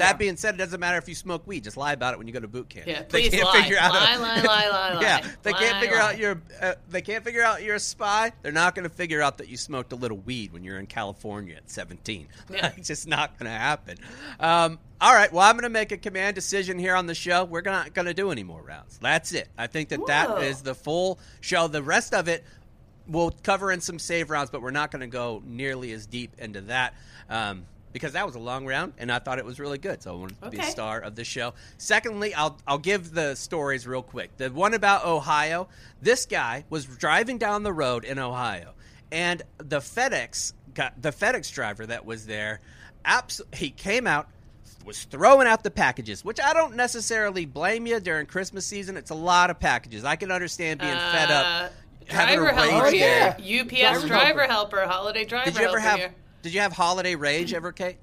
That 0.00 0.18
being 0.18 0.36
said, 0.36 0.54
it 0.54 0.58
doesn't 0.58 0.80
matter 0.80 0.98
if 0.98 1.08
you 1.08 1.14
smoke 1.14 1.46
weed. 1.46 1.64
Just 1.64 1.76
lie 1.76 1.92
about 1.92 2.12
it 2.14 2.18
when 2.18 2.26
you 2.26 2.32
go 2.32 2.40
to 2.40 2.48
boot 2.48 2.68
camp. 2.68 2.86
Yeah, 2.86 3.02
They 3.02 3.28
please 3.28 3.30
can't 3.30 3.44
lie. 3.44 3.62
figure 3.62 3.78
out 3.78 3.92
Lie, 3.92 4.16
lie, 4.16 4.40
lie, 4.42 4.68
lie, 4.68 4.98
yeah, 5.00 5.16
lie. 5.22 5.30
they 5.42 5.52
can't 5.52 5.74
Lie, 5.74 5.80
figure 5.80 5.96
lie. 5.96 6.02
out 6.02 6.18
you're. 6.18 6.42
Uh, 6.60 6.74
they 6.90 7.00
can't 7.02 7.24
figure 7.24 7.42
out 7.42 7.62
you're 7.62 7.76
a 7.76 7.80
spy. 7.80 8.32
They're 8.42 8.52
not 8.52 8.74
going 8.74 8.84
to 8.88 8.94
figure 8.94 9.22
out 9.22 9.38
that 9.38 9.48
you 9.48 9.56
smoked 9.56 9.92
a 9.92 9.96
little 9.96 10.18
weed 10.18 10.52
when 10.52 10.64
you're 10.64 10.78
in 10.78 10.86
California 10.86 11.56
at 11.56 11.70
17. 11.70 12.28
Yeah. 12.50 12.72
it's 12.76 12.88
just 12.88 13.06
not 13.06 13.38
going 13.38 13.50
to 13.50 13.56
happen. 13.56 13.96
Um, 14.40 14.78
all 15.00 15.14
right. 15.14 15.32
Well, 15.32 15.44
I'm 15.46 15.54
going 15.54 15.62
to 15.62 15.68
make 15.70 15.92
a 15.92 15.96
command 15.96 16.34
decision 16.34 16.78
here 16.78 16.94
on 16.94 17.06
the 17.06 17.14
show. 17.14 17.44
We're 17.44 17.60
not 17.62 17.94
going 17.94 18.06
to 18.06 18.14
do 18.14 18.30
any 18.32 18.42
more 18.42 18.60
rounds. 18.60 18.98
That's 19.00 19.32
it. 19.32 19.48
I 19.56 19.66
think 19.68 19.90
that 19.90 20.06
that 20.08 20.42
is 20.42 20.62
the 20.62 20.74
full 20.74 21.18
show. 21.40 21.68
The 21.68 21.82
rest 21.82 22.12
of 22.14 22.28
it 22.28 22.44
we'll 23.06 23.32
cover 23.42 23.72
in 23.72 23.80
some 23.80 23.98
save 23.98 24.30
rounds, 24.30 24.50
but 24.50 24.62
we're 24.62 24.70
not 24.70 24.90
going 24.92 25.00
to 25.00 25.06
go 25.08 25.42
nearly 25.44 25.90
as 25.92 26.06
deep 26.06 26.32
into 26.38 26.60
that. 26.60 26.94
Um, 27.28 27.66
because 27.92 28.12
that 28.12 28.24
was 28.26 28.34
a 28.34 28.38
long 28.38 28.66
round, 28.66 28.92
and 28.98 29.10
I 29.10 29.18
thought 29.18 29.38
it 29.38 29.44
was 29.44 29.58
really 29.58 29.78
good, 29.78 30.02
so 30.02 30.12
I 30.12 30.16
wanted 30.16 30.40
to 30.42 30.50
be 30.50 30.58
a 30.58 30.62
star 30.64 31.00
of 31.00 31.16
the 31.16 31.24
show. 31.24 31.54
Secondly, 31.78 32.34
I'll 32.34 32.56
I'll 32.66 32.78
give 32.78 33.12
the 33.12 33.34
stories 33.34 33.86
real 33.86 34.02
quick. 34.02 34.36
The 34.36 34.50
one 34.50 34.74
about 34.74 35.04
Ohio. 35.04 35.68
This 36.02 36.26
guy 36.26 36.64
was 36.70 36.84
driving 36.86 37.38
down 37.38 37.62
the 37.62 37.72
road 37.72 38.04
in 38.04 38.18
Ohio, 38.18 38.72
and 39.10 39.42
the 39.58 39.78
FedEx 39.80 40.52
got 40.74 41.00
the 41.00 41.10
FedEx 41.10 41.52
driver 41.52 41.86
that 41.86 42.04
was 42.06 42.26
there. 42.26 42.60
Abs- 43.04 43.40
he 43.54 43.70
came 43.70 44.06
out, 44.06 44.28
was 44.84 45.04
throwing 45.04 45.46
out 45.46 45.62
the 45.64 45.70
packages, 45.70 46.24
which 46.24 46.38
I 46.38 46.52
don't 46.52 46.76
necessarily 46.76 47.44
blame 47.46 47.86
you 47.86 47.98
during 47.98 48.26
Christmas 48.26 48.66
season. 48.66 48.96
It's 48.96 49.10
a 49.10 49.14
lot 49.14 49.50
of 49.50 49.58
packages. 49.58 50.04
I 50.04 50.16
can 50.16 50.30
understand 50.30 50.80
being 50.80 50.92
fed 50.92 51.30
Uh, 51.30 51.34
up. 51.34 51.72
having 52.08 52.38
driver 52.38 52.52
helper 52.60 52.84
rage 52.84 52.92
here. 52.94 53.36
day. 53.38 53.60
UPS 53.92 54.04
driver, 54.04 54.46
helper. 54.46 54.86
holiday 54.86 55.24
driver 55.24 55.50
Did 55.50 55.58
you 55.58 55.66
ever 55.66 55.78
helper 55.78 56.02
have? 56.02 56.10
here. 56.10 56.14
Did 56.42 56.54
you 56.54 56.60
have 56.60 56.72
holiday 56.72 57.14
rage 57.14 57.52
ever, 57.54 57.72
Kate? 57.72 57.96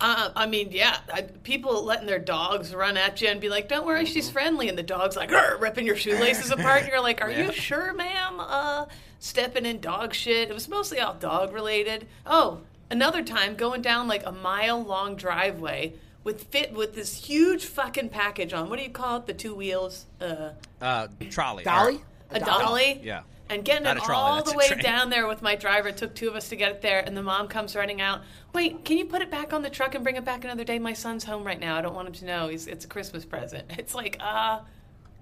Uh, 0.00 0.30
I 0.34 0.46
mean, 0.46 0.72
yeah, 0.72 0.96
I, 1.12 1.22
people 1.22 1.84
letting 1.84 2.06
their 2.08 2.18
dogs 2.18 2.74
run 2.74 2.96
at 2.96 3.20
you 3.22 3.28
and 3.28 3.40
be 3.40 3.48
like, 3.48 3.68
"Don't 3.68 3.86
worry, 3.86 4.04
she's 4.04 4.28
friendly," 4.28 4.68
and 4.68 4.76
the 4.76 4.82
dog's 4.82 5.14
like 5.14 5.32
"Arr," 5.32 5.58
ripping 5.58 5.86
your 5.86 5.94
shoelaces 5.96 6.50
apart. 6.50 6.82
And 6.82 6.88
you're 6.90 7.00
like, 7.00 7.20
"Are 7.22 7.30
Yeah. 7.30 7.46
you 7.46 7.52
sure, 7.52 7.92
ma'am?" 7.92 8.40
Uh, 8.40 8.86
stepping 9.20 9.64
in 9.64 9.80
dog 9.80 10.12
shit. 10.12 10.50
It 10.50 10.54
was 10.54 10.68
mostly 10.68 10.98
all 10.98 11.14
dog 11.14 11.52
related. 11.52 12.08
Oh, 12.26 12.62
another 12.90 13.22
time 13.22 13.54
going 13.54 13.80
down 13.80 14.08
like 14.08 14.26
a 14.26 14.32
mile 14.32 14.82
long 14.82 15.14
driveway 15.14 15.92
with 16.24 16.44
fit 16.44 16.72
with 16.72 16.96
this 16.96 17.14
huge 17.26 17.64
fucking 17.66 18.08
package 18.08 18.52
on. 18.52 18.68
What 18.68 18.80
do 18.80 18.84
you 18.84 18.90
call 18.90 19.18
it? 19.18 19.26
The 19.26 19.34
two 19.34 19.54
wheels. 19.54 20.06
Uh, 20.20 20.50
Uh, 20.80 21.06
trolley. 21.30 21.62
Dolly? 21.62 22.00
a 22.30 22.40
dolly. 22.40 23.00
Yeah. 23.04 23.22
And 23.52 23.64
getting 23.64 23.84
Not 23.84 23.96
it 23.98 24.02
trolley, 24.02 24.30
all 24.38 24.42
the 24.42 24.56
way 24.56 24.68
train. 24.68 24.82
down 24.82 25.10
there 25.10 25.26
with 25.26 25.42
my 25.42 25.54
driver. 25.54 25.88
It 25.88 25.96
took 25.96 26.14
two 26.14 26.28
of 26.28 26.34
us 26.34 26.48
to 26.48 26.56
get 26.56 26.70
it 26.70 26.82
there, 26.82 27.00
and 27.00 27.16
the 27.16 27.22
mom 27.22 27.48
comes 27.48 27.76
running 27.76 28.00
out. 28.00 28.22
Wait, 28.52 28.84
can 28.84 28.98
you 28.98 29.04
put 29.04 29.22
it 29.22 29.30
back 29.30 29.52
on 29.52 29.62
the 29.62 29.70
truck 29.70 29.94
and 29.94 30.02
bring 30.02 30.16
it 30.16 30.24
back 30.24 30.44
another 30.44 30.64
day? 30.64 30.78
My 30.78 30.92
son's 30.92 31.24
home 31.24 31.44
right 31.44 31.58
now. 31.60 31.76
I 31.76 31.80
don't 31.82 31.94
want 31.94 32.08
him 32.08 32.14
to 32.14 32.24
know. 32.24 32.48
He's, 32.48 32.66
it's 32.66 32.84
a 32.84 32.88
Christmas 32.88 33.24
present. 33.24 33.64
It's 33.78 33.94
like, 33.94 34.16
uh, 34.20 34.60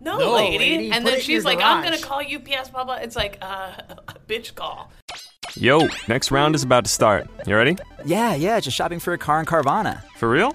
no, 0.01 0.18
No, 0.18 0.33
lady. 0.35 0.59
lady, 0.59 0.93
And 0.93 1.05
put 1.05 1.11
then 1.11 1.18
it 1.18 1.22
she's 1.22 1.28
your 1.28 1.43
like, 1.43 1.61
I'm 1.61 1.83
gonna 1.85 1.99
call 1.99 2.20
UPS. 2.20 2.70
Blah 2.70 2.85
blah. 2.85 2.95
It's 2.97 3.16
like, 3.16 3.39
uh, 3.43 3.72
bitch 4.28 4.55
call. 4.55 4.91
Yo, 5.57 5.89
next 6.09 6.31
round 6.31 6.55
is 6.55 6.62
about 6.62 6.85
to 6.85 6.91
start. 6.91 7.28
You 7.47 7.57
ready? 7.57 7.76
Yeah, 8.05 8.35
yeah, 8.35 8.61
just 8.61 8.76
shopping 8.76 9.01
for 9.01 9.12
a 9.12 9.18
car 9.18 9.41
in 9.41 9.47
Carvana. 9.47 10.03
For 10.16 10.28
real? 10.28 10.55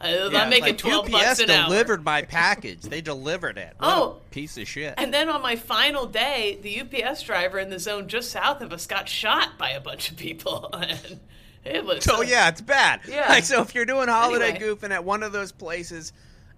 Uh, 0.00 0.28
Yeah, 0.32 0.42
I'm 0.42 0.48
making 0.50 0.62
like 0.64 0.78
twelve 0.78 1.06
UPS 1.06 1.12
bucks 1.12 1.40
an 1.40 1.50
hour. 1.50 1.64
delivered 1.66 2.04
my 2.04 2.22
package. 2.22 2.82
They 2.82 3.00
delivered 3.00 3.58
it. 3.58 3.74
What 3.78 3.88
Oh. 3.96 4.20
piece 4.30 4.56
of 4.56 4.68
shit. 4.68 4.94
And 4.96 5.12
then 5.12 5.28
on 5.28 5.42
my 5.42 5.56
final 5.56 6.06
day, 6.06 6.58
the 6.62 6.80
UPS 6.80 7.22
driver 7.22 7.58
in 7.58 7.70
the 7.70 7.78
zone 7.80 8.06
just 8.08 8.30
south 8.30 8.60
of 8.60 8.72
us 8.72 8.86
got 8.86 9.08
shot 9.08 9.58
by 9.58 9.70
a 9.70 9.80
bunch 9.80 10.10
of 10.10 10.16
people. 10.16 10.70
And 10.78 11.74
it 11.76 11.84
was 11.84 12.04
So 12.04 12.22
yeah, 12.22 12.48
it's 12.48 12.60
bad. 12.60 13.00
Yeah. 13.08 13.28
Like 13.28 13.44
so, 13.44 13.60
if 13.62 13.74
you're 13.74 13.84
doing 13.84 14.08
holiday 14.08 14.50
Anyway. 14.50 14.74
goofing 14.76 14.90
at 14.92 15.04
one 15.04 15.22
of 15.24 15.32
those 15.32 15.50
places, 15.52 16.12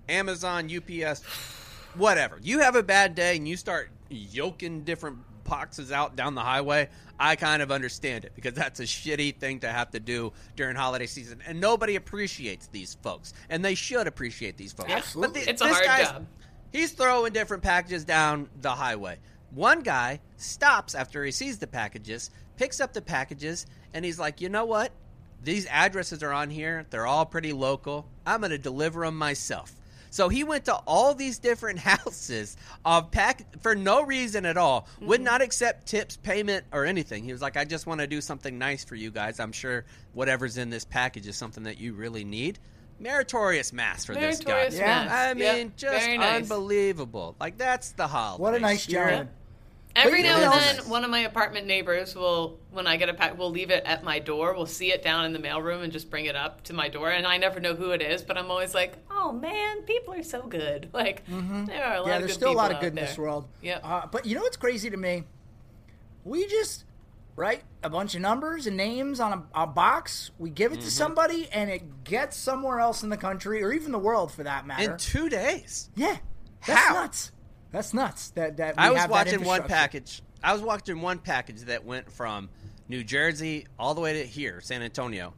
Amazon, 0.08 0.70
UPS, 0.70 1.22
whatever, 1.94 2.38
you 2.42 2.60
have 2.60 2.76
a 2.76 2.82
bad 2.82 3.14
day 3.14 3.36
and 3.36 3.48
you 3.48 3.56
start 3.56 3.90
yoking 4.10 4.82
different 4.82 5.18
boxes 5.44 5.92
out 5.92 6.16
down 6.16 6.34
the 6.34 6.42
highway. 6.42 6.88
I 7.18 7.36
kind 7.36 7.60
of 7.62 7.70
understand 7.70 8.24
it 8.24 8.32
because 8.34 8.54
that's 8.54 8.80
a 8.80 8.84
shitty 8.84 9.36
thing 9.36 9.60
to 9.60 9.68
have 9.68 9.90
to 9.90 10.00
do 10.00 10.32
during 10.56 10.76
holiday 10.76 11.06
season, 11.06 11.42
and 11.46 11.60
nobody 11.60 11.96
appreciates 11.96 12.66
these 12.68 12.94
folks, 13.02 13.34
and 13.48 13.64
they 13.64 13.74
should 13.74 14.06
appreciate 14.06 14.56
these 14.56 14.72
folks. 14.72 14.90
Absolutely. 14.90 15.42
It's 15.42 15.60
a 15.60 15.68
hard 15.68 15.84
job. 15.84 16.26
He's 16.72 16.92
throwing 16.92 17.32
different 17.32 17.62
packages 17.62 18.04
down 18.04 18.48
the 18.60 18.70
highway. 18.70 19.18
One 19.50 19.80
guy 19.80 20.20
stops 20.36 20.94
after 20.94 21.24
he 21.24 21.32
sees 21.32 21.58
the 21.58 21.66
packages, 21.66 22.30
picks 22.56 22.80
up 22.80 22.92
the 22.92 23.02
packages, 23.02 23.66
and 23.92 24.04
he's 24.04 24.18
like, 24.18 24.40
you 24.40 24.48
know 24.48 24.64
what? 24.64 24.92
These 25.42 25.66
addresses 25.66 26.22
are 26.22 26.32
on 26.32 26.50
here. 26.50 26.86
They're 26.90 27.06
all 27.06 27.26
pretty 27.26 27.52
local. 27.52 28.06
I'm 28.24 28.40
going 28.40 28.50
to 28.50 28.58
deliver 28.58 29.04
them 29.04 29.16
myself. 29.16 29.74
So 30.10 30.28
he 30.28 30.44
went 30.44 30.66
to 30.66 30.74
all 30.86 31.14
these 31.14 31.38
different 31.38 31.78
houses 31.90 32.56
of 32.84 33.10
pack 33.10 33.60
for 33.62 33.74
no 33.74 34.02
reason 34.02 34.44
at 34.44 34.56
all. 34.56 34.86
Would 35.00 35.20
mm-hmm. 35.20 35.24
not 35.24 35.42
accept 35.42 35.86
tips, 35.86 36.16
payment, 36.16 36.66
or 36.72 36.84
anything. 36.84 37.24
He 37.24 37.32
was 37.32 37.40
like, 37.40 37.56
"I 37.56 37.64
just 37.64 37.86
want 37.86 38.00
to 38.00 38.06
do 38.06 38.20
something 38.20 38.58
nice 38.58 38.84
for 38.84 38.94
you 38.96 39.10
guys. 39.10 39.40
I'm 39.40 39.52
sure 39.52 39.84
whatever's 40.12 40.58
in 40.58 40.70
this 40.70 40.84
package 40.84 41.26
is 41.26 41.36
something 41.36 41.62
that 41.64 41.78
you 41.78 41.94
really 41.94 42.24
need." 42.24 42.58
Meritorious 42.98 43.72
mast 43.72 44.06
for 44.06 44.14
this 44.14 44.40
guy. 44.40 44.44
Meritorious 44.52 44.74
Yeah. 44.76 45.04
mast. 45.04 45.10
I 45.14 45.26
Yep, 45.32 45.56
mean, 45.56 45.72
just 45.76 46.06
nice. 46.06 46.42
unbelievable. 46.42 47.34
Like 47.40 47.56
that's 47.56 47.92
the 47.92 48.06
holiday. 48.06 48.42
What 48.42 48.54
a 48.54 48.60
nice 48.60 48.82
spirit. 48.82 49.16
job. 49.16 49.28
Every 49.96 50.22
now 50.22 50.40
and 50.40 50.78
then, 50.78 50.88
one 50.88 51.04
of 51.04 51.10
my 51.10 51.20
apartment 51.20 51.66
neighbors 51.66 52.14
will, 52.14 52.60
when 52.70 52.86
I 52.86 52.96
get 52.96 53.08
a 53.08 53.14
pack, 53.14 53.36
will 53.36 53.50
leave 53.50 53.70
it 53.70 53.84
at 53.84 54.04
my 54.04 54.18
door. 54.20 54.54
We'll 54.54 54.66
see 54.66 54.92
it 54.92 55.02
down 55.02 55.24
in 55.24 55.32
the 55.32 55.38
mailroom 55.40 55.82
and 55.82 55.92
just 55.92 56.08
bring 56.10 56.26
it 56.26 56.36
up 56.36 56.62
to 56.64 56.72
my 56.72 56.88
door. 56.88 57.10
And 57.10 57.26
I 57.26 57.38
never 57.38 57.58
know 57.58 57.74
who 57.74 57.90
it 57.90 58.00
is, 58.00 58.22
but 58.22 58.38
I'm 58.38 58.50
always 58.50 58.72
like, 58.74 58.94
"Oh 59.10 59.32
man, 59.32 59.82
people 59.82 60.14
are 60.14 60.22
so 60.22 60.42
good." 60.42 60.88
Like 60.94 61.24
there 61.26 61.34
are 61.36 61.38
a 61.38 61.40
lot 61.40 61.68
Mm-hmm. 61.70 61.70
Yeah, 61.70 62.14
of 62.16 62.20
there's 62.20 62.32
still 62.34 62.52
a 62.52 62.52
lot 62.52 62.70
of 62.72 62.80
good 62.80 62.92
out 62.92 62.98
in 62.98 63.04
this 63.04 63.18
world. 63.18 63.48
Yep. 63.62 63.80
Uh, 63.84 64.06
but 64.10 64.26
you 64.26 64.34
know 64.36 64.42
what's 64.42 64.56
crazy 64.56 64.90
to 64.90 64.96
me? 64.96 65.24
We 66.24 66.46
just 66.46 66.84
write 67.36 67.62
a 67.82 67.88
bunch 67.90 68.14
of 68.14 68.20
numbers 68.20 68.66
and 68.66 68.76
names 68.76 69.18
on 69.18 69.32
a, 69.54 69.62
a 69.62 69.66
box. 69.66 70.30
We 70.38 70.50
give 70.50 70.72
it 70.72 70.76
Mm-hmm. 70.76 70.84
to 70.84 70.90
somebody, 70.90 71.48
and 71.52 71.68
it 71.70 72.04
gets 72.04 72.36
somewhere 72.36 72.78
else 72.80 73.02
in 73.02 73.08
the 73.08 73.16
country 73.16 73.62
or 73.62 73.72
even 73.72 73.90
the 73.92 73.98
world 73.98 74.30
for 74.30 74.44
that 74.44 74.66
matter. 74.66 74.92
In 74.92 74.98
two 74.98 75.28
days. 75.28 75.90
yeah, 75.96 76.18
that's 76.66 76.80
How? 76.80 76.94
nuts. 76.94 77.32
That's 77.72 77.94
nuts. 77.94 78.30
That 78.30 78.56
that 78.58 78.74
I 78.78 78.90
was 78.90 79.08
watching 79.08 79.44
one 79.44 79.62
package. 79.64 80.22
I 80.42 80.52
was 80.52 80.62
watching 80.62 81.00
one 81.00 81.18
package 81.18 81.62
that 81.62 81.84
went 81.84 82.10
from 82.10 82.48
New 82.88 83.04
Jersey 83.04 83.66
all 83.78 83.94
the 83.94 84.00
way 84.00 84.14
to 84.14 84.26
here, 84.26 84.60
San 84.60 84.82
Antonio, 84.82 85.34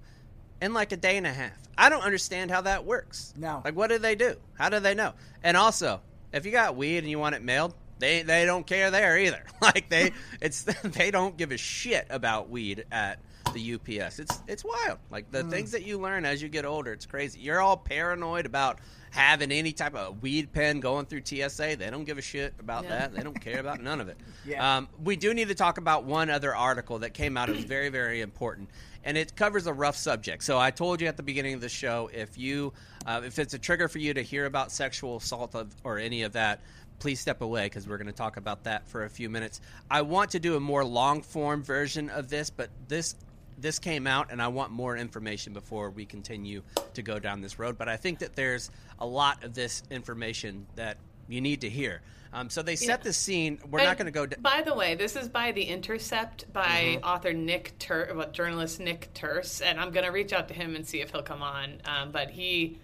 in 0.60 0.72
like 0.72 0.92
a 0.92 0.96
day 0.96 1.16
and 1.16 1.26
a 1.26 1.32
half. 1.32 1.52
I 1.76 1.88
don't 1.88 2.02
understand 2.02 2.50
how 2.50 2.62
that 2.62 2.84
works. 2.84 3.34
No. 3.36 3.62
Like, 3.64 3.74
what 3.74 3.88
do 3.88 3.98
they 3.98 4.14
do? 4.14 4.36
How 4.54 4.68
do 4.68 4.80
they 4.80 4.94
know? 4.94 5.14
And 5.42 5.56
also, 5.56 6.00
if 6.32 6.46
you 6.46 6.52
got 6.52 6.76
weed 6.76 6.98
and 6.98 7.10
you 7.10 7.18
want 7.18 7.34
it 7.34 7.42
mailed, 7.42 7.74
they 7.98 8.22
they 8.22 8.44
don't 8.44 8.66
care 8.66 8.90
there 8.90 9.18
either. 9.18 9.42
Like 9.62 9.88
they 9.88 10.10
it's 10.40 10.62
they 10.82 11.12
don't 11.12 11.36
give 11.36 11.52
a 11.52 11.56
shit 11.56 12.06
about 12.10 12.50
weed 12.50 12.84
at 12.90 13.20
the 13.52 13.74
UPS. 13.74 14.18
It's 14.18 14.42
it's 14.48 14.64
wild. 14.64 14.98
Like 15.10 15.28
Mm. 15.28 15.32
the 15.32 15.44
things 15.44 15.72
that 15.72 15.84
you 15.84 15.98
learn 15.98 16.24
as 16.24 16.42
you 16.42 16.48
get 16.48 16.64
older, 16.64 16.92
it's 16.92 17.06
crazy. 17.06 17.40
You're 17.40 17.60
all 17.60 17.76
paranoid 17.76 18.46
about 18.46 18.78
having 19.10 19.52
any 19.52 19.72
type 19.72 19.94
of 19.94 20.22
weed 20.22 20.52
pen 20.52 20.80
going 20.80 21.04
through 21.06 21.20
TSA. 21.24 21.76
They 21.76 21.90
don't 21.90 22.04
give 22.04 22.16
a 22.18 22.22
shit 22.22 22.54
about 22.58 22.84
Yeah. 22.84 22.90
that. 22.90 23.14
They 23.14 23.22
don't 23.22 23.38
care 23.40 23.60
about 23.60 23.82
none 23.82 24.00
of 24.00 24.08
it. 24.08 24.16
Yeah. 24.44 24.76
Um, 24.78 24.88
we 25.04 25.14
do 25.16 25.32
need 25.34 25.48
to 25.48 25.54
talk 25.54 25.78
about 25.78 26.04
one 26.04 26.28
other 26.30 26.54
article 26.56 27.00
that 27.00 27.14
came 27.14 27.36
out. 27.36 27.48
It 27.48 27.54
was 27.56 27.64
very, 27.64 27.90
very 27.90 28.20
important, 28.22 28.70
and 29.04 29.16
it 29.16 29.36
covers 29.36 29.66
a 29.68 29.72
rough 29.72 29.96
subject. 29.96 30.42
So 30.42 30.58
I 30.58 30.72
told 30.72 31.00
you 31.00 31.06
at 31.06 31.16
the 31.16 31.22
beginning 31.22 31.54
of 31.54 31.60
the 31.60 31.68
show, 31.68 32.10
if 32.12 32.36
you, 32.38 32.72
uh, 33.06 33.20
if 33.24 33.38
it's 33.38 33.54
a 33.54 33.58
trigger 33.58 33.86
for 33.86 33.98
you 33.98 34.14
to 34.14 34.22
hear 34.22 34.46
about 34.46 34.72
sexual 34.72 35.18
assault 35.18 35.54
of, 35.54 35.72
or 35.84 35.98
any 35.98 36.22
of 36.24 36.32
that, 36.32 36.60
please 36.98 37.20
step 37.20 37.40
away 37.40 37.66
because 37.66 37.86
we're 37.86 37.98
going 37.98 38.06
to 38.08 38.12
talk 38.12 38.36
about 38.36 38.64
that 38.64 38.88
for 38.88 39.04
a 39.04 39.10
few 39.10 39.28
minutes. 39.28 39.60
I 39.90 40.02
want 40.02 40.30
to 40.32 40.40
do 40.40 40.56
a 40.56 40.60
more 40.60 40.84
long 40.84 41.22
form 41.22 41.62
version 41.62 42.10
of 42.10 42.28
this, 42.30 42.50
but 42.50 42.70
this 42.88 43.14
this 43.62 43.78
came 43.78 44.06
out 44.06 44.30
and 44.30 44.42
I 44.42 44.48
want 44.48 44.72
more 44.72 44.96
information 44.96 45.52
before 45.52 45.88
we 45.90 46.04
continue 46.04 46.62
to 46.94 47.02
go 47.02 47.18
down 47.18 47.40
this 47.40 47.58
road. 47.58 47.78
But 47.78 47.88
I 47.88 47.96
think 47.96 48.18
that 48.18 48.34
there's 48.34 48.70
a 48.98 49.06
lot 49.06 49.44
of 49.44 49.54
this 49.54 49.82
information 49.90 50.66
that 50.74 50.98
you 51.28 51.40
need 51.40 51.60
to 51.62 51.70
hear. 51.70 52.02
Um, 52.34 52.50
so 52.50 52.62
they 52.62 52.76
set 52.76 53.00
Yeah. 53.00 53.04
the 53.04 53.12
scene. 53.12 53.58
We're 53.70 53.78
And 53.80 53.88
not 53.88 53.98
going 53.98 54.06
to 54.06 54.10
go. 54.12 54.26
d- 54.26 54.36
By 54.40 54.62
the 54.62 54.74
way, 54.74 54.94
this 54.96 55.16
is 55.16 55.28
by 55.28 55.52
The 55.52 55.62
Intercept 55.62 56.52
by 56.52 56.96
Mm-hmm. 56.96 57.04
author 57.04 57.32
Nick 57.32 57.78
Tur, 57.78 58.12
well, 58.16 58.30
journalist 58.32 58.80
Nick 58.80 59.12
Turse, 59.14 59.60
and 59.60 59.78
I'm 59.78 59.90
going 59.92 60.04
to 60.06 60.10
reach 60.12 60.32
out 60.32 60.48
to 60.48 60.54
him 60.54 60.74
and 60.74 60.86
see 60.86 61.00
if 61.00 61.10
he'll 61.12 61.22
come 61.22 61.42
on. 61.42 61.80
Um, 61.84 62.10
but 62.10 62.30
he, 62.30 62.78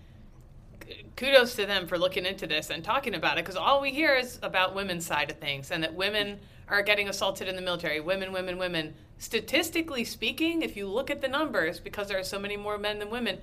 kudos 1.16 1.56
to 1.56 1.66
them 1.66 1.86
for 1.88 1.98
looking 1.98 2.24
into 2.26 2.46
this 2.46 2.70
and 2.70 2.84
talking 2.84 3.14
about 3.14 3.38
it 3.38 3.44
because 3.44 3.56
all 3.56 3.80
we 3.80 3.90
hear 3.90 4.14
is 4.14 4.38
about 4.42 4.74
women's 4.74 5.04
side 5.06 5.30
of 5.30 5.38
things 5.38 5.70
and 5.70 5.82
that 5.82 5.94
women 5.94 6.38
are 6.68 6.82
getting 6.82 7.08
assaulted 7.08 7.48
in 7.48 7.56
the 7.56 7.62
military. 7.62 8.00
Women, 8.00 8.32
women, 8.32 8.58
women. 8.58 8.94
Statistically 9.18 10.04
speaking, 10.04 10.62
if 10.62 10.76
you 10.76 10.86
look 10.86 11.10
at 11.10 11.20
the 11.20 11.28
numbers, 11.28 11.80
because 11.80 12.08
there 12.08 12.18
are 12.18 12.24
so 12.24 12.38
many 12.38 12.56
more 12.56 12.78
men 12.78 12.98
than 12.98 13.10
women, 13.10 13.38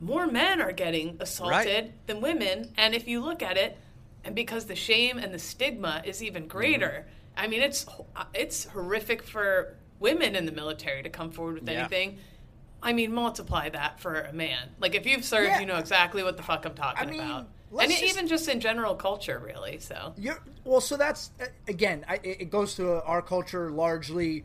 more 0.00 0.26
men 0.26 0.60
are 0.60 0.72
getting 0.72 1.16
assaulted 1.20 1.92
than 2.06 2.20
women. 2.20 2.72
And 2.76 2.94
if 2.94 3.08
you 3.08 3.20
look 3.20 3.42
at 3.42 3.56
it, 3.56 3.78
and 4.24 4.34
because 4.34 4.66
the 4.66 4.74
shame 4.74 5.18
and 5.18 5.32
the 5.32 5.38
stigma 5.38 6.02
is 6.04 6.22
even 6.22 6.46
greater, 6.46 7.06
mm-hmm. 7.06 7.40
I 7.40 7.46
mean, 7.46 7.62
it's 7.62 7.86
it's 8.34 8.64
horrific 8.66 9.22
for 9.22 9.74
women 9.98 10.36
in 10.36 10.46
the 10.46 10.52
military 10.52 11.02
to 11.02 11.08
come 11.08 11.30
forward 11.30 11.54
with 11.60 11.68
Yeah. 11.68 11.80
anything. 11.80 12.18
I 12.82 12.92
mean, 12.92 13.12
multiply 13.12 13.70
that 13.70 13.98
for 14.00 14.20
a 14.20 14.32
man. 14.32 14.68
Like 14.78 14.94
if 14.94 15.06
you've 15.06 15.24
served, 15.24 15.48
Yeah. 15.48 15.60
you 15.60 15.66
know 15.66 15.76
exactly 15.76 16.22
what 16.22 16.36
the 16.36 16.42
fuck 16.42 16.66
I'm 16.66 16.74
talking 16.74 17.08
I 17.08 17.10
mean, 17.10 17.20
about. 17.20 17.48
And 17.80 17.90
just- 17.90 18.04
even 18.04 18.28
just 18.28 18.48
in 18.48 18.60
general 18.60 18.94
culture, 18.94 19.38
really. 19.44 19.78
So 19.78 20.12
You're, 20.16 20.38
well, 20.64 20.80
so 20.82 20.96
that's 20.96 21.30
again. 21.66 22.04
I, 22.08 22.20
it 22.22 22.50
goes 22.50 22.74
to 22.76 23.02
our 23.04 23.22
culture 23.22 23.70
largely. 23.70 24.44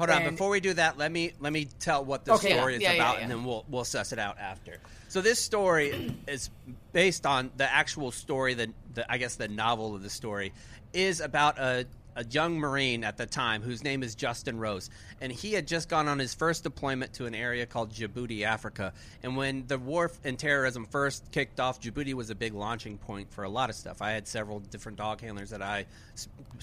Hold 0.00 0.10
on, 0.10 0.22
and- 0.22 0.30
before 0.30 0.48
we 0.48 0.60
do 0.60 0.72
that, 0.74 0.96
let 0.96 1.12
me 1.12 1.32
let 1.40 1.52
me 1.52 1.66
tell 1.78 2.02
what 2.04 2.24
the 2.24 2.32
Okay. 2.32 2.54
story 2.56 2.72
Yeah, 2.72 2.76
is 2.78 2.82
yeah, 2.82 2.92
yeah, 2.92 2.96
about, 2.96 3.16
yeah. 3.16 3.22
and 3.22 3.30
then 3.30 3.44
we'll 3.44 3.64
we'll 3.68 3.84
suss 3.84 4.12
it 4.12 4.18
out 4.18 4.38
after. 4.38 4.78
So 5.08 5.20
this 5.20 5.38
story 5.38 6.14
is 6.26 6.48
based 6.92 7.26
on 7.26 7.50
the 7.58 7.70
actual 7.70 8.10
story, 8.10 8.54
the, 8.54 8.72
the 8.94 9.10
I 9.12 9.18
guess 9.18 9.34
the 9.36 9.48
novel 9.48 9.94
of 9.94 10.02
the 10.02 10.08
story 10.08 10.52
is 10.94 11.20
about 11.20 11.58
a 11.58 11.84
a 12.16 12.24
young 12.24 12.58
Marine 12.58 13.04
at 13.04 13.16
the 13.16 13.26
time 13.26 13.62
whose 13.62 13.82
name 13.84 14.02
is 14.02 14.14
Justin 14.14 14.58
Rose, 14.58 14.90
and 15.20 15.30
he 15.32 15.52
had 15.52 15.66
just 15.66 15.88
gone 15.88 16.08
on 16.08 16.18
his 16.18 16.34
first 16.34 16.62
deployment 16.62 17.12
to 17.14 17.26
an 17.26 17.34
area 17.34 17.66
called 17.66 17.92
Djibouti, 17.92 18.42
Africa. 18.42 18.92
And 19.22 19.36
when 19.36 19.66
the 19.66 19.78
war 19.78 20.10
and 20.24 20.38
terrorism 20.38 20.86
first 20.86 21.30
kicked 21.32 21.60
off, 21.60 21.80
Djibouti 21.80 22.14
was 22.14 22.30
a 22.30 22.34
big 22.34 22.54
launching 22.54 22.98
point 22.98 23.32
for 23.32 23.44
a 23.44 23.48
lot 23.48 23.70
of 23.70 23.76
stuff. 23.76 24.02
I 24.02 24.12
had 24.12 24.26
several 24.28 24.60
different 24.60 24.98
dog 24.98 25.20
handlers 25.20 25.50
that 25.50 25.62
I 25.62 25.86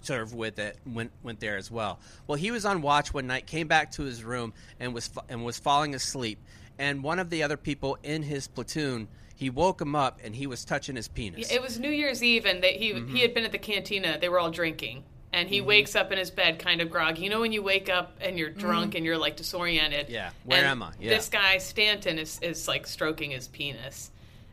served 0.02 0.36
with 0.36 0.56
that 0.56 0.76
went 0.86 1.12
went 1.24 1.40
there 1.40 1.58
as 1.58 1.72
well. 1.72 2.00
Well, 2.28 2.38
he 2.38 2.52
was 2.52 2.66
on 2.66 2.82
watch 2.82 3.14
one 3.14 3.28
night, 3.28 3.46
came 3.48 3.68
back 3.68 3.92
to 3.94 4.04
his 4.04 4.24
room, 4.24 4.54
and 4.80 4.94
was 4.94 5.10
and 5.30 5.44
was 5.46 5.58
falling 5.58 5.96
asleep. 5.96 6.40
And 6.80 7.04
one 7.04 7.20
of 7.20 7.30
the 7.30 7.42
other 7.44 7.58
people 7.58 7.98
in 8.04 8.22
his 8.22 8.48
platoon, 8.48 9.08
he 9.36 9.50
woke 9.50 9.82
him 9.82 9.96
up, 9.96 10.20
and 10.24 10.36
he 10.36 10.46
was 10.46 10.64
touching 10.64 10.96
his 10.96 11.08
penis. 11.08 11.52
it 11.52 11.62
was 11.62 11.80
New 11.80 11.90
Year's 11.90 12.22
Eve, 12.24 12.46
and 12.46 12.64
they, 12.64 12.74
he 12.74 12.94
Mm-hmm. 12.94 13.16
he 13.16 13.22
had 13.22 13.34
been 13.34 13.44
at 13.44 13.52
the 13.52 13.58
cantina. 13.58 14.18
They 14.20 14.30
were 14.30 14.40
all 14.40 14.52
drinking, 14.52 15.04
and 15.34 15.50
he 15.50 15.62
wakes 15.62 15.96
up 15.96 16.12
in 16.12 16.18
his 16.18 16.32
bed 16.32 16.60
kind 16.60 16.82
of 16.82 16.90
groggy. 16.90 17.22
You 17.24 17.30
know 17.30 17.42
when 17.42 17.52
you 17.52 17.62
wake 17.62 17.90
up 17.90 18.18
and 18.22 18.38
you're 18.38 18.50
drunk 18.50 18.96
and 18.96 19.06
you're 19.06 19.18
like 19.18 19.36
disoriented. 19.36 20.10
Yeah, 20.10 20.32
where 20.46 20.60
And 20.60 20.68
am 20.68 20.84
I? 20.84 20.92
Yeah. 21.00 21.10
This 21.16 21.30
guy 21.30 21.58
Stanton 21.58 22.18
is 22.20 22.40
is 22.42 22.68
like 22.68 22.88
stroking 22.88 23.32
his 23.32 23.48
penis. 23.48 24.12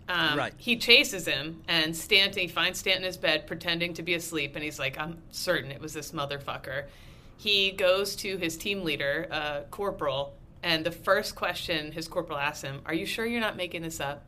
Um, 0.09 0.37
Right. 0.37 0.53
He 0.59 0.77
chases 0.77 1.27
him, 1.27 1.63
and 1.67 1.97
Stanton 1.97 2.43
he 2.43 2.49
finds 2.49 2.79
Stanton 2.79 3.05
in 3.05 3.07
his 3.07 3.17
bed 3.17 3.47
pretending 3.47 3.95
to 3.95 4.03
be 4.03 4.15
asleep, 4.15 4.55
and 4.55 4.63
he's 4.63 4.79
like, 4.79 4.99
"I'm 4.99 5.23
certain 5.31 5.71
it 5.71 5.81
was 5.81 5.95
this 5.95 6.13
motherfucker." 6.13 6.85
He 7.39 7.71
goes 7.73 8.15
to 8.17 8.37
his 8.37 8.57
team 8.57 8.85
leader, 8.85 9.27
uh, 9.31 9.61
Corporal, 9.71 10.35
and 10.63 10.85
the 10.85 10.91
first 10.93 11.35
question 11.35 11.91
his 11.93 12.07
corporal 12.09 12.39
asks 12.39 12.63
him, 12.63 12.83
"Are 12.87 12.95
you 12.95 13.07
sure 13.07 13.25
you're 13.25 13.41
not 13.41 13.57
making 13.57 13.81
this 13.83 13.99
up?" 14.01 14.25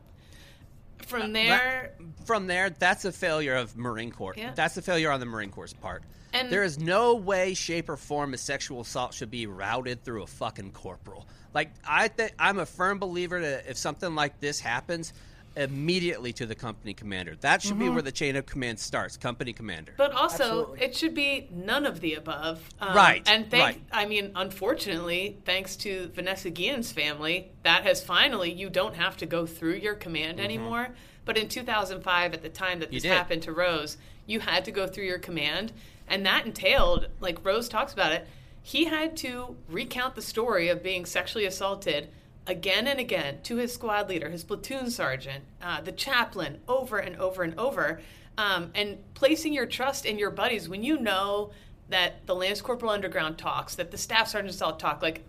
From 1.05 1.31
there, 1.31 1.93
From 2.25 2.47
there, 2.47 2.69
that's 2.71 3.05
a 3.05 3.11
failure 3.11 3.55
of 3.55 3.77
Marine 3.77 4.11
Corps. 4.11 4.33
Yeah. 4.35 4.51
That's 4.55 4.77
a 4.77 4.81
failure 4.81 5.11
on 5.11 5.19
the 5.19 5.25
Marine 5.25 5.51
Corps' 5.51 5.73
part. 5.79 6.03
And- 6.39 6.49
there 6.49 6.63
is 6.63 6.77
no 6.79 7.15
way, 7.15 7.53
shape, 7.53 7.89
or 7.89 7.97
form 7.97 8.33
a 8.33 8.37
sexual 8.37 8.81
assault 8.81 9.13
should 9.13 9.31
be 9.31 9.47
routed 9.47 10.03
through 10.03 10.23
a 10.23 10.27
fucking 10.27 10.71
corporal. 10.71 11.27
Like 11.53 11.71
I 11.87 12.07
think 12.07 12.33
I'm 12.37 12.59
a 12.59 12.65
firm 12.65 12.99
believer 12.99 13.39
that 13.41 13.65
if 13.67 13.77
something 13.77 14.13
like 14.15 14.39
this 14.39 14.59
happens, 14.59 15.13
immediately 15.55 16.31
to 16.31 16.45
the 16.45 16.53
company 16.53 16.93
commander. 16.93 17.35
That 17.41 17.63
should 17.63 17.79
be 17.79 17.89
where 17.89 18.03
the 18.03 18.11
chain 18.11 18.35
of 18.35 18.45
command 18.45 18.79
starts. 18.79 19.17
Company 19.17 19.53
commander. 19.53 19.93
But 19.97 20.11
also, 20.11 20.43
Absolutely. 20.43 20.81
it 20.85 20.95
should 20.95 21.15
be 21.15 21.49
none 21.51 21.85
of 21.87 21.99
the 21.99 22.13
above. 22.13 22.61
Um, 22.79 22.95
Right, 22.95 23.23
And 23.27 23.49
thank, 23.49 23.63
right. 23.63 23.81
I 23.91 24.05
mean, 24.05 24.31
unfortunately, 24.35 25.37
thanks 25.45 25.75
to 25.77 26.11
Vanessa 26.13 26.51
Guillen's 26.51 26.91
family, 26.91 27.51
that 27.63 27.83
has 27.85 28.03
finally, 28.03 28.51
you 28.51 28.69
don't 28.69 28.95
have 28.95 29.17
to 29.17 29.25
go 29.25 29.47
through 29.47 29.75
your 29.75 29.95
command 29.95 30.39
anymore. 30.39 30.89
But 31.25 31.37
in 31.37 31.47
2005, 31.49 32.33
at 32.35 32.41
the 32.43 32.49
time 32.49 32.79
that 32.79 32.89
Mm-hmm. 32.89 32.93
This 32.95 33.03
happened 33.05 33.41
to 33.43 33.51
Rose, 33.51 33.97
you 34.27 34.39
had 34.39 34.63
to 34.65 34.71
go 34.71 34.85
through 34.85 35.05
your 35.05 35.19
command. 35.19 35.73
And 36.07 36.25
that 36.25 36.45
entailed, 36.45 37.07
like 37.19 37.43
Rose 37.43 37.67
talks 37.67 37.93
about 37.93 38.11
it, 38.11 38.27
he 38.61 38.85
had 38.85 39.15
to 39.17 39.55
recount 39.69 40.15
the 40.15 40.21
story 40.21 40.69
of 40.69 40.83
being 40.83 41.05
sexually 41.05 41.45
assaulted 41.45 42.09
again 42.45 42.87
and 42.87 42.99
again 42.99 43.39
to 43.43 43.57
his 43.57 43.73
squad 43.73 44.09
leader, 44.09 44.29
his 44.29 44.43
platoon 44.43 44.89
sergeant, 44.89 45.43
uh, 45.61 45.81
the 45.81 45.91
chaplain, 45.91 46.59
over 46.67 46.97
and 46.97 47.15
over 47.17 47.43
and 47.43 47.57
over, 47.59 48.01
um, 48.37 48.71
and 48.75 48.97
placing 49.13 49.53
your 49.53 49.65
trust 49.65 50.05
in 50.05 50.17
your 50.17 50.31
buddies 50.31 50.69
when 50.69 50.83
you 50.83 50.97
know 50.97 51.51
that 51.89 52.25
the 52.25 52.35
Lance 52.35 52.61
Corporal 52.61 52.91
Underground 52.91 53.37
talks, 53.37 53.75
that 53.75 53.91
the 53.91 53.97
Staff 53.97 54.27
Sergeants 54.27 54.61
all 54.61 54.75
talk, 54.75 55.01
like 55.01 55.23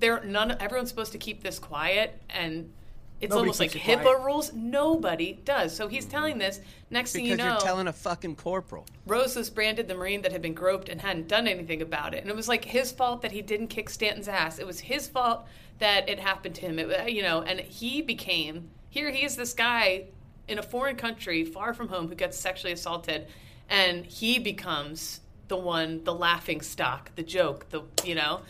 they're 0.00 0.22
none. 0.24 0.56
Everyone's 0.60 0.88
supposed 0.88 1.12
to 1.12 1.18
keep 1.18 1.42
this 1.42 1.58
quiet, 1.58 2.20
and 2.30 2.72
it's 3.20 3.30
Nobody 3.30 3.40
almost 3.40 3.60
like 3.60 3.70
HIPAA 3.70 4.02
quiet. 4.02 4.20
rules. 4.20 4.52
Nobody 4.52 5.40
does. 5.44 5.74
So 5.74 5.88
he's 5.88 6.04
telling 6.04 6.38
this. 6.38 6.60
Next 6.90 7.12
thing 7.12 7.24
you 7.24 7.36
know, 7.36 7.52
you're 7.52 7.60
telling 7.60 7.86
a 7.86 7.92
fucking 7.92 8.36
corporal. 8.36 8.86
Rose 9.06 9.36
was 9.36 9.50
branded 9.50 9.88
the 9.88 9.94
Marine 9.94 10.22
that 10.22 10.32
had 10.32 10.42
been 10.42 10.54
groped 10.54 10.88
and 10.88 11.00
hadn't 11.00 11.28
done 11.28 11.46
anything 11.46 11.80
about 11.80 12.14
it. 12.14 12.20
And 12.22 12.28
it 12.28 12.36
was 12.36 12.48
like 12.48 12.64
his 12.64 12.92
fault 12.92 13.22
that 13.22 13.32
he 13.32 13.40
didn't 13.40 13.68
kick 13.68 13.88
Stanton's 13.88 14.28
ass. 14.28 14.58
It 14.58 14.66
was 14.66 14.80
his 14.80 15.08
fault 15.08 15.46
that 15.78 16.08
it 16.08 16.18
happened 16.18 16.54
to 16.56 16.62
him. 16.62 16.78
It, 16.78 17.10
you 17.12 17.22
know, 17.22 17.42
and 17.42 17.60
he 17.60 18.02
became 18.02 18.68
here. 18.90 19.10
He 19.10 19.24
is 19.24 19.36
this 19.36 19.54
guy 19.54 20.04
in 20.46 20.58
a 20.58 20.62
foreign 20.62 20.96
country, 20.96 21.44
far 21.44 21.72
from 21.72 21.88
home, 21.88 22.08
who 22.08 22.14
gets 22.14 22.38
sexually 22.38 22.72
assaulted, 22.72 23.26
and 23.68 24.04
he 24.04 24.38
becomes 24.38 25.20
the 25.48 25.56
one, 25.56 26.04
the 26.04 26.14
laughing 26.14 26.60
stock, 26.60 27.10
the 27.16 27.22
joke, 27.22 27.68
the 27.70 27.82
you 28.04 28.14
know. 28.14 28.40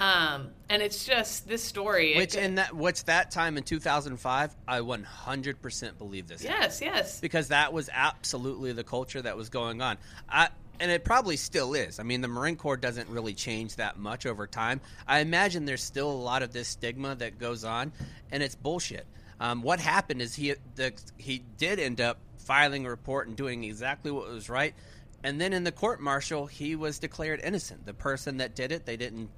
Um, 0.00 0.52
and 0.70 0.80
it's 0.80 1.04
just 1.04 1.46
this 1.46 1.62
story. 1.62 2.16
Which 2.16 2.34
in 2.34 2.54
that 2.54 2.74
what's 2.74 3.02
that 3.02 3.30
time 3.30 3.58
in 3.58 3.64
2005, 3.64 4.56
I 4.66 4.80
100% 4.80 5.98
believe 5.98 6.26
this. 6.26 6.42
happened. 6.42 6.62
yes, 6.62 6.80
yes. 6.80 7.20
because 7.20 7.48
that 7.48 7.74
was 7.74 7.90
absolutely 7.92 8.72
the 8.72 8.82
culture 8.82 9.20
that 9.20 9.36
was 9.36 9.50
going 9.50 9.82
on. 9.82 9.98
I, 10.26 10.48
and 10.80 10.90
it 10.90 11.04
probably 11.04 11.36
still 11.36 11.74
is. 11.74 12.00
I 12.00 12.02
mean, 12.02 12.22
the 12.22 12.28
Marine 12.28 12.56
Corps 12.56 12.78
doesn't 12.78 13.10
really 13.10 13.34
change 13.34 13.76
that 13.76 13.98
much 13.98 14.24
over 14.24 14.46
time. 14.46 14.80
I 15.06 15.20
imagine 15.20 15.66
there's 15.66 15.82
still 15.82 16.10
a 16.10 16.12
lot 16.12 16.42
of 16.42 16.54
this 16.54 16.68
stigma 16.68 17.14
that 17.16 17.38
goes 17.38 17.62
on, 17.62 17.92
and 18.32 18.42
it's 18.42 18.54
bullshit. 18.54 19.06
Um, 19.38 19.60
what 19.60 19.80
happened 19.80 20.22
is 20.22 20.34
he 20.34 20.54
the, 20.76 20.94
he 21.18 21.42
did 21.58 21.78
end 21.78 22.00
up 22.00 22.16
filing 22.38 22.86
a 22.86 22.90
report 22.90 23.28
and 23.28 23.36
doing 23.36 23.64
exactly 23.64 24.10
what 24.10 24.30
was 24.30 24.48
right, 24.48 24.74
and 25.22 25.38
then 25.38 25.52
in 25.52 25.64
the 25.64 25.72
court 25.72 26.00
martial, 26.00 26.46
he 26.46 26.74
was 26.74 26.98
declared 26.98 27.40
innocent. 27.44 27.84
The 27.84 27.92
person 27.92 28.38
that 28.38 28.54
did 28.54 28.72
it, 28.72 28.86
they 28.86 28.96
didn't 28.96 29.28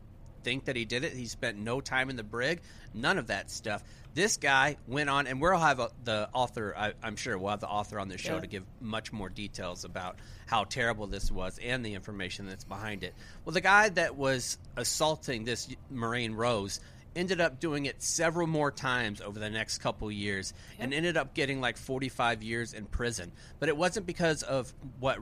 think 0.43 0.67
that 0.67 0.77
he 0.77 0.85
did 0.85 1.05
it. 1.05 1.13
He 1.13 1.27
spent 1.27 1.59
no 1.59 1.81
time 1.81 2.11
in 2.11 2.17
the 2.17 2.23
brig, 2.23 2.61
none 2.95 3.19
of 3.19 3.29
that 3.29 3.51
stuff. 3.51 3.83
This 4.15 4.37
guy 4.37 4.77
went 4.87 5.09
on, 5.09 5.27
and 5.27 5.41
we'll 5.41 5.57
have 5.57 5.81
a, 5.81 5.89
the 6.05 6.29
author. 6.35 6.75
I, 6.77 6.93
I'm 7.03 7.17
sure 7.17 7.39
we'll 7.39 7.51
have 7.51 7.61
the 7.61 7.69
author 7.69 7.99
on 7.99 8.09
the 8.09 8.19
show 8.19 8.35
Yeah. 8.35 8.41
to 8.41 8.47
give 8.47 8.63
much 8.81 9.11
more 9.13 9.31
details 9.31 9.85
about 9.85 10.17
how 10.47 10.65
terrible 10.65 11.07
this 11.07 11.31
was 11.33 11.59
and 11.63 11.85
the 11.85 11.95
information 11.95 12.47
that's 12.47 12.65
behind 12.65 13.05
it. 13.05 13.15
Well, 13.45 13.55
the 13.55 13.63
guy 13.63 13.89
that 13.91 14.17
was 14.17 14.59
assaulting 14.77 15.45
this 15.45 15.75
Marine 15.91 16.35
Rose 16.35 16.81
ended 17.15 17.41
up 17.41 17.61
doing 17.61 17.87
it 17.87 18.03
several 18.03 18.47
more 18.47 18.71
times 18.71 19.21
over 19.21 19.39
the 19.39 19.51
next 19.51 19.79
couple 19.79 20.11
years 20.11 20.53
and 20.79 20.93
ended 20.95 21.17
up 21.17 21.35
getting 21.35 21.61
like 21.61 21.77
45 21.77 22.43
years 22.43 22.73
in 22.73 22.87
prison. 22.87 23.33
But 23.59 23.69
it 23.69 23.77
wasn't 23.77 24.07
because 24.07 24.43
of 24.43 24.73
what 25.01 25.19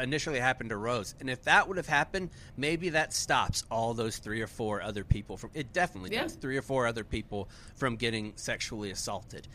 initially 0.00 0.38
happened 0.40 0.70
to 0.70 0.76
Rose. 0.76 1.14
And 1.20 1.28
if 1.28 1.42
that 1.44 1.68
would 1.68 1.76
have 1.76 1.88
happened, 1.88 2.30
maybe 2.56 2.90
that 2.90 3.12
stops 3.12 3.64
all 3.70 3.94
those 3.94 4.18
three 4.18 4.40
or 4.40 4.46
four 4.46 4.82
other 4.82 5.04
people 5.04 5.36
from 5.36 5.50
it 5.54 5.72
definitely 5.72 6.12
Yeah. 6.12 6.22
does 6.22 6.34
three 6.34 6.56
or 6.56 6.62
four 6.62 6.86
other 6.86 7.04
people 7.04 7.48
from 7.74 7.96
getting 7.96 8.32
sexually 8.36 8.90
assaulted. 8.90 9.48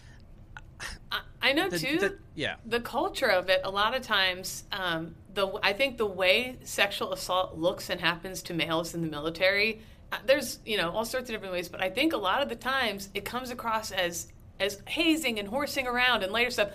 I 1.41 1.53
know 1.53 1.69
The- 1.69 1.80
too. 1.80 1.97
the- 1.99 2.17
yeah. 2.36 2.55
the 2.65 2.80
culture 2.80 3.28
of 3.28 3.49
it. 3.49 3.61
A 3.63 3.69
lot 3.69 3.95
of 3.95 4.01
times, 4.01 4.63
um, 4.72 5.15
the 5.34 5.59
I 5.61 5.74
think 5.74 5.97
the 5.97 6.05
way 6.07 6.57
sexual 6.63 7.13
assault 7.13 7.55
looks 7.57 7.89
and 7.89 8.01
happens 8.01 8.41
to 8.43 8.53
males 8.53 8.93
in 8.95 9.01
the 9.01 9.07
military. 9.07 9.82
There's 10.26 10.59
you 10.66 10.78
know 10.78 10.91
all 10.91 11.05
sorts 11.05 11.30
of 11.30 11.34
different 11.36 11.53
ways, 11.53 11.70
but 11.70 11.82
I 11.82 11.89
think 11.89 12.14
a 12.14 12.18
lot 12.18 12.41
of 12.41 12.49
the 12.49 12.55
times 12.55 13.09
it 13.14 13.26
comes 13.26 13.49
across 13.51 13.91
as 13.91 14.28
as 14.59 14.82
hazing 14.88 15.39
and 15.39 15.47
horsing 15.47 15.88
around 15.88 16.24
and 16.24 16.32
later 16.32 16.51
stuff. 16.51 16.70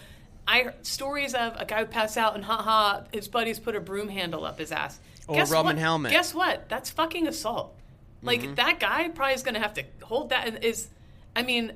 I 0.49 0.73
stories 0.83 1.35
of 1.35 1.55
a 1.57 1.65
guy 1.65 1.81
who 1.81 1.87
passed 1.87 2.17
out 2.17 2.35
and 2.37 2.45
haha, 2.45 3.03
his 3.13 3.27
buddies 3.29 3.59
put 3.59 3.75
a 3.75 3.81
broom 3.81 4.09
handle 4.09 4.45
up 4.45 4.59
his 4.59 4.71
ass. 4.73 4.99
Or 5.29 5.43
a 5.43 5.45
Roman 5.47 5.75
what? 5.75 5.79
helmet. 5.79 6.13
Guess 6.13 6.35
what? 6.35 6.69
That's 6.69 6.91
fucking 6.91 7.27
assault. 7.27 7.77
Like 8.23 8.43
Mm-hmm. 8.43 8.55
that 8.55 8.79
guy 8.81 9.09
probably 9.09 9.35
is 9.35 9.43
going 9.43 9.55
to 9.55 9.61
have 9.61 9.75
to 9.75 9.85
hold 10.03 10.31
that. 10.31 10.47
And 10.47 10.63
is, 10.65 10.89
I 11.35 11.43
mean, 11.43 11.73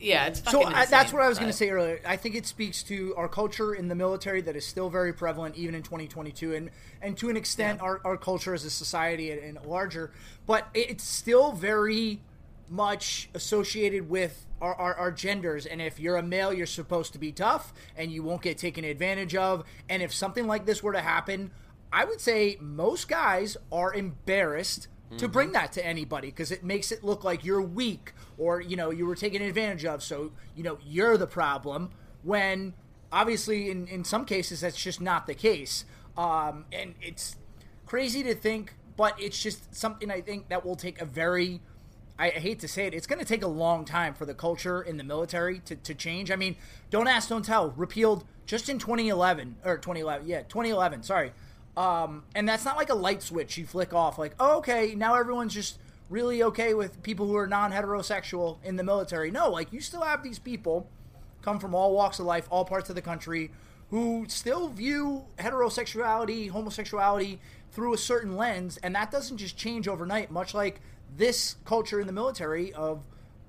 yeah, 0.00 0.26
it's 0.26 0.42
So 0.50 0.64
I, 0.64 0.86
that's 0.86 1.12
what 1.12 1.22
I 1.22 1.28
was 1.28 1.38
going 1.38 1.50
to 1.50 1.56
say 1.56 1.70
earlier. 1.70 2.00
I 2.04 2.16
think 2.16 2.34
it 2.34 2.46
speaks 2.46 2.82
to 2.84 3.14
our 3.16 3.28
culture 3.28 3.74
in 3.74 3.88
the 3.88 3.94
military 3.94 4.40
that 4.42 4.56
is 4.56 4.66
still 4.66 4.90
very 4.90 5.12
prevalent 5.12 5.56
even 5.56 5.74
in 5.74 5.82
2022, 5.82 6.54
and 6.54 6.70
and 7.00 7.16
to 7.18 7.30
an 7.30 7.36
extent 7.36 7.80
our, 7.80 8.00
our 8.04 8.16
culture 8.16 8.54
as 8.54 8.64
a 8.64 8.70
society 8.70 9.30
and, 9.30 9.40
and 9.40 9.66
larger. 9.66 10.10
But 10.46 10.68
it's 10.74 11.04
still 11.04 11.52
very 11.52 12.20
much 12.68 13.28
associated 13.34 14.08
with 14.08 14.46
our, 14.60 14.74
our, 14.74 14.94
our 14.94 15.12
genders. 15.12 15.66
And 15.66 15.80
if 15.80 16.00
you're 16.00 16.16
a 16.16 16.22
male, 16.22 16.52
you're 16.52 16.66
supposed 16.66 17.12
to 17.12 17.18
be 17.18 17.32
tough 17.32 17.72
and 17.96 18.10
you 18.10 18.22
won't 18.22 18.42
get 18.42 18.58
taken 18.58 18.84
advantage 18.84 19.34
of. 19.34 19.64
And 19.88 20.02
if 20.02 20.14
something 20.14 20.46
like 20.46 20.66
this 20.66 20.82
were 20.82 20.92
to 20.92 21.00
happen, 21.00 21.50
I 21.92 22.04
would 22.04 22.20
say 22.20 22.56
most 22.60 23.08
guys 23.08 23.56
are 23.70 23.92
embarrassed 23.92 24.88
to 25.18 25.24
mm-hmm. 25.24 25.32
bring 25.32 25.52
that 25.52 25.72
to 25.72 25.86
anybody 25.86 26.28
because 26.28 26.50
it 26.50 26.64
makes 26.64 26.90
it 26.90 27.04
look 27.04 27.22
like 27.22 27.44
you're 27.44 27.62
weak 27.62 28.12
or 28.38 28.60
you 28.60 28.76
know 28.76 28.90
you 28.90 29.06
were 29.06 29.14
taken 29.14 29.42
advantage 29.42 29.84
of 29.84 30.02
so 30.02 30.32
you 30.54 30.62
know 30.62 30.78
you're 30.84 31.16
the 31.16 31.26
problem 31.26 31.90
when 32.22 32.74
obviously 33.12 33.70
in, 33.70 33.86
in 33.88 34.04
some 34.04 34.24
cases 34.24 34.60
that's 34.60 34.80
just 34.80 35.00
not 35.00 35.26
the 35.26 35.34
case 35.34 35.84
um, 36.16 36.64
and 36.72 36.94
it's 37.00 37.36
crazy 37.86 38.22
to 38.22 38.34
think 38.34 38.74
but 38.96 39.20
it's 39.20 39.40
just 39.42 39.74
something 39.74 40.10
i 40.10 40.20
think 40.20 40.48
that 40.48 40.64
will 40.64 40.76
take 40.76 41.00
a 41.00 41.04
very 41.04 41.60
I 42.18 42.28
hate 42.28 42.60
to 42.60 42.68
say 42.68 42.86
it, 42.86 42.94
it's 42.94 43.08
going 43.08 43.18
to 43.18 43.24
take 43.24 43.42
a 43.42 43.48
long 43.48 43.84
time 43.84 44.14
for 44.14 44.24
the 44.24 44.34
culture 44.34 44.80
in 44.80 44.98
the 44.98 45.04
military 45.04 45.58
to, 45.60 45.74
to 45.74 45.94
change. 45.94 46.30
I 46.30 46.36
mean, 46.36 46.54
don't 46.90 47.08
ask, 47.08 47.28
don't 47.28 47.44
tell, 47.44 47.70
repealed 47.70 48.24
just 48.46 48.68
in 48.68 48.78
2011, 48.78 49.56
or 49.64 49.78
2011, 49.78 50.28
yeah, 50.28 50.42
2011, 50.42 51.02
sorry. 51.02 51.32
Um, 51.76 52.22
and 52.36 52.48
that's 52.48 52.64
not 52.64 52.76
like 52.76 52.90
a 52.90 52.94
light 52.94 53.20
switch 53.20 53.58
you 53.58 53.66
flick 53.66 53.92
off, 53.92 54.16
like, 54.16 54.34
oh, 54.38 54.58
okay, 54.58 54.94
now 54.94 55.16
everyone's 55.16 55.54
just 55.54 55.78
really 56.08 56.42
okay 56.42 56.74
with 56.74 57.02
people 57.02 57.26
who 57.26 57.36
are 57.36 57.46
non 57.46 57.72
heterosexual 57.72 58.58
in 58.64 58.76
the 58.76 58.84
military. 58.84 59.30
No, 59.30 59.50
like, 59.50 59.72
you 59.72 59.80
still 59.80 60.02
have 60.02 60.22
these 60.22 60.38
people 60.38 60.88
come 61.42 61.58
from 61.58 61.74
all 61.74 61.92
walks 61.94 62.18
of 62.18 62.26
life, 62.26 62.46
all 62.50 62.64
parts 62.64 62.88
of 62.88 62.96
the 62.96 63.02
country, 63.02 63.50
who 63.90 64.24
still 64.28 64.68
view 64.68 65.24
heterosexuality, 65.38 66.50
homosexuality 66.50 67.38
through 67.70 67.92
a 67.92 67.98
certain 67.98 68.36
lens, 68.36 68.78
and 68.82 68.94
that 68.94 69.10
doesn't 69.10 69.38
just 69.38 69.56
change 69.56 69.88
overnight, 69.88 70.30
much 70.30 70.54
like 70.54 70.80
this 71.16 71.56
culture 71.64 72.00
in 72.00 72.06
the 72.06 72.12
military 72.12 72.72
of 72.72 73.04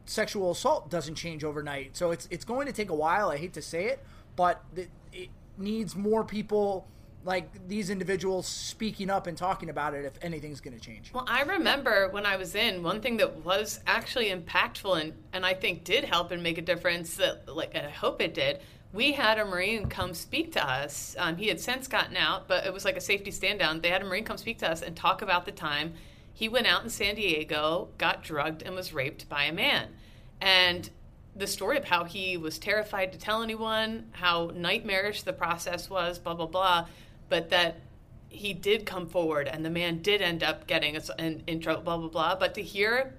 sexual 0.06 0.52
assault 0.52 0.90
doesn't 0.90 1.16
change 1.16 1.44
overnight. 1.44 1.96
So 1.96 2.12
it's 2.12 2.28
it's 2.32 2.46
going 2.46 2.68
to 2.68 2.74
take 2.74 2.90
a 2.90 2.96
while. 2.96 3.30
I 3.30 3.38
hate 3.38 3.54
to 3.54 3.62
say 3.62 3.86
it, 3.86 4.04
but 4.36 4.64
it, 4.76 4.90
it 5.12 5.30
needs 5.58 5.96
more 5.96 6.24
people 6.24 6.88
like 7.26 7.68
these 7.68 7.90
individuals 7.90 8.48
speaking 8.48 9.10
up 9.10 9.26
and 9.26 9.36
talking 9.36 9.70
about 9.70 9.96
it 9.96 10.06
if 10.06 10.14
anything's 10.22 10.62
going 10.62 10.78
to 10.78 10.80
change. 10.80 11.12
Well, 11.12 11.26
I 11.28 11.42
remember 11.42 12.08
when 12.10 12.26
I 12.26 12.38
was 12.38 12.54
in, 12.54 12.84
one 12.84 13.02
thing 13.02 13.18
that 13.18 13.44
was 13.44 13.80
actually 13.88 14.30
impactful 14.30 15.02
and, 15.02 15.14
and 15.34 15.46
I 15.46 15.56
think 15.56 15.84
did 15.84 16.04
help 16.04 16.32
and 16.32 16.44
make 16.44 16.60
a 16.60 16.62
difference, 16.62 17.18
that 17.18 17.54
like 17.54 17.76
I 17.76 17.90
hope 17.90 18.22
it 18.22 18.36
did, 18.36 18.60
we 18.94 19.12
had 19.12 19.40
a 19.40 19.46
Marine 19.46 19.88
come 19.88 20.14
speak 20.14 20.54
to 20.54 20.66
us. 20.66 21.16
Um, 21.20 21.36
he 21.36 21.48
had 21.48 21.60
since 21.60 21.88
gotten 21.88 22.16
out, 22.16 22.48
but 22.48 22.66
it 22.66 22.72
was 22.72 22.86
like 22.86 22.96
a 22.96 23.02
safety 23.02 23.32
stand 23.32 23.60
down. 23.60 23.82
They 23.82 23.90
had 23.90 24.04
a 24.04 24.06
Marine 24.06 24.24
come 24.24 24.38
speak 24.38 24.60
to 24.60 24.72
us 24.72 24.82
and 24.82 24.96
talk 24.96 25.22
about 25.22 25.46
the 25.46 25.52
time 25.52 25.94
he 26.34 26.48
went 26.48 26.68
out 26.68 26.84
in 26.84 26.90
San 26.90 27.16
Diego, 27.16 27.88
got 27.98 28.22
drugged, 28.22 28.62
and 28.62 28.76
was 28.76 28.94
raped 28.94 29.28
by 29.30 29.46
a 29.46 29.54
man. 29.54 29.88
And 30.42 30.90
the 31.36 31.48
story 31.48 31.78
of 31.78 31.86
how 31.86 32.04
he 32.04 32.38
was 32.38 32.60
terrified 32.60 33.14
to 33.14 33.18
tell 33.18 33.42
anyone, 33.42 34.08
how 34.12 34.52
nightmarish 34.54 35.24
the 35.24 35.34
process 35.34 35.90
was, 35.90 36.20
blah, 36.20 36.34
blah, 36.34 36.46
blah, 36.46 36.88
but 37.30 37.50
that 37.50 37.80
he 38.30 38.54
did 38.54 38.86
come 38.86 39.08
forward 39.08 39.48
and 39.48 39.64
the 39.64 39.70
man 39.70 40.00
did 40.02 40.22
end 40.22 40.44
up 40.44 40.68
getting 40.68 40.98
us 40.98 41.10
in, 41.18 41.42
in 41.48 41.60
trouble, 41.60 41.82
blah, 41.84 41.98
blah, 41.98 42.10
blah. 42.10 42.36
But 42.36 42.56
to 42.56 42.62
hear 42.62 43.14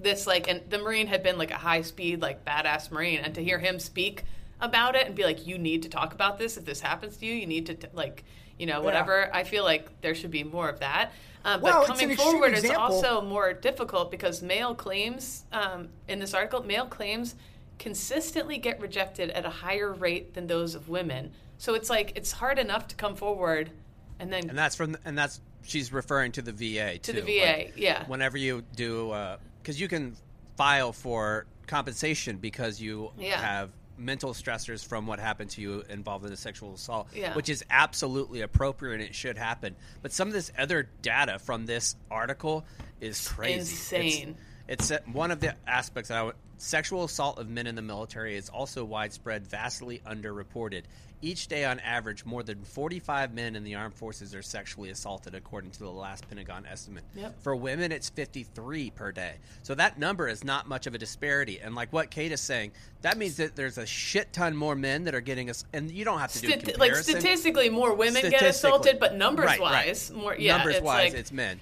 this, 0.00 0.26
like, 0.26 0.48
and 0.48 0.62
the 0.70 0.78
Marine 0.78 1.08
had 1.08 1.22
been 1.22 1.36
like 1.36 1.50
a 1.50 1.56
high 1.56 1.82
speed, 1.82 2.22
like, 2.22 2.44
badass 2.44 2.90
Marine, 2.90 3.18
and 3.18 3.34
to 3.34 3.42
hear 3.42 3.58
him 3.58 3.78
speak 3.78 4.24
about 4.60 4.94
it 4.94 5.06
and 5.06 5.14
be 5.16 5.24
like, 5.24 5.46
you 5.46 5.58
need 5.58 5.82
to 5.82 5.88
talk 5.88 6.14
about 6.14 6.38
this 6.38 6.56
if 6.56 6.64
this 6.64 6.80
happens 6.80 7.16
to 7.16 7.26
you, 7.26 7.34
you 7.34 7.46
need 7.46 7.66
to, 7.66 7.74
t- 7.74 7.88
like, 7.92 8.24
you 8.58 8.66
know, 8.66 8.80
whatever. 8.80 9.28
I 9.34 9.42
feel 9.42 9.64
like 9.64 10.00
there 10.02 10.14
should 10.14 10.30
be 10.30 10.44
more 10.44 10.68
of 10.68 10.78
that. 10.80 11.10
Um, 11.44 11.60
Well, 11.60 11.84
but 11.86 11.98
coming 11.98 12.16
forward 12.16 12.52
is 12.52 12.70
also 12.70 13.20
more 13.20 13.52
difficult 13.52 14.12
because 14.12 14.42
male 14.42 14.74
claims 14.76 15.42
um, 15.52 15.88
in 16.06 16.20
this 16.20 16.34
article, 16.34 16.62
male 16.62 16.86
claims 16.86 17.34
consistently 17.80 18.58
get 18.58 18.80
rejected 18.80 19.30
at 19.30 19.44
a 19.44 19.50
higher 19.50 19.92
rate 19.92 20.34
than 20.34 20.46
those 20.46 20.76
of 20.76 20.88
women. 20.88 21.32
So 21.62 21.74
it's 21.74 21.88
like 21.88 22.14
it's 22.16 22.32
hard 22.32 22.58
enough 22.58 22.88
to 22.88 22.96
come 22.96 23.14
forward, 23.14 23.70
and 24.18 24.32
then 24.32 24.48
and 24.48 24.58
that's 24.58 24.74
from 24.74 24.96
and 25.04 25.16
that's 25.16 25.40
she's 25.62 25.92
referring 25.92 26.32
to 26.32 26.42
the 26.42 26.50
VA 26.50 26.98
To 26.98 27.12
too. 27.12 27.20
the 27.20 27.20
VA, 27.22 27.70
yeah. 27.76 28.04
Whenever 28.08 28.36
you 28.36 28.64
do, 28.74 29.14
because 29.62 29.80
you 29.80 29.86
can 29.86 30.16
file 30.56 30.92
for 30.92 31.46
compensation 31.68 32.38
because 32.38 32.80
you 32.80 33.12
Yeah. 33.16 33.40
have 33.40 33.70
mental 33.96 34.32
stressors 34.34 34.84
from 34.84 35.06
what 35.06 35.20
happened 35.20 35.50
to 35.50 35.60
you 35.60 35.84
involved 35.88 36.26
in 36.26 36.32
a 36.32 36.36
sexual 36.36 36.74
assault, 36.74 37.06
Yeah. 37.14 37.32
which 37.36 37.48
is 37.48 37.64
absolutely 37.70 38.40
appropriate 38.40 38.94
and 38.94 39.02
it 39.04 39.14
should 39.14 39.38
happen. 39.38 39.76
But 40.02 40.10
some 40.10 40.26
of 40.26 40.34
this 40.34 40.50
other 40.58 40.88
data 41.00 41.38
from 41.38 41.66
this 41.66 41.94
article 42.10 42.64
is 43.00 43.28
crazy. 43.28 43.52
It's- 43.54 43.70
insane. 43.70 44.36
It's, 44.66 44.90
uh, 44.90 44.98
one 45.12 45.30
of 45.30 45.38
the 45.38 45.54
aspects 45.68 46.08
that 46.08 46.18
I 46.18 46.22
would. 46.24 46.34
Sexual 46.56 47.04
assault 47.04 47.38
of 47.38 47.48
men 47.48 47.66
in 47.68 47.74
the 47.76 47.82
military 47.82 48.36
is 48.36 48.48
also 48.48 48.84
widespread, 48.84 49.46
vastly 49.46 50.00
underreported. 50.06 50.84
Each 51.22 51.46
day, 51.46 51.64
on 51.64 51.78
average, 51.80 52.24
more 52.24 52.42
than 52.42 52.64
45 52.64 53.32
men 53.32 53.54
in 53.54 53.62
the 53.62 53.76
armed 53.76 53.94
forces 53.94 54.34
are 54.34 54.42
sexually 54.42 54.90
assaulted, 54.90 55.36
according 55.36 55.70
to 55.70 55.78
the 55.78 55.90
last 55.90 56.28
Pentagon 56.28 56.66
estimate. 56.66 57.04
Yep. 57.14 57.40
For 57.40 57.54
women, 57.54 57.92
it's 57.92 58.10
53 58.10 58.90
per 58.90 59.12
day. 59.12 59.34
So 59.62 59.76
that 59.76 60.00
number 60.00 60.26
is 60.26 60.42
not 60.42 60.68
much 60.68 60.88
of 60.88 60.94
a 60.94 60.98
disparity. 60.98 61.60
And 61.60 61.76
like 61.76 61.92
what 61.92 62.10
Kate 62.10 62.32
is 62.32 62.40
saying, 62.40 62.72
that 63.02 63.18
means 63.18 63.36
that 63.36 63.54
there's 63.54 63.78
a 63.78 63.86
shit 63.86 64.32
ton 64.32 64.56
more 64.56 64.74
men 64.74 65.04
that 65.04 65.14
are 65.14 65.20
getting 65.20 65.48
us. 65.48 65.64
And 65.72 65.92
you 65.92 66.04
don't 66.04 66.18
have 66.18 66.32
to 66.32 66.40
do 66.40 66.48
a 66.48 66.76
like 66.76 66.96
statistically 66.96 67.70
more 67.70 67.94
women 67.94 68.28
get 68.28 68.42
assaulted, 68.42 68.98
but 68.98 69.14
numbers 69.14 69.46
Right, 69.46 69.60
right. 69.60 69.86
wise, 69.86 70.10
more 70.10 70.34
yeah, 70.36 70.56
numbers 70.56 70.76
it's 70.76 70.84
wise, 70.84 71.12
like, 71.12 71.20
it's 71.20 71.30
men. 71.30 71.60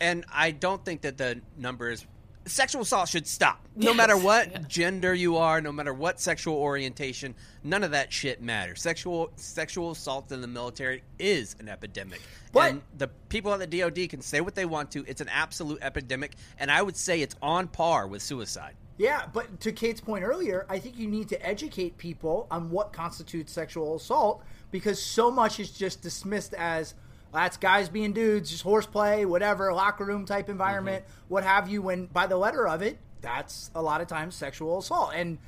And 0.00 0.24
I 0.32 0.50
don't 0.50 0.84
think 0.84 1.00
that 1.00 1.16
the 1.16 1.40
numbers 1.56 2.06
sexual 2.48 2.82
assault 2.82 3.08
should 3.08 3.26
stop. 3.26 3.60
No 3.76 3.88
Yes, 3.90 3.96
matter 3.96 4.16
what 4.16 4.50
yeah. 4.50 4.58
gender 4.68 5.14
you 5.14 5.36
are, 5.36 5.60
no 5.60 5.72
matter 5.72 5.92
what 5.94 6.20
sexual 6.20 6.54
orientation, 6.56 7.34
none 7.62 7.84
of 7.84 7.90
that 7.92 8.12
shit 8.12 8.42
matters. 8.42 8.80
Sexual 8.82 9.30
sexual 9.36 9.90
assault 9.92 10.32
in 10.32 10.40
the 10.40 10.46
military 10.48 11.02
is 11.18 11.54
an 11.60 11.68
epidemic. 11.68 12.20
But- 12.52 12.70
and 12.70 12.82
the 12.96 13.08
people 13.28 13.52
at 13.52 13.60
the 13.60 13.66
DoD 13.80 14.08
can 14.08 14.20
say 14.22 14.40
what 14.40 14.54
they 14.54 14.64
want 14.64 14.90
to. 14.92 15.04
It's 15.06 15.20
an 15.20 15.28
absolute 15.28 15.78
epidemic, 15.82 16.32
and 16.58 16.70
I 16.70 16.82
would 16.82 16.96
say 16.96 17.20
it's 17.22 17.36
on 17.42 17.68
par 17.68 18.06
with 18.06 18.22
suicide. 18.22 18.74
Yeah, 18.96 19.26
but 19.32 19.60
to 19.60 19.70
Kate's 19.70 20.00
point 20.00 20.24
earlier, 20.24 20.66
I 20.68 20.80
think 20.80 20.98
you 20.98 21.06
need 21.06 21.28
to 21.28 21.46
educate 21.46 21.98
people 21.98 22.48
on 22.50 22.68
what 22.70 22.92
constitutes 22.92 23.52
sexual 23.52 23.94
assault 23.94 24.42
because 24.72 25.00
so 25.00 25.30
much 25.30 25.60
is 25.60 25.70
just 25.70 26.02
dismissed 26.02 26.52
as 26.54 26.94
that's 27.32 27.56
guys 27.56 27.88
being 27.88 28.12
dudes, 28.12 28.50
just 28.50 28.62
horseplay, 28.62 29.24
whatever, 29.24 29.72
locker 29.72 30.04
room 30.04 30.24
type 30.24 30.48
environment, 30.48 31.04
mm-hmm. 31.04 31.24
what 31.28 31.44
have 31.44 31.68
you. 31.68 31.82
When 31.82 32.06
by 32.06 32.26
the 32.26 32.36
letter 32.36 32.66
of 32.66 32.82
it, 32.82 32.98
that's 33.20 33.70
a 33.74 33.82
lot 33.82 34.00
of 34.00 34.08
times 34.08 34.34
sexual 34.34 34.78
assault. 34.78 35.12
And 35.14 35.38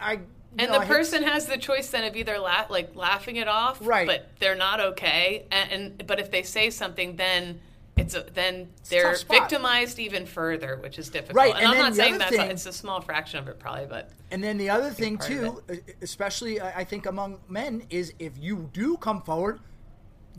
I 0.00 0.20
and 0.58 0.68
know, 0.68 0.74
the 0.74 0.80
I 0.80 0.84
hate- 0.84 0.88
person 0.88 1.22
has 1.24 1.46
the 1.46 1.56
choice 1.56 1.88
then 1.90 2.04
of 2.04 2.16
either 2.16 2.38
la- 2.38 2.66
like 2.68 2.94
laughing 2.94 3.36
it 3.36 3.48
off, 3.48 3.78
Right. 3.80 4.06
But 4.06 4.28
they're 4.38 4.54
not 4.54 4.80
okay, 4.80 5.46
and, 5.50 5.72
and 5.72 6.06
but 6.06 6.20
if 6.20 6.30
they 6.30 6.42
say 6.42 6.70
something, 6.70 7.16
then 7.16 7.60
it's 7.96 8.14
a, 8.14 8.26
then 8.34 8.68
a 8.86 8.88
they're 8.90 9.16
victimized 9.16 9.98
even 9.98 10.26
further, 10.26 10.76
which 10.76 10.98
is 10.98 11.08
difficult. 11.08 11.36
Right, 11.36 11.54
and, 11.54 11.64
and 11.64 11.72
I'm 11.72 11.78
not 11.78 11.94
saying 11.94 12.18
that's 12.18 12.36
thing- 12.36 12.50
it's 12.50 12.66
a 12.66 12.72
small 12.72 13.00
fraction 13.00 13.38
of 13.38 13.48
it, 13.48 13.58
probably, 13.58 13.86
but 13.86 14.10
And 14.30 14.42
then 14.42 14.58
the 14.58 14.70
other 14.70 14.90
thing 14.90 15.18
too, 15.18 15.62
especially 16.02 16.60
I 16.60 16.84
think 16.84 17.06
among 17.06 17.38
men, 17.48 17.82
is 17.90 18.12
if 18.18 18.32
you 18.38 18.68
do 18.72 18.96
come 18.96 19.22
forward, 19.22 19.60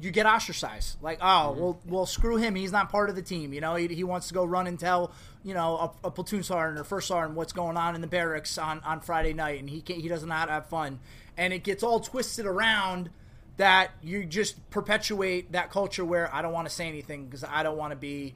you 0.02 0.12
get 0.12 0.26
ostracized. 0.26 0.98
Like, 1.02 1.20
oh, 1.22 1.26
Mm-hmm. 1.52 1.60
well, 1.62 1.80
well, 1.88 2.06
screw 2.06 2.38
him. 2.38 2.56
He's 2.56 2.72
not 2.72 2.90
part 2.90 3.10
of 3.10 3.16
the 3.16 3.22
team. 3.22 3.54
You 3.54 3.62
know, 3.62 3.76
he, 3.76 3.88
he 3.88 4.04
wants 4.04 4.28
to 4.30 4.34
go 4.34 4.44
run 4.46 4.68
and 4.68 4.80
tell 4.80 5.12
you 5.44 5.54
know 5.54 5.94
a, 6.04 6.08
a 6.08 6.12
platoon 6.12 6.44
sergeant 6.44 6.80
or 6.80 6.84
first 6.84 7.08
sergeant 7.08 7.36
what's 7.36 7.54
going 7.54 7.78
on 7.78 7.96
in 7.96 8.02
the 8.02 8.08
barracks 8.08 8.58
on, 8.58 8.80
on 8.82 9.00
Friday 9.02 9.34
night, 9.34 9.60
and 9.60 9.70
he 9.70 9.82
can't, 9.82 10.02
he 10.02 10.08
doesn't 10.08 10.28
know 10.30 10.36
how 10.36 10.46
to 10.46 10.52
have 10.52 10.68
fun, 10.68 11.00
and 11.38 11.54
it 11.54 11.64
gets 11.64 11.84
all 11.84 12.00
twisted 12.00 12.46
around. 12.46 13.10
That 13.58 13.92
you 14.04 14.26
just 14.26 14.70
perpetuate 14.70 15.54
that 15.54 15.72
culture 15.72 16.04
where 16.04 16.34
I 16.36 16.42
don't 16.42 16.52
want 16.52 16.68
to 16.68 16.74
say 16.76 16.90
anything 16.90 17.24
because 17.26 17.46
I 17.46 17.64
don't 17.64 17.78
want 17.78 17.92
to 17.92 17.96
be 17.96 18.36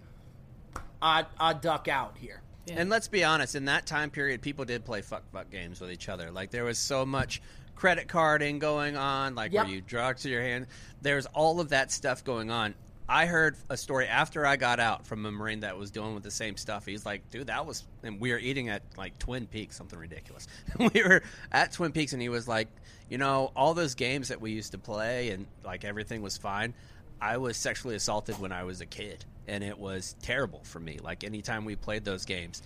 odd, 1.02 1.26
odd 1.38 1.60
duck 1.62 1.90
out 1.90 2.18
here. 2.18 2.42
And 2.72 2.90
let's 2.90 3.08
be 3.10 3.24
honest, 3.24 3.56
in 3.56 3.66
that 3.66 3.86
time 3.86 4.12
period, 4.12 4.42
people 4.42 4.64
did 4.64 4.86
play 4.86 5.02
fuck 5.02 5.24
fuck 5.34 5.50
games 5.50 5.82
with 5.82 5.92
each 5.92 6.08
other. 6.08 6.32
Like 6.32 6.52
there 6.52 6.64
was 6.64 6.78
so 6.80 7.06
much 7.06 7.42
credit 7.80 8.10
carding 8.10 8.60
going 8.60 8.98
on, 8.98 9.36
like 9.36 9.54
Yep. 9.54 9.66
where 9.66 9.74
you 9.74 9.80
drugs 9.82 10.24
to 10.24 10.30
your 10.30 10.42
hand. 10.42 10.68
There's 11.02 11.26
all 11.28 11.62
of 11.62 11.70
that 11.70 11.92
stuff 11.94 12.26
going 12.26 12.52
on. 12.52 12.76
I 13.08 13.26
heard 13.26 13.56
a 13.70 13.78
story 13.78 14.06
after 14.06 14.46
I 14.46 14.58
got 14.58 14.80
out 14.82 15.08
from 15.08 15.26
a 15.26 15.32
Marine 15.32 15.62
that 15.62 15.78
was 15.78 15.90
dealing 15.90 16.14
with 16.14 16.22
the 16.24 16.30
same 16.30 16.58
stuff. 16.58 16.86
He's 16.86 17.06
like, 17.06 17.28
dude, 17.32 17.48
that 17.48 17.66
was, 17.66 17.86
and 18.04 18.20
we 18.20 18.32
were 18.34 18.38
eating 18.38 18.68
at 18.68 18.84
like 18.98 19.18
Twin 19.18 19.48
Peaks, 19.48 19.78
something 19.78 19.98
ridiculous. 19.98 20.46
we 20.94 21.02
were 21.02 21.24
at 21.54 21.72
Twin 21.72 21.94
Peaks, 21.94 22.12
and 22.12 22.22
he 22.22 22.28
was 22.30 22.48
like, 22.50 22.68
you 23.10 23.18
know, 23.18 23.52
all 23.56 23.74
those 23.74 23.96
games 23.96 24.28
that 24.28 24.40
we 24.42 24.52
used 24.52 24.74
to 24.74 24.78
play 24.78 25.30
and 25.32 25.48
like 25.64 25.86
everything 25.86 26.22
was 26.22 26.38
fine. 26.38 26.74
I 27.22 27.38
was 27.38 27.56
sexually 27.58 27.96
assaulted 27.96 28.40
when 28.40 28.52
I 28.52 28.64
was 28.66 28.82
a 28.82 28.86
kid, 28.86 29.24
and 29.48 29.64
it 29.64 29.80
was 29.80 30.16
terrible 30.22 30.62
for 30.64 30.80
me. 30.82 31.00
Like 31.02 31.24
anytime 31.24 31.64
we 31.66 31.76
played 31.78 32.04
those 32.06 32.26
games, 32.26 32.62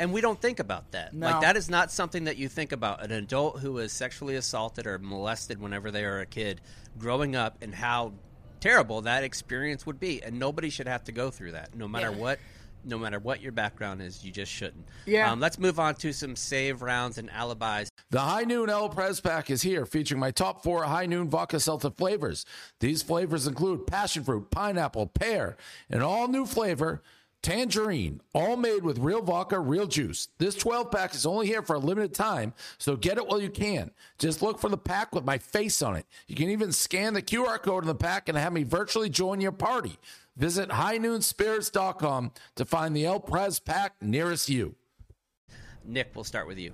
and 0.00 0.12
we 0.12 0.20
don't 0.20 0.40
think 0.40 0.58
about 0.58 0.90
that. 0.92 1.14
No. 1.14 1.26
Like 1.30 1.42
that 1.42 1.56
is 1.56 1.68
not 1.70 1.92
something 1.92 2.24
that 2.24 2.36
you 2.36 2.48
think 2.48 2.72
about. 2.72 3.02
An 3.04 3.12
adult 3.12 3.60
who 3.60 3.78
is 3.78 3.92
sexually 3.92 4.34
assaulted 4.36 4.86
or 4.86 4.98
molested 4.98 5.60
whenever 5.60 5.90
they 5.90 6.04
are 6.04 6.20
a 6.20 6.26
kid, 6.26 6.60
growing 6.98 7.36
up, 7.36 7.58
and 7.62 7.74
how 7.74 8.14
terrible 8.60 9.02
that 9.02 9.24
experience 9.24 9.86
would 9.86 10.00
be, 10.00 10.22
and 10.22 10.38
nobody 10.38 10.68
should 10.70 10.88
have 10.88 11.04
to 11.04 11.12
go 11.12 11.30
through 11.30 11.52
that, 11.52 11.74
no 11.74 11.86
matter 11.86 12.10
Yeah. 12.10 12.16
what. 12.18 12.38
No 12.82 12.96
matter 12.98 13.18
what 13.18 13.42
your 13.42 13.52
background 13.52 14.00
is, 14.00 14.24
you 14.24 14.32
just 14.32 14.50
shouldn't. 14.50 14.88
Yeah. 15.04 15.30
Um, 15.30 15.38
let's 15.38 15.58
move 15.58 15.78
on 15.78 15.96
to 15.96 16.14
some 16.14 16.34
save 16.34 16.80
rounds 16.80 17.18
and 17.18 17.28
alibis. 17.30 17.90
The 18.08 18.20
High 18.20 18.44
Noon 18.44 18.70
El 18.70 18.88
Press 18.88 19.20
Pack 19.20 19.50
is 19.50 19.60
here, 19.60 19.84
featuring 19.84 20.18
my 20.18 20.30
top 20.30 20.62
four 20.62 20.84
High 20.84 21.04
Noon 21.04 21.28
Vodka 21.28 21.60
Seltzer 21.60 21.90
flavors. 21.90 22.46
These 22.80 23.02
flavors 23.02 23.46
include 23.46 23.86
passion 23.86 24.24
fruit, 24.24 24.50
pineapple, 24.50 25.08
pear, 25.08 25.58
and 25.90 26.02
all 26.02 26.26
new 26.26 26.46
flavor, 26.46 27.02
tangerine, 27.42 28.20
all 28.34 28.56
made 28.56 28.82
with 28.84 28.98
real 28.98 29.22
vodka, 29.22 29.58
real 29.58 29.86
juice. 29.86 30.28
This 30.38 30.54
12 30.54 30.90
pack 30.90 31.14
is 31.14 31.26
only 31.26 31.46
here 31.46 31.62
for 31.62 31.74
a 31.76 31.78
limited 31.78 32.14
time, 32.14 32.54
so 32.78 32.96
get 32.96 33.18
it 33.18 33.26
while 33.26 33.40
you 33.40 33.50
can. 33.50 33.90
Just 34.18 34.42
look 34.42 34.58
for 34.58 34.68
the 34.68 34.78
pack 34.78 35.14
with 35.14 35.24
my 35.24 35.38
face 35.38 35.82
on 35.82 35.96
it. 35.96 36.06
You 36.26 36.36
can 36.36 36.50
even 36.50 36.72
scan 36.72 37.14
the 37.14 37.22
QR 37.22 37.60
code 37.60 37.84
in 37.84 37.88
the 37.88 37.94
pack 37.94 38.28
and 38.28 38.36
have 38.36 38.52
me 38.52 38.62
virtually 38.62 39.10
join 39.10 39.40
your 39.40 39.52
party. 39.52 39.98
Visit 40.36 40.70
highnoonspirits.com 40.70 42.32
to 42.56 42.64
find 42.64 42.96
the 42.96 43.04
El 43.04 43.20
Press 43.20 43.58
Pack 43.58 43.94
nearest 44.00 44.48
you. 44.48 44.74
Nick, 45.84 46.12
we'll 46.14 46.24
start 46.24 46.46
with 46.46 46.58
you. 46.58 46.72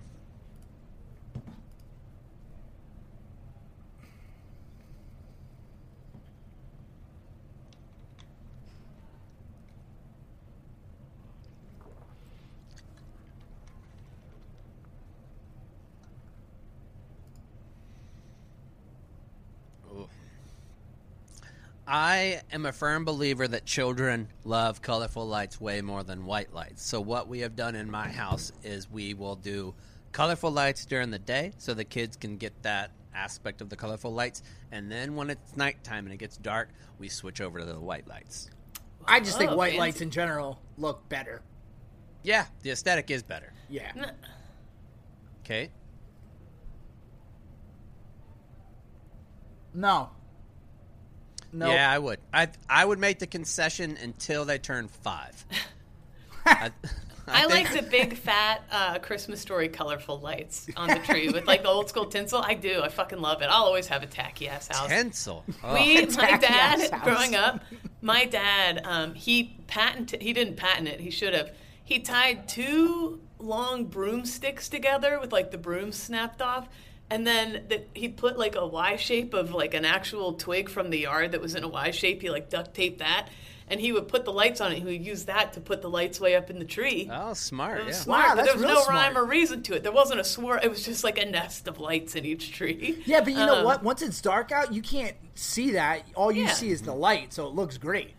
I 21.88 22.40
am 22.50 22.66
a 22.66 22.72
firm 22.72 23.04
believer 23.04 23.46
that 23.46 23.64
children 23.64 24.28
love 24.44 24.82
colorful 24.82 25.26
lights 25.26 25.60
way 25.60 25.80
more 25.82 26.02
than 26.02 26.26
white 26.26 26.52
lights. 26.52 26.84
So, 26.84 27.00
what 27.00 27.28
we 27.28 27.40
have 27.40 27.54
done 27.54 27.76
in 27.76 27.90
my 27.90 28.08
house 28.08 28.50
is 28.64 28.90
we 28.90 29.14
will 29.14 29.36
do 29.36 29.74
colorful 30.10 30.50
lights 30.50 30.84
during 30.84 31.10
the 31.10 31.18
day 31.18 31.52
so 31.58 31.74
the 31.74 31.84
kids 31.84 32.16
can 32.16 32.38
get 32.38 32.60
that 32.62 32.90
aspect 33.14 33.60
of 33.60 33.68
the 33.68 33.76
colorful 33.76 34.12
lights. 34.12 34.42
And 34.72 34.90
then 34.90 35.14
when 35.14 35.30
it's 35.30 35.56
nighttime 35.56 36.06
and 36.06 36.12
it 36.12 36.16
gets 36.18 36.36
dark, 36.36 36.70
we 36.98 37.08
switch 37.08 37.40
over 37.40 37.60
to 37.60 37.64
the 37.64 37.78
white 37.78 38.08
lights. 38.08 38.50
I 39.06 39.20
just 39.20 39.38
think 39.38 39.52
Oh, 39.52 39.56
white 39.56 39.68
fancy. 39.70 39.78
lights 39.78 40.00
in 40.00 40.10
general 40.10 40.60
look 40.78 41.08
better. 41.08 41.42
Yeah, 42.24 42.46
the 42.62 42.70
aesthetic 42.70 43.10
is 43.12 43.22
better. 43.22 43.52
Yeah. 43.68 43.92
Okay. 45.44 45.70
No. 49.72 50.10
No. 51.52 51.70
Yeah, 51.70 51.90
I 51.90 51.98
would. 51.98 52.18
I 52.32 52.48
I 52.68 52.84
would 52.84 52.98
make 52.98 53.18
the 53.18 53.26
concession 53.26 53.96
until 54.02 54.44
they 54.44 54.58
turn 54.58 54.88
five. 54.88 55.44
I, 56.46 56.70
I, 57.28 57.40
think- 57.48 57.50
like 57.50 57.72
the 57.72 57.88
big 57.90 58.16
fat 58.16 58.62
uh, 58.70 58.98
Christmas 59.00 59.40
story 59.40 59.68
colorful 59.68 60.20
lights 60.20 60.68
on 60.76 60.88
the 60.88 61.00
tree 61.00 61.28
with 61.28 61.46
like 61.46 61.62
the 61.62 61.68
old 61.68 61.88
school 61.88 62.06
tinsel. 62.06 62.40
I 62.40 62.54
do. 62.54 62.82
I 62.82 62.88
fucking 62.88 63.20
love 63.20 63.42
it. 63.42 63.46
I'll 63.46 63.64
always 63.64 63.88
have 63.88 64.02
a 64.04 64.06
tacky 64.06 64.48
ass 64.48 64.68
house. 64.68 64.88
tinsel. 64.88 65.44
Oh. 65.64 65.74
We, 65.74 66.06
my 66.06 66.36
dad, 66.36 67.02
growing 67.02 67.34
up, 67.34 67.62
my 68.00 68.26
dad, 68.26 68.80
um, 68.84 69.14
he 69.14 69.56
patented. 69.66 70.22
He 70.22 70.32
didn't 70.32 70.56
patent 70.56 70.86
it. 70.88 71.00
He 71.00 71.10
should 71.10 71.34
have. 71.34 71.50
He 71.82 71.98
tied 72.00 72.48
two 72.48 73.20
long 73.38 73.84
broomsticks 73.86 74.68
together 74.68 75.18
with 75.20 75.32
like 75.32 75.50
the 75.50 75.58
brooms 75.58 75.96
snapped 75.96 76.40
off, 76.40 76.68
and 77.10 77.26
then 77.26 77.64
the, 77.68 77.82
he 77.94 78.08
put 78.08 78.38
like 78.38 78.56
a 78.56 78.66
Y 78.66 78.96
shape 78.96 79.34
of 79.34 79.52
like 79.52 79.74
an 79.74 79.84
actual 79.84 80.32
twig 80.34 80.68
from 80.68 80.90
the 80.90 80.98
yard 80.98 81.32
that 81.32 81.40
was 81.40 81.54
in 81.54 81.64
a 81.64 81.68
Y 81.68 81.90
shape. 81.90 82.22
He 82.22 82.30
like 82.30 82.50
duct 82.50 82.74
taped 82.74 82.98
that, 82.98 83.28
and 83.68 83.80
he 83.80 83.92
would 83.92 84.08
put 84.08 84.24
the 84.24 84.32
lights 84.32 84.60
on 84.60 84.72
it. 84.72 84.78
He 84.78 84.84
would 84.84 85.04
use 85.06 85.24
that 85.26 85.52
to 85.54 85.60
put 85.60 85.82
the 85.82 85.88
lights 85.90 86.18
way 86.20 86.34
up 86.34 86.50
in 86.50 86.58
the 86.58 86.64
tree. 86.64 87.08
Oh, 87.12 87.34
smart. 87.34 87.80
It 87.80 87.86
was 87.86 87.96
Yeah. 87.96 88.02
smart, 88.02 88.28
Wow, 88.30 88.34
but 88.36 88.44
there 88.44 88.54
was 88.54 88.62
no 88.62 88.82
smart. 88.82 88.88
rhyme 88.88 89.18
or 89.18 89.24
reason 89.24 89.62
to 89.64 89.74
it. 89.74 89.82
There 89.82 89.92
wasn't 89.92 90.20
a 90.20 90.24
swirl. 90.24 90.58
It 90.62 90.68
was 90.68 90.84
just 90.84 91.04
like 91.04 91.18
a 91.18 91.24
nest 91.26 91.68
of 91.68 91.78
lights 91.78 92.14
in 92.16 92.24
each 92.24 92.52
tree. 92.52 93.02
Yeah, 93.06 93.20
but 93.20 93.32
you 93.32 93.38
know 93.38 93.58
Um, 93.58 93.64
what? 93.64 93.82
Once 93.82 94.02
it's 94.02 94.20
dark 94.20 94.50
out, 94.52 94.72
you 94.72 94.82
can't 94.82 95.16
see 95.34 95.72
that. 95.72 96.02
All 96.14 96.32
you 96.32 96.44
Yeah. 96.44 96.52
see 96.52 96.70
is 96.70 96.82
the 96.82 96.94
light, 96.94 97.32
so 97.32 97.46
it 97.46 97.54
looks 97.54 97.78
great. 97.78 98.14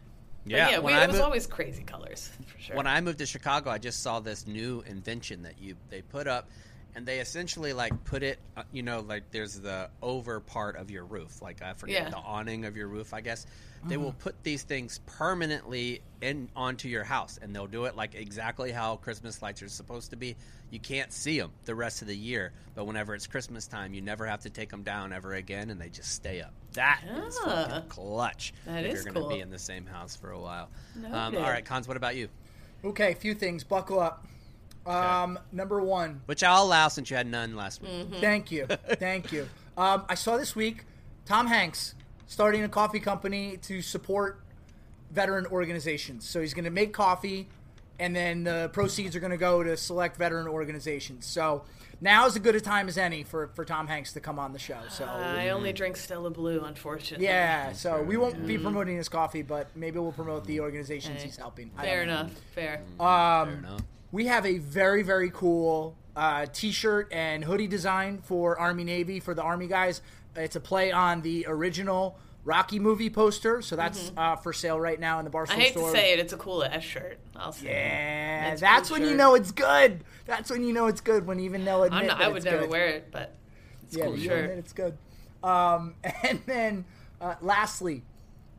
But 0.46 0.52
yeah, 0.54 0.78
we, 0.80 0.86
when 0.86 0.94
I 0.96 1.04
it 1.04 1.08
was 1.08 1.16
moved- 1.16 1.26
always 1.26 1.46
crazy 1.46 1.84
colors 1.84 2.30
for 2.46 2.58
sure. 2.58 2.76
when 2.78 2.88
I 2.88 3.02
moved 3.02 3.18
to 3.20 3.26
Chicago, 3.26 3.70
I 3.70 3.80
just 3.80 4.02
saw 4.02 4.22
this 4.22 4.48
new 4.48 4.82
invention 4.88 5.42
that 5.44 5.60
you 5.60 5.76
they 5.90 6.02
put 6.02 6.26
up, 6.26 6.48
and 6.98 7.06
they 7.06 7.20
essentially 7.20 7.74
like 7.74 7.94
put 8.06 8.24
it, 8.24 8.40
uh, 8.58 8.64
you 8.72 8.82
know, 8.82 9.02
like 9.02 9.30
there's 9.30 9.60
the 9.60 9.88
over 10.02 10.40
part 10.40 10.76
of 10.78 10.90
your 10.90 11.06
roof, 11.06 11.44
like 11.44 11.62
I 11.62 11.74
forget 11.74 12.02
Yeah. 12.06 12.10
the 12.10 12.18
awning 12.18 12.66
of 12.66 12.76
your 12.76 12.88
roof, 12.88 13.14
I 13.14 13.22
guess. 13.22 13.46
They 13.86 13.96
will 13.96 14.12
put 14.14 14.44
these 14.44 14.64
things 14.64 15.00
permanently 15.06 16.02
in 16.20 16.50
onto 16.56 16.90
your 16.90 17.04
house, 17.04 17.38
and 17.40 17.56
they'll 17.56 17.68
do 17.68 17.86
it 17.86 17.96
like 17.96 18.16
exactly 18.16 18.72
how 18.72 18.96
Christmas 18.98 19.42
lights 19.44 19.62
are 19.62 19.70
supposed 19.70 20.10
to 20.10 20.18
be. 20.18 20.36
You 20.72 20.80
can't 20.80 21.14
see 21.14 21.40
them 21.40 21.52
the 21.66 21.76
rest 21.76 22.02
of 22.02 22.08
the 22.08 22.18
year, 22.18 22.52
but 22.74 22.86
whenever 22.86 23.14
it's 23.14 23.28
Christmas 23.28 23.68
time, 23.68 23.94
you 23.94 24.02
never 24.02 24.26
have 24.26 24.42
to 24.42 24.50
take 24.50 24.70
them 24.70 24.82
down 24.82 25.14
ever 25.14 25.36
again, 25.36 25.70
and 25.70 25.80
they 25.80 25.90
just 25.90 26.12
stay 26.12 26.42
up. 26.42 26.52
That 26.74 27.02
is 27.28 27.38
Ah. 27.46 27.68
fucking 27.70 27.90
clutch. 27.90 28.54
That 28.66 28.84
if 28.84 28.96
is 28.96 29.06
you're 29.06 29.14
gonna 29.14 29.28
cool. 29.28 29.36
be 29.36 29.42
in 29.42 29.52
the 29.52 29.60
same 29.60 29.86
house 29.86 30.16
for 30.16 30.32
a 30.32 30.40
while. 30.40 30.70
Um, 31.06 31.38
all 31.38 31.44
right, 31.44 31.64
Cons. 31.64 31.88
What 31.88 31.96
about 31.98 32.16
you? 32.16 32.28
Okay, 32.84 33.12
a 33.12 33.16
few 33.16 33.36
things. 33.36 33.64
Buckle 33.64 34.00
up. 34.00 34.26
Um, 34.88 35.40
number 35.52 35.82
one, 35.82 36.22
Which 36.26 36.44
I'll 36.44 36.64
allow 36.64 36.88
since 36.88 37.10
you 37.10 37.18
had 37.18 37.28
none 37.28 37.56
last 37.56 37.82
week. 37.82 37.92
Mm-hmm. 37.92 38.14
Thank 38.22 38.52
you. 38.52 38.66
Thank 38.94 39.32
you. 39.32 39.48
Um, 39.78 40.04
I 40.10 40.16
saw 40.16 40.38
this 40.38 40.56
week 40.56 40.86
Tom 41.26 41.48
Hanks 41.48 41.94
starting 42.28 42.64
a 42.64 42.70
coffee 42.70 43.00
company 43.00 43.58
to 43.64 43.82
support 43.82 44.40
veteran 45.12 45.46
organizations. 45.48 46.28
So 46.28 46.42
he's 46.42 46.54
going 46.54 46.66
to 46.66 46.72
make 46.72 46.94
coffee, 46.94 47.48
and 48.00 48.16
then 48.16 48.44
the 48.44 48.70
proceeds 48.74 49.16
are 49.16 49.20
going 49.20 49.32
to 49.32 49.38
go 49.38 49.64
to 49.64 49.78
select 49.78 50.18
veteran 50.18 50.48
organizations. 50.48 51.26
So 51.26 51.64
now 52.02 52.26
is 52.28 52.36
as 52.36 52.42
good 52.42 52.56
a 52.56 52.62
time 52.62 52.88
as 52.88 52.98
any 52.98 53.24
for, 53.24 53.48
for 53.56 53.66
Tom 53.66 53.88
Hanks 53.88 54.14
to 54.14 54.20
come 54.20 54.38
on 54.40 54.54
the 54.54 54.60
show. 54.60 54.80
So 54.90 55.06
I 55.06 55.50
only 55.50 55.74
drink 55.74 55.96
Stella 55.98 56.30
Blue, 56.30 56.62
unfortunately. 56.64 57.26
yeah, 57.26 57.72
so 57.74 58.02
we 58.04 58.18
won't 58.18 58.46
be 58.46 58.58
promoting 58.58 58.98
his 58.98 59.10
coffee, 59.10 59.42
but 59.42 59.68
maybe 59.76 59.98
we'll 60.00 60.12
promote 60.12 60.46
the 60.46 60.60
organizations 60.60 61.18
Okay. 61.18 61.26
he's 61.26 61.38
helping. 61.38 61.70
Fair 61.72 62.04
enough. 62.04 62.32
Fair. 62.54 62.82
Um, 63.00 63.48
Fair 63.48 63.58
enough. 63.60 63.82
We 64.12 64.28
have 64.28 64.46
a 64.46 64.58
very 64.58 65.04
very 65.04 65.30
cool 65.32 65.96
uh, 66.16 66.46
t-shirt 66.52 67.08
and 67.12 67.44
hoodie 67.44 67.68
design 67.68 68.20
for 68.24 68.58
army 68.60 68.84
navy 68.84 69.20
for 69.20 69.34
the 69.34 69.42
army 69.44 69.68
guys 69.68 70.02
it's 70.36 70.56
a 70.56 70.60
play 70.60 70.92
on 70.92 71.22
the 71.22 71.46
original 71.48 72.18
rocky 72.44 72.80
movie 72.80 73.10
poster 73.10 73.62
so 73.62 73.76
that's 73.76 74.12
uh, 74.18 74.36
for 74.38 74.54
sale 74.54 74.80
right 74.80 75.00
now 75.00 75.20
in 75.20 75.26
the 75.26 75.32
barstool 75.32 75.48
Mm-hmm. 75.48 75.60
I 75.60 75.64
hate 75.64 75.72
store 75.74 75.92
to 75.92 75.98
say 75.98 76.14
it, 76.14 76.20
it's 76.20 76.34
a 76.34 76.38
cool 76.38 76.64
ass 76.64 76.82
shirt. 76.84 77.20
I'll 77.36 77.52
say. 77.52 77.68
yeah 77.68 78.52
It's 78.54 78.62
that's 78.62 78.90
cool 78.90 79.00
when 79.00 79.10
you 79.10 79.16
know 79.16 79.36
it's 79.36 79.52
good 79.52 80.04
that's 80.26 80.50
when 80.50 80.64
you 80.64 80.74
know 80.74 80.88
it's 80.88 81.02
good 81.02 81.28
when 81.28 81.40
even 81.42 81.66
they'll 81.66 81.84
admit 81.84 82.02
I'm 82.02 82.08
not, 82.08 82.18
that 82.20 82.26
I 82.26 82.32
would 82.32 82.44
never 82.46 82.62
good. 82.62 82.70
wear 82.70 82.88
it, 82.88 83.10
but 83.12 83.36
it's 83.84 83.98
yeah 83.98 84.06
cool 84.06 84.18
shirt. 84.18 84.50
it's 84.52 84.74
good 84.74 84.98
um, 85.44 85.94
and 86.24 86.42
then 86.46 86.86
uh, 87.22 87.36
lastly 87.42 88.04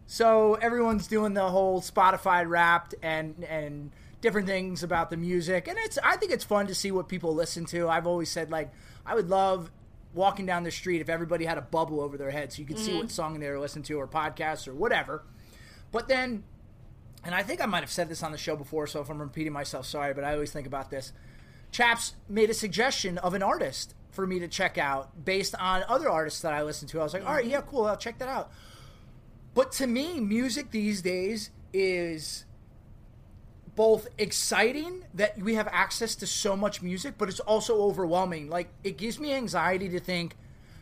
so 0.07 0.55
everyone's 0.55 1.07
doing 1.07 1.34
the 1.34 1.49
whole 1.49 1.80
Spotify 1.80 2.49
Wrapped 2.49 2.94
and 3.03 3.44
and 3.49 3.90
different 4.21 4.47
things 4.47 4.83
about 4.83 5.11
the 5.11 5.16
music, 5.16 5.69
and 5.69 5.79
it's 5.79 5.99
I 6.03 6.16
think 6.16 6.33
it's 6.33 6.45
fun 6.45 6.66
to 6.66 6.75
see 6.75 6.91
what 6.91 7.09
people 7.09 7.35
listen 7.35 7.64
to. 7.66 7.89
I've 7.89 8.07
always 8.07 8.31
said 8.31 8.51
like 8.51 8.73
I 9.07 9.14
would 9.14 9.29
love 9.29 9.71
walking 10.14 10.47
down 10.47 10.62
the 10.62 10.71
street 10.71 11.01
if 11.01 11.09
everybody 11.09 11.45
had 11.45 11.59
a 11.59 11.62
bubble 11.62 12.01
over 12.01 12.16
their 12.16 12.31
head 12.31 12.53
so 12.53 12.61
you 12.61 12.66
could 12.66 12.79
see 12.79 12.91
mm-hmm. 12.91 13.01
what 13.01 13.11
song 13.11 13.39
they 13.39 13.49
were 13.49 13.59
listening 13.59 13.85
to 13.85 13.95
or 13.95 14.09
podcasts 14.09 14.66
or 14.66 14.75
whatever. 14.75 15.23
But 15.93 16.09
then, 16.09 16.45
and 17.25 17.35
I 17.35 17.43
think 17.43 17.61
I 17.61 17.66
might 17.66 17.81
have 17.81 17.91
said 17.91 18.09
this 18.09 18.23
on 18.23 18.33
the 18.33 18.39
show 18.39 18.57
before, 18.57 18.87
so 18.87 19.01
if 19.01 19.11
I'm 19.11 19.21
repeating 19.21 19.53
myself, 19.53 19.87
sorry, 19.87 20.14
but 20.14 20.25
I 20.25 20.35
always 20.35 20.51
think 20.51 20.66
about 20.66 20.91
this. 20.91 21.12
Chaps 21.71 22.14
made 22.29 22.51
a 22.51 22.55
suggestion 22.55 23.19
of 23.19 23.35
an 23.35 23.43
artist 23.43 23.95
for 24.11 24.27
me 24.27 24.39
to 24.41 24.49
check 24.49 24.79
out 24.79 25.25
based 25.25 25.55
on 25.55 25.85
other 25.89 26.09
artists 26.09 26.41
that 26.41 26.53
I 26.55 26.62
listen 26.62 26.89
to. 26.89 27.01
I 27.01 27.05
was 27.05 27.12
like, 27.12 27.27
all 27.27 27.35
right, 27.35 27.45
mm-hmm. 27.45 27.53
yeah, 27.53 27.61
cool, 27.61 27.85
I'll 27.85 27.97
check 27.97 28.19
that 28.19 28.29
out. 28.29 28.51
But 29.55 29.73
to 29.73 29.87
me, 29.87 30.21
music 30.21 30.71
these 30.71 31.03
days 31.03 31.51
is 31.73 32.45
both 33.79 34.09
exciting 34.18 35.05
that 35.14 35.39
we 35.39 35.55
have 35.55 35.68
access 35.70 36.16
to 36.16 36.26
so 36.26 36.57
much 36.57 36.83
music, 36.83 37.14
but 37.16 37.29
it's 37.29 37.39
also 37.39 37.81
overwhelming. 37.81 38.51
Like, 38.51 38.70
it 38.83 38.99
gives 38.99 39.20
me 39.20 39.33
anxiety 39.33 39.89
to 39.91 40.01
think 40.01 40.35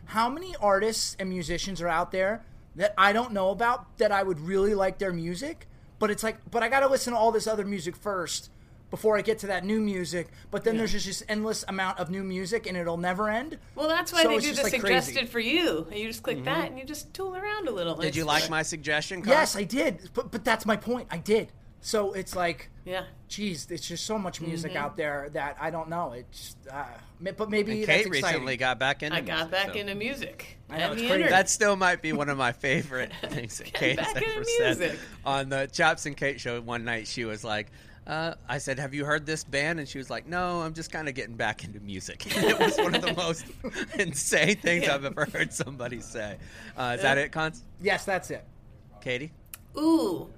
how 0.07 0.31
many 0.31 0.57
artists 0.63 1.15
and 1.21 1.29
musicians 1.29 1.83
are 1.83 1.89
out 1.89 2.11
there 2.11 2.43
that 2.75 2.95
I 2.97 3.13
don't 3.13 3.33
know 3.33 3.51
about 3.51 3.99
that 3.99 4.13
I 4.13 4.23
would 4.23 4.41
really 4.41 4.75
like 4.75 4.97
their 4.97 5.13
music, 5.13 5.69
but 5.99 6.11
it's 6.11 6.23
like, 6.23 6.39
but 6.51 6.63
I 6.63 6.71
got 6.71 6.81
to 6.81 6.89
listen 6.89 7.13
to 7.13 7.19
all 7.19 7.33
this 7.33 7.47
other 7.47 7.67
music 7.67 7.97
first 7.97 8.49
before 8.89 9.19
I 9.19 9.21
get 9.21 9.41
to 9.41 9.49
that 9.49 9.63
new 9.63 9.83
music. 9.83 10.29
But 10.51 10.65
then 10.65 10.79
there's 10.79 10.93
just 10.93 11.05
this 11.05 11.23
endless 11.29 11.67
amount 11.69 11.99
of 11.99 12.09
new 12.09 12.25
music 12.25 12.67
and 12.67 12.79
it'll 12.79 12.97
never 12.97 13.29
end. 13.29 13.59
Well, 13.75 13.89
that's 13.89 14.11
why 14.11 14.23
So 14.23 14.31
they 14.31 14.39
do 14.39 14.55
the 14.55 14.63
like, 14.63 14.81
crazy. 14.81 15.01
suggested 15.03 15.29
for 15.29 15.41
you. 15.41 15.87
And 15.91 16.01
you 16.01 16.07
just 16.07 16.23
click 16.23 16.37
mm-hmm. 16.37 16.47
that 16.47 16.71
and 16.71 16.79
you 16.79 16.87
just 16.87 17.13
tool 17.13 17.37
around 17.37 17.69
a 17.69 17.73
little. 17.73 17.95
Did 17.97 18.17
you 18.17 18.25
like 18.25 18.49
my 18.49 18.63
suggestion? 18.63 19.21
Cons? 19.21 19.29
Yes, 19.29 19.55
I 19.55 19.65
did. 19.65 20.09
But 20.15 20.31
but 20.31 20.47
that's 20.47 20.65
my 20.65 20.77
point. 20.77 21.09
I 21.11 21.19
did. 21.19 21.53
So 21.83 22.13
it's 22.15 22.35
like, 22.35 22.71
Yeah. 22.87 23.03
geez, 23.29 23.67
it's 23.71 23.87
just 23.87 24.07
so 24.07 24.17
much 24.19 24.41
music 24.41 24.73
Mm-hmm. 24.73 24.81
out 24.85 24.97
there 24.97 25.29
that 25.33 25.57
I 25.61 25.71
don't 25.71 25.89
know. 25.89 26.13
It's, 26.13 26.55
uh, 26.73 26.85
but 27.37 27.51
maybe 27.51 27.79
And 27.79 27.87
Kate 27.87 28.07
exciting. 28.07 28.13
recently 28.13 28.57
got 28.57 28.79
back 28.79 29.03
into 29.03 29.17
I 29.17 29.21
got 29.21 29.35
music, 29.37 29.51
back 29.51 29.67
so- 29.73 29.79
into 29.81 29.95
music. 29.97 30.59
I 30.71 30.79
know, 30.79 30.93
it's 30.93 31.03
the 31.03 31.09
crazy. 31.09 31.29
That 31.29 31.51
still 31.51 31.75
might 31.77 32.01
be 32.01 32.13
one 32.13 32.29
of 32.29 32.39
my 32.39 32.53
favorite 32.53 33.11
things 33.29 33.59
that 33.59 33.73
Kate 33.73 33.99
has 33.99 34.15
back 34.15 34.23
into 34.23 34.35
ever 34.37 34.45
said. 34.45 34.79
music. 34.79 34.99
On 35.25 35.49
the 35.49 35.67
Chops 35.73 36.07
and 36.07 36.17
Kate 36.17 36.41
show 36.41 36.61
one 36.61 36.85
night, 36.85 37.07
she 37.09 37.25
was 37.25 37.43
like, 37.45 37.73
uh, 38.07 38.35
I 38.49 38.59
said, 38.59 38.79
Have 38.79 38.95
you 38.95 39.05
heard 39.05 39.27
this 39.27 39.43
band? 39.43 39.81
And 39.81 39.89
she 39.89 39.99
was 39.99 40.09
like, 40.09 40.29
No, 40.29 40.61
I'm 40.61 40.73
just 40.75 40.93
kind 40.93 41.09
of 41.09 41.15
getting 41.15 41.35
back 41.35 41.65
into 41.65 41.81
music. 41.81 42.25
It 42.37 42.57
was 42.59 42.77
one 42.79 42.95
of 42.95 43.03
the 43.03 43.15
most 43.15 43.47
insane 43.99 44.59
things 44.59 44.89
I've 44.89 45.05
ever 45.05 45.25
heard 45.25 45.53
somebody 45.53 46.01
say. 46.01 46.37
Uh, 46.77 46.95
is 46.97 47.03
that 47.03 47.19
it, 47.19 47.33
Cons? 47.33 47.65
Yes, 47.81 48.05
that's 48.05 48.31
it. 48.31 48.45
Katie? 49.01 49.33
Ooh. 49.77 50.31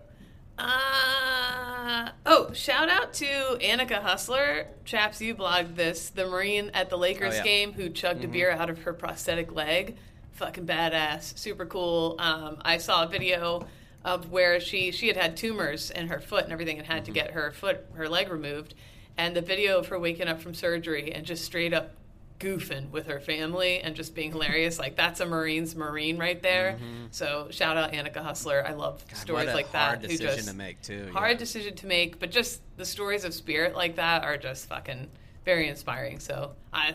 Uh, 0.59 2.11
oh, 2.27 2.53
shout 2.53 2.89
out 2.89 3.13
to 3.15 3.25
Annika 3.61 4.03
Hutsler. 4.03 4.67
Chaps, 4.85 5.21
you 5.21 5.35
blogged 5.35 5.77
this. 5.77 6.11
The 6.11 6.27
Marine 6.27 6.71
at 6.75 6.91
the 6.91 6.99
Lakers 6.99 7.35
Oh, 7.35 7.37
yeah. 7.39 7.43
game 7.45 7.73
who 7.73 7.89
chugged 7.89 8.25
a 8.25 8.29
beer 8.29 8.51
out 8.51 8.69
of 8.71 8.83
her 8.83 8.93
prosthetic 8.93 9.53
leg. 9.53 9.97
Fucking 10.33 10.67
badass. 10.67 11.37
Super 11.39 11.67
cool. 11.67 12.17
Um, 12.19 12.59
I 12.63 12.79
saw 12.79 13.05
a 13.05 13.09
video 13.09 13.67
of 14.05 14.31
where 14.31 14.61
she, 14.61 14.91
she 14.93 15.09
had 15.09 15.17
had 15.17 15.37
tumors 15.37 15.91
in 15.91 16.09
her 16.09 16.21
foot 16.21 16.45
and 16.45 16.53
everything 16.53 16.79
and 16.79 16.87
had 16.87 17.05
to 17.07 17.11
get 17.11 17.33
her 17.33 17.51
foot, 17.53 17.85
her 17.95 18.09
leg 18.09 18.31
removed. 18.31 18.75
And 19.17 19.35
the 19.35 19.41
video 19.43 19.79
of 19.79 19.89
her 19.89 19.99
waking 19.99 20.29
up 20.29 20.41
from 20.41 20.55
surgery 20.55 21.13
and 21.13 21.27
just 21.27 21.45
straight 21.45 21.73
up 21.75 21.93
goofing 22.39 22.91
with 22.91 23.07
her 23.07 23.19
family 23.21 23.81
and 23.81 23.95
just 23.97 24.15
being 24.15 24.31
hilarious. 24.33 24.79
Like 24.79 24.97
that's 24.97 25.21
a 25.21 25.27
Marine's 25.27 25.75
Marine 25.75 26.19
right 26.19 26.41
there. 26.41 26.73
Mm-hmm. 26.75 27.07
So 27.11 27.49
shout 27.51 27.77
out 27.77 27.93
Annika 27.93 28.25
Hutsler. 28.25 28.65
I 28.69 28.75
love 28.75 29.05
stories 29.15 29.47
what 29.47 29.53
a 29.53 29.57
like 29.57 29.73
hard 29.73 30.03
that. 30.03 30.11
who 30.11 30.17
decision 30.17 30.37
just- 30.37 30.49
to 30.49 30.55
make, 30.55 30.81
too, 30.83 31.11
Hard 31.13 31.33
yeah. 31.33 31.37
decision 31.39 31.75
to 31.77 31.87
make, 31.87 32.19
but 32.19 32.31
just 32.31 32.61
the 32.77 32.85
stories 32.85 33.25
of 33.25 33.35
spirit 33.35 33.75
like 33.75 33.97
that 33.97 34.23
are 34.25 34.37
just 34.37 34.69
fucking 34.69 35.09
very 35.45 35.69
inspiring. 35.69 36.21
So 36.21 36.53
I 36.73 36.95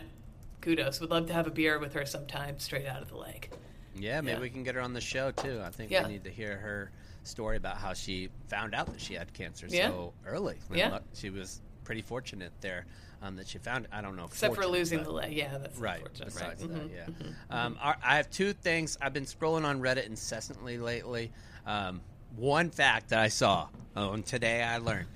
kudos. 0.60 1.00
Would 1.00 1.10
love 1.10 1.26
to 1.26 1.32
have 1.34 1.46
a 1.46 1.50
beer 1.50 1.78
with 1.78 1.92
her 1.92 2.06
sometime 2.06 2.58
straight 2.58 2.86
out 2.86 3.02
of 3.02 3.08
the 3.10 3.16
lake. 3.18 3.50
Yeah, 3.94 4.20
maybe 4.22 4.36
Yeah. 4.36 4.40
we 4.40 4.50
can 4.50 4.62
get 4.64 4.74
her 4.74 4.80
on 4.80 4.92
the 4.94 5.00
show, 5.00 5.30
too. 5.30 5.60
I 5.62 5.70
think 5.70 5.90
Yeah. 5.90 6.06
we 6.06 6.12
need 6.14 6.24
to 6.24 6.30
hear 6.30 6.56
her 6.56 6.90
story 7.22 7.56
about 7.58 7.76
how 7.76 7.92
she 7.92 8.30
found 8.48 8.74
out 8.74 8.86
that 8.86 9.00
she 9.00 9.14
had 9.14 9.32
cancer 9.34 9.68
so 9.68 10.12
early. 10.26 10.56
Yeah. 10.72 10.98
She 11.14 11.28
was 11.30 11.60
pretty 11.84 12.00
fortunate 12.02 12.50
there 12.62 12.86
um, 13.24 13.36
that 13.36 13.48
she 13.48 13.58
found 13.58 13.88
I 13.90 14.02
don't 14.02 14.16
know. 14.16 14.26
Except 14.26 14.54
for 14.54 14.66
losing 14.66 15.02
the 15.02 15.10
leg. 15.10 15.32
Yeah, 15.32 15.56
that's 15.58 15.78
Right. 15.78 16.02
Besides 16.12 16.36
right. 16.40 16.58
that, 16.58 16.68
Mhm. 16.68 17.34
yeah. 17.50 17.64
Um, 17.64 17.78
I 17.80 17.94
I 18.02 18.16
have 18.16 18.30
two 18.30 18.52
things. 18.52 18.98
I've 19.00 19.12
been 19.12 19.24
scrolling 19.24 19.64
on 19.64 19.80
Reddit 19.80 20.06
incessantly 20.06 20.78
lately. 20.78 21.32
Um, 21.66 22.02
one 22.36 22.70
fact 22.70 23.08
that 23.08 23.20
I 23.20 23.28
saw, 23.28 23.68
oh, 23.96 24.12
and 24.12 24.24
today 24.26 24.62
I 24.62 24.78
learned. 24.78 25.08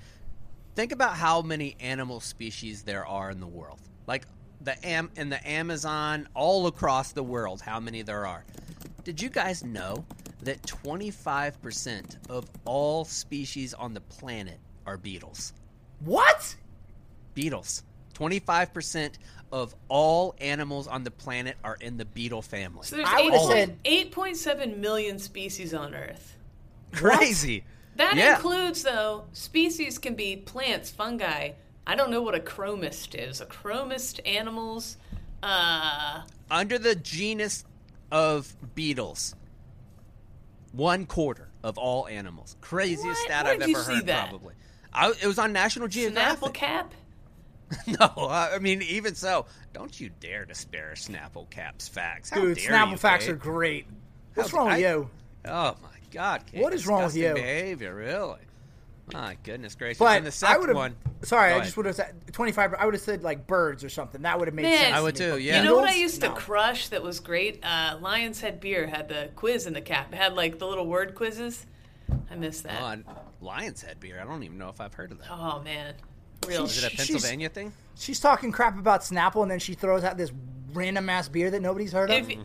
Think 0.75 0.91
about 0.91 1.17
how 1.17 1.41
many 1.41 1.75
animal 1.79 2.19
species 2.19 2.83
there 2.83 3.05
are 3.05 3.29
in 3.29 3.39
the 3.39 3.47
world. 3.47 3.79
Like 4.07 4.25
the 4.61 4.83
am 4.85 5.11
in 5.15 5.29
the 5.29 5.47
Amazon, 5.47 6.27
all 6.33 6.67
across 6.67 7.11
the 7.11 7.23
world, 7.23 7.61
how 7.61 7.79
many 7.79 8.01
there 8.01 8.25
are. 8.25 8.43
Did 9.03 9.21
you 9.21 9.29
guys 9.29 9.63
know 9.63 10.05
that 10.41 10.61
25% 10.63 12.17
of 12.29 12.45
all 12.65 13.05
species 13.05 13.73
on 13.73 13.93
the 13.93 14.01
planet 14.01 14.59
are 14.85 14.97
beetles? 14.97 15.53
What? 15.99 16.55
Beetles. 17.33 17.83
25% 18.19 19.11
of 19.51 19.73
all 19.87 20.35
animals 20.39 20.87
on 20.87 21.03
the 21.03 21.11
planet 21.11 21.55
are 21.63 21.77
in 21.81 21.97
the 21.97 22.05
beetle 22.05 22.41
family. 22.41 22.81
So 22.83 22.97
there's 22.97 23.07
I 23.09 23.21
would've 23.23 23.41
said- 23.41 23.83
8.7 23.83 24.77
million 24.79 25.17
species 25.19 25.73
on 25.73 25.95
Earth. 25.95 26.35
Crazy. 26.91 27.63
That 27.95 28.15
Yeah. 28.15 28.35
includes, 28.35 28.83
though, 28.83 29.25
species 29.33 29.97
can 29.97 30.15
be 30.15 30.35
plants, 30.35 30.89
fungi. 30.89 31.51
I 31.87 31.95
don't 31.95 32.11
know 32.11 32.21
what 32.21 32.35
a 32.35 32.39
chromist 32.39 33.15
is. 33.15 33.41
A 33.41 33.45
chromist, 33.45 34.19
animals. 34.25 34.97
Uh, 35.41 36.21
Under 36.51 36.77
the 36.77 36.95
genus 36.95 37.63
of 38.11 38.55
beetles, 38.75 39.35
one 40.71 41.05
quarter 41.05 41.49
of 41.63 41.77
all 41.77 42.07
animals. 42.07 42.55
Craziest 42.61 43.05
What? 43.05 43.17
stat 43.17 43.45
Where'd 43.45 43.63
I've 43.63 43.69
you 43.69 43.75
ever 43.75 43.83
see 43.85 43.95
heard, 43.95 44.05
that? 44.07 44.29
probably. 44.29 44.53
I, 44.93 45.09
it 45.21 45.25
was 45.27 45.39
on 45.39 45.53
National 45.53 45.87
Snapple 45.87 45.91
Geographic. 45.91 46.53
cap. 46.53 46.93
No, 47.99 48.05
I 48.27 48.55
I 48.55 48.59
mean, 48.59 48.81
even 48.81 49.13
so, 49.15 49.45
don't 49.73 49.99
you 49.99 50.09
dare 50.19 50.45
disparage 50.45 51.05
Snapple 51.05 51.49
Cap's 51.49 51.87
facts. 51.87 52.29
How 52.29 52.41
Dude, 52.41 52.57
dare 52.57 52.71
Snapple 52.71 52.91
you, 52.91 52.97
facts 52.97 53.25
Kate? 53.25 53.31
are 53.33 53.37
great. 53.37 53.85
What's 54.33 54.51
How- 54.51 54.57
wrong 54.57 54.67
with 54.69 54.79
you? 54.79 55.09
Oh 55.45 55.75
my 55.81 55.89
God! 56.11 56.43
Kate, 56.51 56.61
What 56.61 56.73
is 56.73 56.85
wrong 56.87 57.03
with 57.03 57.13
disgusting 57.13 57.37
you? 57.37 57.43
Behavior, 57.43 57.93
really? 57.95 58.39
My 59.13 59.37
goodness 59.43 59.73
gracious! 59.75 59.97
But 59.99 60.17
and 60.17 60.25
the 60.25 60.29
I 60.29 60.31
second 60.31 60.59
would 60.59 60.69
have. 60.69 60.75
one. 60.75 60.95
Sorry, 61.23 61.51
I 61.53 61.59
just 61.61 61.75
would 61.77 61.85
have 61.87 61.95
said 61.95 62.13
twenty-five. 62.31 62.75
I 62.77 62.85
would 62.85 62.93
have 62.93 63.01
said 63.01 63.23
like 63.23 63.47
birds 63.47 63.83
or 63.83 63.89
something. 63.89 64.21
That 64.21 64.37
would 64.37 64.47
have 64.47 64.53
made 64.55 64.63
Man. 64.63 64.77
sense. 64.77 64.95
I 64.95 65.01
would 65.01 65.15
me. 65.15 65.25
too, 65.25 65.31
But 65.31 65.41
yeah. 65.41 65.59
You 65.59 65.65
know 65.69 65.75
what 65.75 65.85
I 65.85 65.93
beetles? 65.93 66.01
used 66.01 66.21
to 66.21 66.27
No. 66.29 66.33
crush 66.35 66.89
that 66.89 67.01
was 67.01 67.19
great? 67.19 67.59
Uh, 67.63 67.97
Lionshead 67.99 68.59
Beer 68.59 68.85
had 68.87 69.09
the 69.09 69.29
quiz 69.35 69.65
in 69.65 69.73
the 69.73 69.81
cap. 69.81 70.13
It 70.13 70.17
had 70.17 70.35
like 70.35 70.59
the 70.59 70.67
little 70.67 70.85
word 70.85 71.15
quizzes. 71.15 71.65
I 72.31 72.35
miss 72.35 72.61
that. 72.61 72.79
Oh, 73.07 73.13
Lionshead 73.43 73.99
beer. 73.99 74.19
I 74.21 74.25
don't 74.25 74.43
even 74.43 74.57
know 74.59 74.69
if 74.69 74.79
I've 74.79 74.93
heard 74.93 75.11
of 75.11 75.17
that. 75.19 75.27
Oh 75.31 75.61
man, 75.63 75.95
real. 76.49 76.65
Is 76.65 76.77
it 76.83 76.87
a 76.87 76.89
she's- 76.95 77.07
Pennsylvania 77.09 77.49
thing? 77.49 77.71
She's 77.95 78.19
talking 78.19 78.51
crap 78.51 78.77
about 78.79 79.01
Snapple, 79.01 79.41
and 79.41 79.51
then 79.51 79.59
she 79.59 79.73
throws 79.73 80.03
out 80.03 80.17
this 80.17 80.31
random 80.73 81.09
ass 81.09 81.27
beer 81.27 81.51
that 81.51 81.61
nobody's 81.61 81.91
heard 81.91 82.09
of. 82.11 82.29
If 82.29 82.37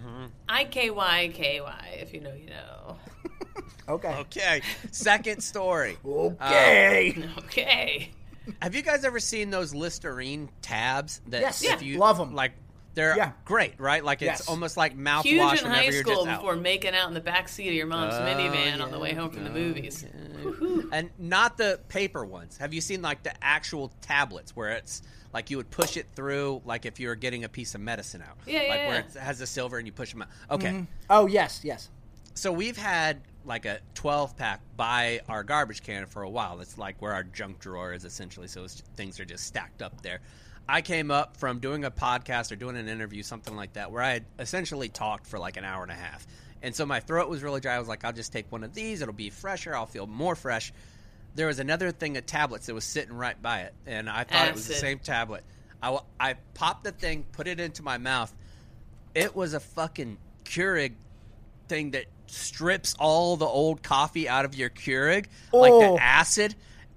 I 0.48 0.64
K 0.64 0.90
Y 0.90 1.30
K 1.34 1.60
Y, 1.60 1.98
if 2.00 2.12
you 2.12 2.20
know, 2.20 2.32
you 2.34 2.46
know. 2.50 2.96
okay. 3.88 4.14
Okay. 4.16 4.60
Second 4.90 5.42
story. 5.42 5.96
Okay. 6.06 7.16
Uh, 7.22 7.40
okay. 7.40 8.10
Have 8.60 8.74
you 8.74 8.82
guys 8.82 9.04
ever 9.04 9.20
seen 9.20 9.50
those 9.50 9.74
Listerine 9.74 10.50
tabs? 10.60 11.20
That 11.28 11.40
Yes. 11.40 11.62
if 11.62 11.80
Yeah. 11.82 11.88
you 11.92 11.98
them. 12.18 12.34
Like 12.34 12.52
they're 12.94 13.16
Yeah. 13.16 13.32
great, 13.44 13.74
right? 13.78 14.04
Like 14.04 14.22
it's 14.22 14.40
Yes. 14.40 14.48
almost 14.48 14.76
like 14.76 14.96
mouthwash 14.96 15.22
Huge 15.24 15.62
in 15.62 15.66
high 15.70 15.82
you're 15.84 15.92
school 16.02 16.14
just 16.14 16.26
out. 16.28 16.40
before 16.40 16.56
making 16.56 16.94
out 16.94 17.08
in 17.08 17.14
the 17.14 17.20
back 17.20 17.48
seat 17.48 17.68
of 17.68 17.74
your 17.74 17.86
mom's 17.86 18.14
Oh, 18.14 18.20
minivan 18.20 18.80
on 18.80 18.90
the 18.90 18.98
way 18.98 19.14
home 19.14 19.30
from 19.30 19.44
the 19.44 19.50
Oh, 19.50 19.54
movies. 19.54 20.04
and 20.92 21.10
not 21.18 21.56
the 21.56 21.80
paper 21.88 22.24
ones. 22.24 22.56
Have 22.58 22.72
you 22.72 22.80
seen 22.80 23.02
like 23.02 23.22
the 23.22 23.32
actual 23.44 23.92
tablets 24.00 24.54
where 24.56 24.70
it's 24.70 25.02
like 25.32 25.50
you 25.50 25.56
would 25.56 25.70
push 25.70 25.96
it 25.96 26.06
through, 26.14 26.62
like 26.64 26.86
if 26.86 27.00
you 27.00 27.08
were 27.08 27.16
getting 27.16 27.42
a 27.44 27.48
piece 27.48 27.74
of 27.74 27.80
medicine 27.80 28.22
out, 28.22 28.36
Yeah, 28.46 28.58
like 28.60 28.68
yeah, 28.68 28.86
where 28.88 28.94
yeah. 29.00 29.06
it 29.06 29.14
has 29.14 29.38
the 29.40 29.46
silver 29.46 29.78
and 29.78 29.86
you 29.86 29.92
push 29.92 30.12
them 30.12 30.22
out. 30.22 30.28
Okay, 30.50 30.68
mm-hmm. 30.68 30.84
Oh 31.10 31.26
yes, 31.26 31.60
yes. 31.64 31.90
so 32.34 32.52
we've 32.52 32.76
had 32.76 33.20
like 33.44 33.66
a 33.66 33.78
12 33.94 34.36
pack 34.36 34.60
by 34.76 35.20
our 35.28 35.42
garbage 35.42 35.82
can 35.82 36.06
for 36.06 36.22
a 36.22 36.30
while. 36.30 36.60
It's 36.60 36.78
like 36.78 37.02
where 37.02 37.12
our 37.12 37.24
junk 37.24 37.58
drawer 37.58 37.92
is 37.92 38.04
essentially. 38.04 38.46
So 38.48 38.64
it's, 38.64 38.82
things 38.96 39.20
are 39.20 39.24
just 39.26 39.44
stacked 39.46 39.82
up 39.82 40.00
there. 40.02 40.20
I 40.68 40.80
came 40.80 41.10
up 41.10 41.36
from 41.36 41.58
doing 41.58 41.84
a 41.84 41.90
podcast 41.90 42.50
or 42.52 42.56
doing 42.56 42.76
an 42.76 42.88
interview, 42.88 43.22
something 43.22 43.54
like 43.54 43.74
that, 43.74 43.90
where 43.92 44.02
I 44.02 44.12
had 44.14 44.24
essentially 44.38 44.88
talked 44.88 45.26
for 45.26 45.38
like 45.38 45.56
an 45.56 45.64
hour 45.64 45.82
and 45.82 45.92
a 45.92 45.96
half. 45.96 46.26
And 46.62 46.74
so 46.74 46.86
my 46.86 47.00
throat 47.00 47.28
was 47.28 47.42
really 47.42 47.60
dry. 47.60 47.74
I 47.74 47.78
was 47.78 47.88
like, 47.88 48.04
I'll 48.04 48.12
just 48.14 48.32
take 48.32 48.50
one 48.50 48.64
of 48.64 48.72
these. 48.72 49.02
It'll 49.02 49.12
be 49.12 49.28
fresher. 49.28 49.74
I'll 49.76 49.84
feel 49.84 50.06
more 50.06 50.34
fresh. 50.34 50.72
There 51.34 51.48
was 51.48 51.58
another 51.58 51.90
thing 51.90 52.16
of 52.16 52.24
tablets 52.24 52.66
that 52.66 52.74
was 52.74 52.84
sitting 52.84 53.12
right 53.14 53.40
by 53.42 53.62
it. 53.62 53.74
And 53.86 54.08
I 54.08 54.24
thought 54.24 54.48
it 54.48 54.54
was 54.54 54.66
the 54.66 54.74
same 54.74 54.98
tablet. 55.00 55.44
I, 55.82 55.98
I 56.18 56.34
popped 56.54 56.84
the 56.84 56.92
thing, 56.92 57.26
put 57.32 57.46
it 57.46 57.60
into 57.60 57.82
my 57.82 57.98
mouth. 57.98 58.32
It 59.14 59.36
was 59.36 59.52
a 59.52 59.60
fucking 59.60 60.16
Keurig 60.44 60.92
thing 61.68 61.90
that 61.90 62.06
strips 62.26 62.94
all 62.98 63.36
the 63.36 63.44
old 63.46 63.82
coffee 63.82 64.28
out 64.28 64.44
of 64.46 64.54
your 64.54 64.70
Keurig, 64.70 65.26
like 65.52 65.72
Oh. 65.72 65.96
the 65.96 66.02
acid. 66.02 66.54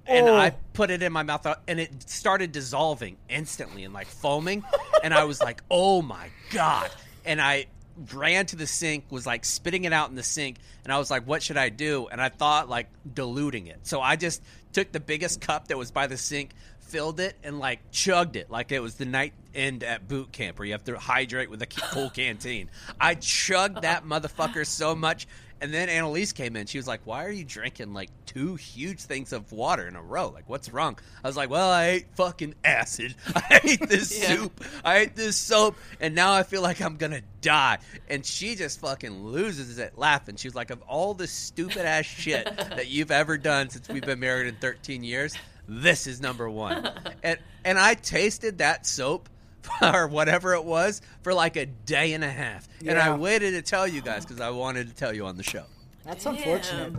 And 0.08 0.28
Oh. 0.28 0.36
I 0.36 0.52
put 0.74 0.90
it 0.90 1.04
in 1.04 1.12
my 1.12 1.24
mouth, 1.24 1.46
uh, 1.46 1.56
and 1.68 1.80
it 1.80 2.10
started 2.10 2.52
dissolving 2.52 3.18
instantly 3.30 3.84
and 3.84 3.94
like 3.94 4.08
foaming. 4.08 4.64
and 5.04 5.14
I 5.14 5.26
was 5.26 5.42
like, 5.42 5.62
"Oh 5.70 6.02
my 6.02 6.30
god!" 6.52 6.90
And 7.26 7.42
I 7.42 7.66
ran 8.14 8.46
to 8.48 8.56
the 8.56 8.68
sink, 8.68 9.06
was 9.10 9.26
like 9.26 9.44
spitting 9.44 9.84
it 9.86 9.92
out 9.94 10.10
in 10.10 10.16
the 10.16 10.24
sink, 10.24 10.58
and 10.84 10.94
I 10.94 10.98
was 10.98 11.12
like, 11.12 11.28
"What 11.28 11.44
should 11.44 11.58
I 11.58 11.70
do?" 11.70 12.08
And 12.12 12.22
I 12.22 12.30
thought 12.30 12.70
like 12.70 12.88
diluting 13.14 13.68
it, 13.68 13.80
so 13.88 14.00
I 14.02 14.16
just 14.16 14.42
took 14.74 14.92
the 14.92 15.00
biggest 15.00 15.42
cup 15.42 15.68
that 15.70 15.78
was 15.78 15.92
by 15.92 16.08
the 16.08 16.18
sink, 16.18 16.52
filled 16.80 17.20
it, 17.20 17.36
and 17.44 17.60
like 17.60 17.80
chugged 17.92 18.36
it 18.36 18.50
like 18.52 18.72
it 18.72 18.80
was 18.82 18.96
the 18.96 19.06
night 19.06 19.34
end 19.56 19.84
at 19.84 20.08
boot 20.08 20.32
camp 20.32 20.60
where 20.60 20.66
you 20.68 20.74
have 20.74 20.84
to 20.86 20.98
hydrate 20.98 21.50
with 21.50 21.62
a 21.62 21.66
full 21.92 22.10
canteen. 22.12 22.70
I 23.02 23.16
chugged 23.16 23.82
that 23.82 24.06
motherfucker 24.06 24.66
so 24.66 24.96
much. 24.96 25.28
And 25.60 25.74
then 25.74 25.90
Annalise 25.90 26.34
came 26.34 26.56
in. 26.56 26.68
She 26.68 26.78
was 26.78 26.88
like, 26.88 27.02
"Why 27.06 27.26
are 27.26 27.32
you 27.32 27.44
drinking 27.44 27.94
like 27.94 28.10
two 28.26 28.56
huge 28.56 29.00
things 29.02 29.34
of 29.34 29.52
water 29.52 29.88
in 29.88 29.96
a 29.96 30.02
row? 30.02 30.30
Like, 30.30 30.48
what's 30.48 30.72
wrong?" 30.72 30.98
I 31.24 31.28
was 31.28 31.36
like, 31.38 31.50
"Well, 31.50 31.70
I 31.70 31.86
ate 31.88 32.06
fucking 32.16 32.56
acid. 32.64 33.16
I 33.36 33.60
ate 33.64 33.90
this 33.90 34.20
Yeah. 34.22 34.36
soup. 34.36 34.64
I 34.86 34.98
ate 35.00 35.16
this 35.16 35.36
soap, 35.36 35.76
and 36.00 36.14
now 36.14 36.34
I 36.34 36.44
feel 36.44 36.62
like 36.62 36.82
I'm 36.82 36.98
gonna 36.98 37.22
die." 37.42 37.80
And 38.10 38.26
she 38.26 38.56
just 38.56 38.80
fucking 38.82 39.24
loses 39.24 39.80
it 39.80 39.98
laughing. 39.98 40.36
She 40.36 40.48
was 40.48 40.56
like, 40.56 40.70
"Of 40.70 40.82
all 40.84 41.14
the 41.14 41.28
stupid 41.28 41.86
ass 41.86 42.06
shit 42.06 42.46
that 42.58 42.88
you've 42.88 43.12
ever 43.12 43.38
done 43.38 43.70
since 43.70 43.88
we've 43.90 44.06
been 44.06 44.20
married 44.20 44.48
in 44.48 44.56
13 44.58 45.04
years, 45.04 45.34
this 45.68 46.06
is 46.08 46.22
number 46.22 46.50
one." 46.50 46.88
And 47.24 47.40
and 47.66 47.80
I 47.80 47.96
tasted 47.96 48.60
that 48.60 48.86
soap. 48.86 49.28
Or 49.82 50.08
whatever 50.08 50.54
it 50.54 50.64
was 50.64 51.02
for 51.22 51.34
like 51.34 51.56
a 51.56 51.66
day 51.66 52.14
and 52.14 52.24
a 52.24 52.30
half, 52.30 52.68
and 52.86 52.98
I 52.98 53.16
waited 53.16 53.52
to 53.52 53.62
tell 53.62 53.88
you 53.88 54.02
guys 54.02 54.26
because 54.26 54.42
I 54.42 54.50
wanted 54.50 54.88
to 54.88 54.96
tell 54.96 55.14
you 55.14 55.26
on 55.26 55.38
the 55.38 55.44
show. 55.44 55.64
That's 56.06 56.24
Damn. 56.24 56.36
unfortunate. 56.36 56.94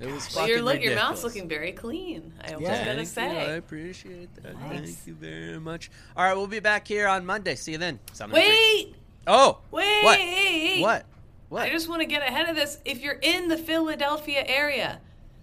It 0.00 0.10
was 0.10 0.34
Well, 0.34 0.48
your, 0.48 0.62
look, 0.62 0.82
your 0.82 0.96
mouth's 0.96 1.22
looking 1.22 1.48
very 1.48 1.70
clean. 1.72 2.32
I 2.44 2.52
was 2.56 2.62
Yeah. 2.62 2.84
gonna 2.84 3.06
say. 3.06 3.30
you. 3.32 3.38
I 3.38 3.52
appreciate 3.54 4.34
that. 4.42 4.58
Nice. 4.60 4.80
Thank 4.96 5.06
you 5.06 5.14
very 5.14 5.60
much. 5.60 5.90
All 6.16 6.24
right, 6.24 6.36
we'll 6.36 6.48
be 6.48 6.58
back 6.60 6.88
here 6.88 7.06
on 7.06 7.24
Monday. 7.24 7.54
See 7.54 7.72
you 7.72 7.78
then. 7.78 8.00
Sound 8.12 8.32
of 8.32 8.34
the 8.36 8.40
Retreat. 8.40 8.86
Wait, 8.88 8.96
Oh, 9.28 9.58
wait, 9.70 10.02
What? 10.02 10.80
What? 10.82 11.06
What? 11.50 11.62
I 11.62 11.70
just 11.70 11.88
want 11.88 12.00
to 12.00 12.06
get 12.06 12.22
ahead 12.22 12.48
of 12.48 12.56
this. 12.56 12.78
If 12.84 13.00
you're 13.00 13.18
in 13.22 13.46
the 13.48 13.56
Philadelphia 13.58 14.42
area, 14.46 15.00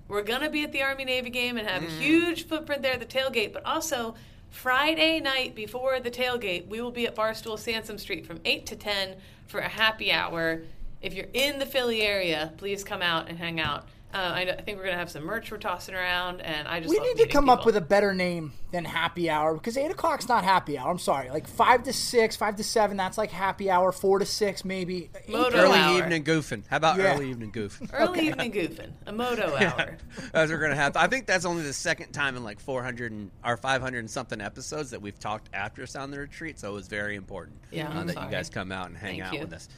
we're 0.10 0.24
gonna 0.24 0.50
be 0.50 0.64
at 0.64 0.72
the 0.74 0.82
Army 0.82 1.06
Navy 1.06 1.30
game 1.30 1.56
and 1.58 1.68
have 1.68 1.84
a 1.84 1.88
Mm. 1.88 2.00
huge 2.00 2.48
footprint 2.48 2.82
there 2.82 2.94
at 2.94 3.00
the 3.00 3.06
tailgate. 3.06 3.54
But 3.54 3.66
also, 3.66 4.16
Friday 4.50 5.20
night 5.20 5.56
before 5.56 6.00
the 6.00 6.12
tailgate, 6.12 6.68
we 6.68 6.82
will 6.82 6.92
be 6.92 7.08
at 7.08 7.16
Barstool 7.16 7.58
Sansom 7.58 7.98
Street 7.98 8.26
from 8.26 8.40
eight 8.46 8.66
to 8.66 8.76
ten 8.76 9.16
for 9.48 9.60
a 9.60 9.70
happy 9.70 10.12
hour. 10.12 10.64
If 11.02 11.14
you're 11.14 11.28
in 11.34 11.60
the 11.60 11.66
Philly 11.66 12.02
area, 12.02 12.54
please 12.58 12.84
come 12.84 13.02
out 13.02 13.30
and 13.30 13.38
hang 13.38 13.60
out. 13.60 13.88
Uh, 14.12 14.18
I, 14.18 14.44
know- 14.44 14.54
I 14.54 14.62
think 14.62 14.80
we're 14.80 14.86
gonna 14.86 14.98
have 14.98 15.12
some 15.12 15.24
merch 15.24 15.52
we're 15.52 15.58
tossing 15.60 15.94
around, 15.94 16.42
and 16.42 16.68
I 16.68 16.80
just 16.80 16.90
We 16.90 16.98
love 16.98 17.06
need 17.06 17.12
to 17.14 17.18
meeting 17.20 17.32
come 17.32 17.48
up 17.48 17.64
with 17.64 17.76
a 17.76 17.82
better 17.82 18.12
name 18.16 18.54
than 18.72 18.84
happy 18.84 19.30
hour 19.30 19.54
because 19.54 19.78
eight 19.78 19.92
o'clock's 19.92 20.28
not 20.28 20.44
happy 20.44 20.80
hour. 20.80 20.90
I'm 20.90 20.98
sorry, 20.98 21.30
like 21.30 21.48
five 21.48 21.84
to 21.84 21.94
six, 21.94 22.36
five 22.36 22.56
to 22.56 22.64
seven, 22.64 22.98
that's 22.98 23.20
like 23.20 23.30
happy 23.30 23.70
hour. 23.70 23.92
Four 23.92 24.18
to 24.18 24.26
six, 24.26 24.66
maybe. 24.66 25.12
Eight- 25.16 25.30
Moto 25.30 25.58
early 25.58 25.78
hour. 25.78 25.98
evening 26.00 26.24
goofing. 26.24 26.64
How 26.68 26.78
about 26.78 26.98
Yeah. 26.98 27.14
early 27.14 27.30
evening 27.30 27.52
goofing? 27.52 27.90
early 27.94 28.28
evening 28.30 28.52
goofing, 28.52 28.92
a 29.06 29.12
moto 29.12 29.56
hour. 29.60 29.98
As 30.34 30.50
we're 30.50 30.58
gonna 30.58 30.76
have. 30.76 30.98
I 30.98 31.06
think 31.06 31.28
that's 31.28 31.46
only 31.46 31.62
the 31.62 31.72
second 31.74 32.12
time 32.12 32.36
in 32.36 32.44
like 32.44 32.60
400 32.60 33.12
and, 33.12 33.30
or 33.46 33.58
500 33.58 34.00
and 34.00 34.10
something 34.10 34.42
episodes 34.42 34.90
that 34.90 35.04
we've 35.04 35.20
talked 35.20 35.50
after 35.54 35.86
Sound 35.86 36.12
the 36.14 36.20
Retreat. 36.20 36.58
So 36.60 36.72
it 36.72 36.74
was 36.74 36.88
very 36.88 37.16
important 37.16 37.58
Yeah, 37.70 37.88
uh, 37.90 38.04
that 38.06 38.14
sorry. 38.16 38.26
you 38.26 38.32
guys 38.32 38.50
come 38.50 38.72
out 38.72 38.88
and 38.88 38.98
hang 38.98 39.20
Thank 39.20 39.24
out 39.26 39.34
you. 39.36 39.40
with 39.42 39.54
us. 39.54 39.70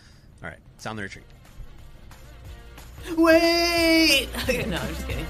All 0.42 0.50
right, 0.50 0.60
Sound 0.78 0.98
the 0.98 1.04
Retreat. 1.04 1.26
Wait! 3.18 4.30
Okay, 4.44 4.66
no, 4.66 4.78
I'm 4.78 4.88
just 4.90 5.08
kidding. 5.08 5.26